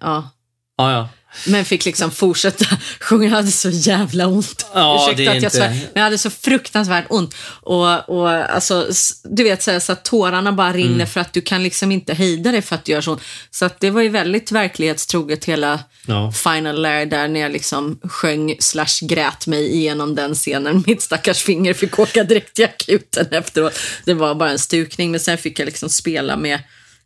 ja, 0.00 0.30
ja, 0.78 0.92
ja. 0.92 1.08
Men 1.46 1.64
fick 1.64 1.84
liksom 1.84 2.10
fortsätta 2.10 2.64
sjunga. 3.00 3.24
Jag 3.24 3.30
hade 3.30 3.50
så 3.50 3.70
jävla 3.70 4.26
ont. 4.26 4.66
Ja, 4.74 5.06
Ursäkta 5.10 5.22
det 5.22 5.26
är 5.26 5.30
att 5.30 5.34
jag 5.34 5.44
inte- 5.44 5.56
svär, 5.56 5.68
men 5.70 5.90
jag 5.94 6.02
hade 6.02 6.18
så 6.18 6.30
fruktansvärt 6.30 7.06
ont. 7.08 7.34
Och, 7.62 8.08
och 8.08 8.30
alltså, 8.30 8.86
du 9.24 9.42
vet, 9.44 9.62
så, 9.62 9.70
här, 9.70 9.80
så 9.80 9.92
att 9.92 10.04
tårarna 10.04 10.52
bara 10.52 10.72
rinner 10.72 10.94
Mm. 10.94 11.06
för 11.06 11.20
att 11.20 11.32
du 11.32 11.40
kan 11.40 11.62
liksom 11.62 11.92
inte 11.92 12.14
hejda 12.14 12.52
dig 12.52 12.62
för 12.62 12.74
att 12.74 12.84
du 12.84 12.92
gör 12.92 13.00
så. 13.00 13.18
Så 13.50 13.64
att 13.64 13.80
det 13.80 13.90
var 13.90 14.02
ju 14.02 14.08
väldigt 14.08 14.52
verklighetstroget 14.52 15.44
hela 15.44 15.80
Ja. 16.06 16.32
Final 16.32 16.80
Lair 16.82 17.06
där 17.06 17.28
när 17.28 17.40
jag 17.40 17.52
liksom 17.52 17.98
sjöng 18.02 18.56
slash 18.60 18.98
grät 19.02 19.46
mig 19.46 19.74
igenom 19.76 20.14
den 20.14 20.34
scenen. 20.34 20.84
Mitt 20.86 21.02
stackars 21.02 21.42
finger 21.42 21.74
fick 21.74 21.98
åka 21.98 22.24
direkt 22.24 22.54
till 22.54 22.64
akuten 22.64 23.26
efteråt. 23.30 23.78
Det 24.04 24.14
var 24.14 24.34
bara 24.34 24.50
en 24.50 24.58
stukning, 24.58 25.10
men 25.10 25.20
sen 25.20 25.38
fick 25.38 25.58
jag 25.58 25.66
liksom 25.66 25.88
spela 25.88 26.36
med 26.36 26.58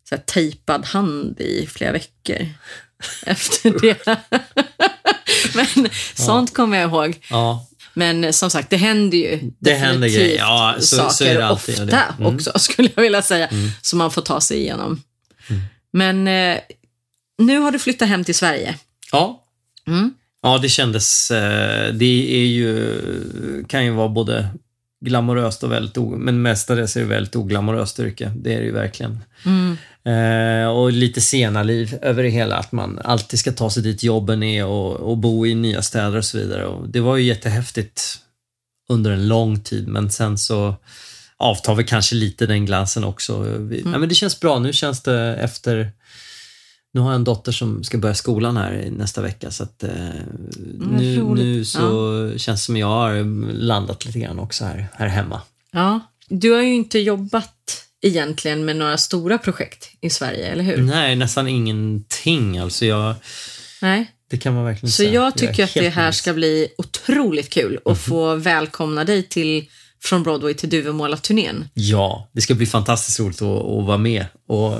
så 0.09 0.15
här, 0.15 0.23
tejpad 0.23 0.85
hand 0.85 1.41
i 1.41 1.67
flera 1.73 1.93
veckor 1.93 2.49
efter 3.27 3.71
det. 3.81 4.07
men 5.55 5.89
sånt 6.15 6.55
kommer 6.55 6.79
jag 6.79 6.91
ihåg. 6.91 7.21
ja. 7.31 7.67
Men 7.95 8.33
som 8.33 8.51
sagt, 8.51 8.71
det 8.71 8.77
händer 8.77 9.19
ju 9.19 9.41
Det 9.59 9.75
händer 9.75 10.09
grejer. 10.09 10.39
Ja, 10.39 10.75
så- 10.79 10.83
så 10.97 10.97
saker 11.11 11.31
är 11.31 11.39
det 11.39 11.47
alltid, 11.47 11.75
ofta 11.75 11.85
det- 11.85 12.15
mm. 12.19 12.35
också, 12.35 12.53
skulle 12.59 12.89
jag 12.95 13.03
vilja 13.03 13.23
säga, 13.23 13.49
som 13.83 13.99
man 13.99 14.11
får 14.11 14.23
ta 14.23 14.41
sig 14.41 14.59
igenom. 14.59 15.03
Men 15.93 16.29
eh, 16.29 16.59
nu 17.39 17.59
har 17.59 17.71
du 17.73 17.79
flyttat 17.79 18.09
hem 18.09 18.25
till 18.25 18.35
Sverige. 18.35 18.79
Ja. 19.13 19.43
Mm. 19.87 20.15
Ja, 20.43 20.59
det 20.59 20.69
kändes... 20.69 21.31
Eh, 21.31 21.93
det 21.95 22.35
är 22.35 22.47
ju, 22.47 23.65
kan 23.69 23.85
ju 23.85 23.91
vara 23.91 24.09
både 24.09 24.49
glamoröst 25.03 25.63
och 25.63 25.73
väldigt 25.73 25.97
men 26.17 26.43
mestadels 26.43 26.97
är 26.97 27.01
det 27.01 27.07
väldigt 27.07 27.37
oglamoröst 27.37 28.01
yrke. 28.01 28.33
Det 28.37 28.55
är 28.55 28.59
det 28.59 28.65
ju 28.65 28.73
verkligen. 28.73 29.19
Mm. 29.45 29.77
Eh, 30.05 30.69
och 30.69 30.93
lite 30.93 31.21
sena 31.21 31.63
liv 31.63 31.99
över 32.03 32.23
det 32.23 32.29
hela. 32.29 32.57
Att 32.57 32.73
man 32.73 32.99
alltid 33.05 33.39
ska 33.39 33.53
ta 33.53 33.71
sig 33.71 33.83
dit 33.83 34.03
jobben 34.03 34.43
är 34.43 34.67
och, 34.67 34.97
och 34.97 35.19
bo 35.19 35.47
i 35.47 35.55
nya 35.55 35.83
städer 35.83 36.19
och 36.19 36.25
så 36.25 36.39
vidare. 36.39 36.67
Och 36.67 36.89
det 36.89 37.01
var 37.01 37.17
ju 37.17 37.25
jättehäftigt 37.25 38.19
under 38.89 39.11
en 39.11 39.29
lång 39.29 39.61
tid, 39.61 39.89
men 39.89 40.11
sen 40.11 40.39
så 40.39 40.75
avtar 41.37 41.75
vi 41.75 41.85
kanske 41.85 42.15
lite 42.15 42.47
den 42.47 42.67
glansen 42.67 43.05
också. 43.05 43.39
Vi, 43.43 43.83
ja, 43.85 43.99
men 43.99 44.09
det 44.09 44.15
känns 44.15 44.41
bra. 44.41 44.59
Nu 44.59 44.73
känns 44.73 45.03
det 45.03 45.37
efter 45.37 45.93
nu 46.95 47.01
har 47.01 47.09
jag 47.11 47.15
en 47.15 47.25
dotter 47.25 47.53
som 47.53 47.85
ska 47.85 47.99
börja 47.99 48.15
skolan 48.15 48.57
här 48.57 48.89
nästa 48.91 49.23
vecka 49.23 49.51
så 49.51 49.63
att 49.63 49.83
eh, 49.83 49.91
nu, 50.79 51.17
roligt. 51.21 51.45
nu 51.45 51.65
så 51.65 52.33
känns 52.37 52.61
det 52.61 52.65
som 52.65 52.77
jag 52.77 52.87
har 52.87 53.25
landat 53.53 54.05
lite 54.05 54.19
grann 54.19 54.39
också 54.39 54.65
här, 54.65 54.89
här 54.95 55.07
hemma. 55.07 55.41
Ja. 55.73 56.01
Du 56.29 56.51
har 56.51 56.63
ju 56.63 56.75
inte 56.75 56.99
jobbat 56.99 57.85
egentligen 58.03 58.65
med 58.65 58.77
några 58.77 58.97
stora 58.99 59.39
projekt 59.39 59.89
i 60.01 60.11
Sverige, 60.11 60.47
eller 60.47 60.65
hur? 60.65 60.83
Nej, 60.83 61.17
nästan 61.17 61.49
ingenting. 61.49 62.59
Alltså 62.59 62.87
jag, 62.87 63.15
Nej. 63.83 64.11
det 64.31 64.39
kan 64.39 64.55
man 64.55 64.65
verkligen 64.65 64.91
Så 64.91 64.97
säga. 64.97 65.13
jag 65.13 65.37
tycker 65.37 65.65
att 65.65 65.75
det 65.75 65.89
här 65.89 66.03
nöjd. 66.03 66.15
ska 66.15 66.33
bli 66.33 66.69
otroligt 66.79 67.51
kul 67.51 67.79
att 67.85 67.99
få 67.99 68.35
välkomna 68.35 69.05
dig 69.05 69.23
till 69.23 69.65
Från 70.03 70.23
Broadway 70.23 70.55
till 70.55 70.69
Duvemåla-turnén. 70.71 71.69
Ja, 71.75 72.29
det 72.33 72.41
ska 72.41 72.55
bli 72.55 72.67
fantastiskt 72.67 73.21
roligt 73.21 73.43
att, 73.43 73.49
att 73.49 73.87
vara 73.87 73.99
med 73.99 74.27
och 74.49 74.79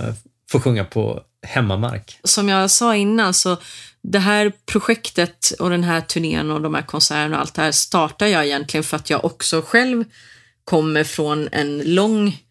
få 0.51 0.61
sjunga 0.61 0.85
på 0.85 1.23
hemmamark. 1.43 2.19
Som 2.25 2.49
jag 2.49 2.71
sa 2.71 2.97
innan 2.97 3.35
så 3.35 3.57
det 4.03 4.19
här 4.19 4.53
projektet 4.67 5.53
och 5.59 5.71
den 5.71 5.85
här 5.85 6.01
turnén 6.01 6.51
och 6.51 6.61
de 6.61 6.75
här 6.75 6.83
konserterna 6.83 7.37
och 7.37 7.41
allt 7.41 7.55
det 7.55 7.63
här 7.63 7.73
startar 7.73 8.27
jag 8.27 8.47
egentligen 8.47 8.85
för 8.85 8.97
att 8.97 9.11
jag 9.11 9.25
också 9.25 9.63
själv 9.63 10.05
kommer 10.65 11.05
från 11.05 11.49
en 11.53 11.95
lång 11.95 12.43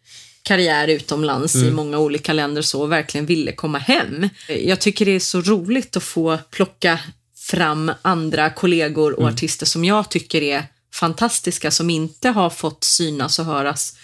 karriär 0.42 0.88
utomlands 0.88 1.54
i 1.54 1.70
många 1.70 1.98
olika 1.98 2.32
länder 2.32 2.62
så 2.62 2.82
och 2.82 2.92
verkligen 2.92 3.26
ville 3.26 3.52
komma 3.52 3.78
hem. 3.78 4.28
Jag 4.48 4.80
tycker 4.80 5.04
det 5.04 5.12
är 5.12 5.20
så 5.20 5.40
roligt 5.40 5.96
att 5.96 6.02
få 6.02 6.38
plocka 6.50 6.98
fram 7.36 7.92
andra 8.02 8.50
kollegor 8.50 9.20
och 9.20 9.28
artister 9.28 9.66
som 9.66 9.84
jag 9.84 10.10
tycker 10.10 10.42
är 10.42 10.66
fantastiska 10.94 11.70
som 11.70 11.90
inte 11.90 12.28
har 12.28 12.50
fått 12.50 12.84
synas 12.84 13.38
och 13.38 13.44
höras 13.44 13.96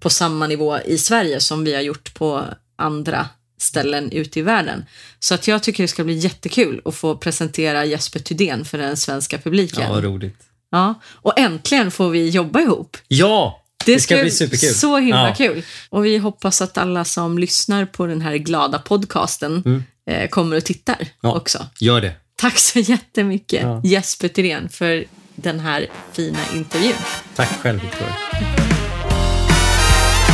på 0.00 0.10
samma 0.10 0.46
nivå 0.46 0.78
i 0.80 0.98
Sverige 0.98 1.40
som 1.40 1.64
vi 1.64 1.74
har 1.74 1.82
gjort 1.82 2.14
på 2.14 2.44
andra 2.76 3.28
ställen 3.58 4.12
ute 4.12 4.38
i 4.38 4.42
världen. 4.42 4.84
Så 5.18 5.34
att 5.34 5.48
jag 5.48 5.62
tycker 5.62 5.82
det 5.84 5.88
ska 5.88 6.04
bli 6.04 6.14
jättekul 6.14 6.80
att 6.84 6.94
få 6.94 7.16
presentera 7.16 7.84
Jesper 7.84 8.20
Thydén 8.20 8.64
för 8.64 8.78
den 8.78 8.96
svenska 8.96 9.38
publiken. 9.38 9.82
Ja, 9.82 9.88
vad 9.92 10.04
roligt. 10.04 10.40
Ja, 10.70 10.94
och 11.06 11.38
äntligen 11.38 11.90
får 11.90 12.10
vi 12.10 12.28
jobba 12.28 12.60
ihop. 12.60 12.96
Ja, 13.08 13.62
det, 13.84 14.00
ska 14.00 14.16
bli 14.16 14.30
superkul. 14.30 14.74
Så 14.74 14.96
himla 14.98 15.28
ja. 15.28 15.34
kul. 15.34 15.62
Och 15.90 16.04
vi 16.04 16.18
hoppas 16.18 16.62
att 16.62 16.78
alla 16.78 17.04
som 17.04 17.38
lyssnar 17.38 17.84
på 17.84 18.06
den 18.06 18.20
här 18.20 18.36
glada 18.36 18.78
podcasten 18.78 19.84
eh, 20.10 20.28
kommer 20.28 20.56
och 20.56 20.64
tittar 20.64 20.94
Mm. 20.94 21.08
Ja. 21.20 21.36
också. 21.36 21.66
Gör 21.80 22.00
det. 22.00 22.12
Tack 22.36 22.58
så 22.58 22.78
jättemycket 22.78 23.62
Ja. 23.62 23.80
Jesper 23.84 24.28
Thydén 24.28 24.68
för 24.68 25.04
den 25.34 25.60
här 25.60 25.86
fina 26.12 26.38
intervjun. 26.54 26.92
Tack 27.34 27.60
själv, 27.60 27.80
Victoria. 27.80 28.16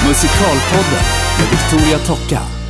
Musikalpodden 0.09 1.05
med 1.39 1.49
Victoria 1.51 1.99
Tocka. 1.99 2.62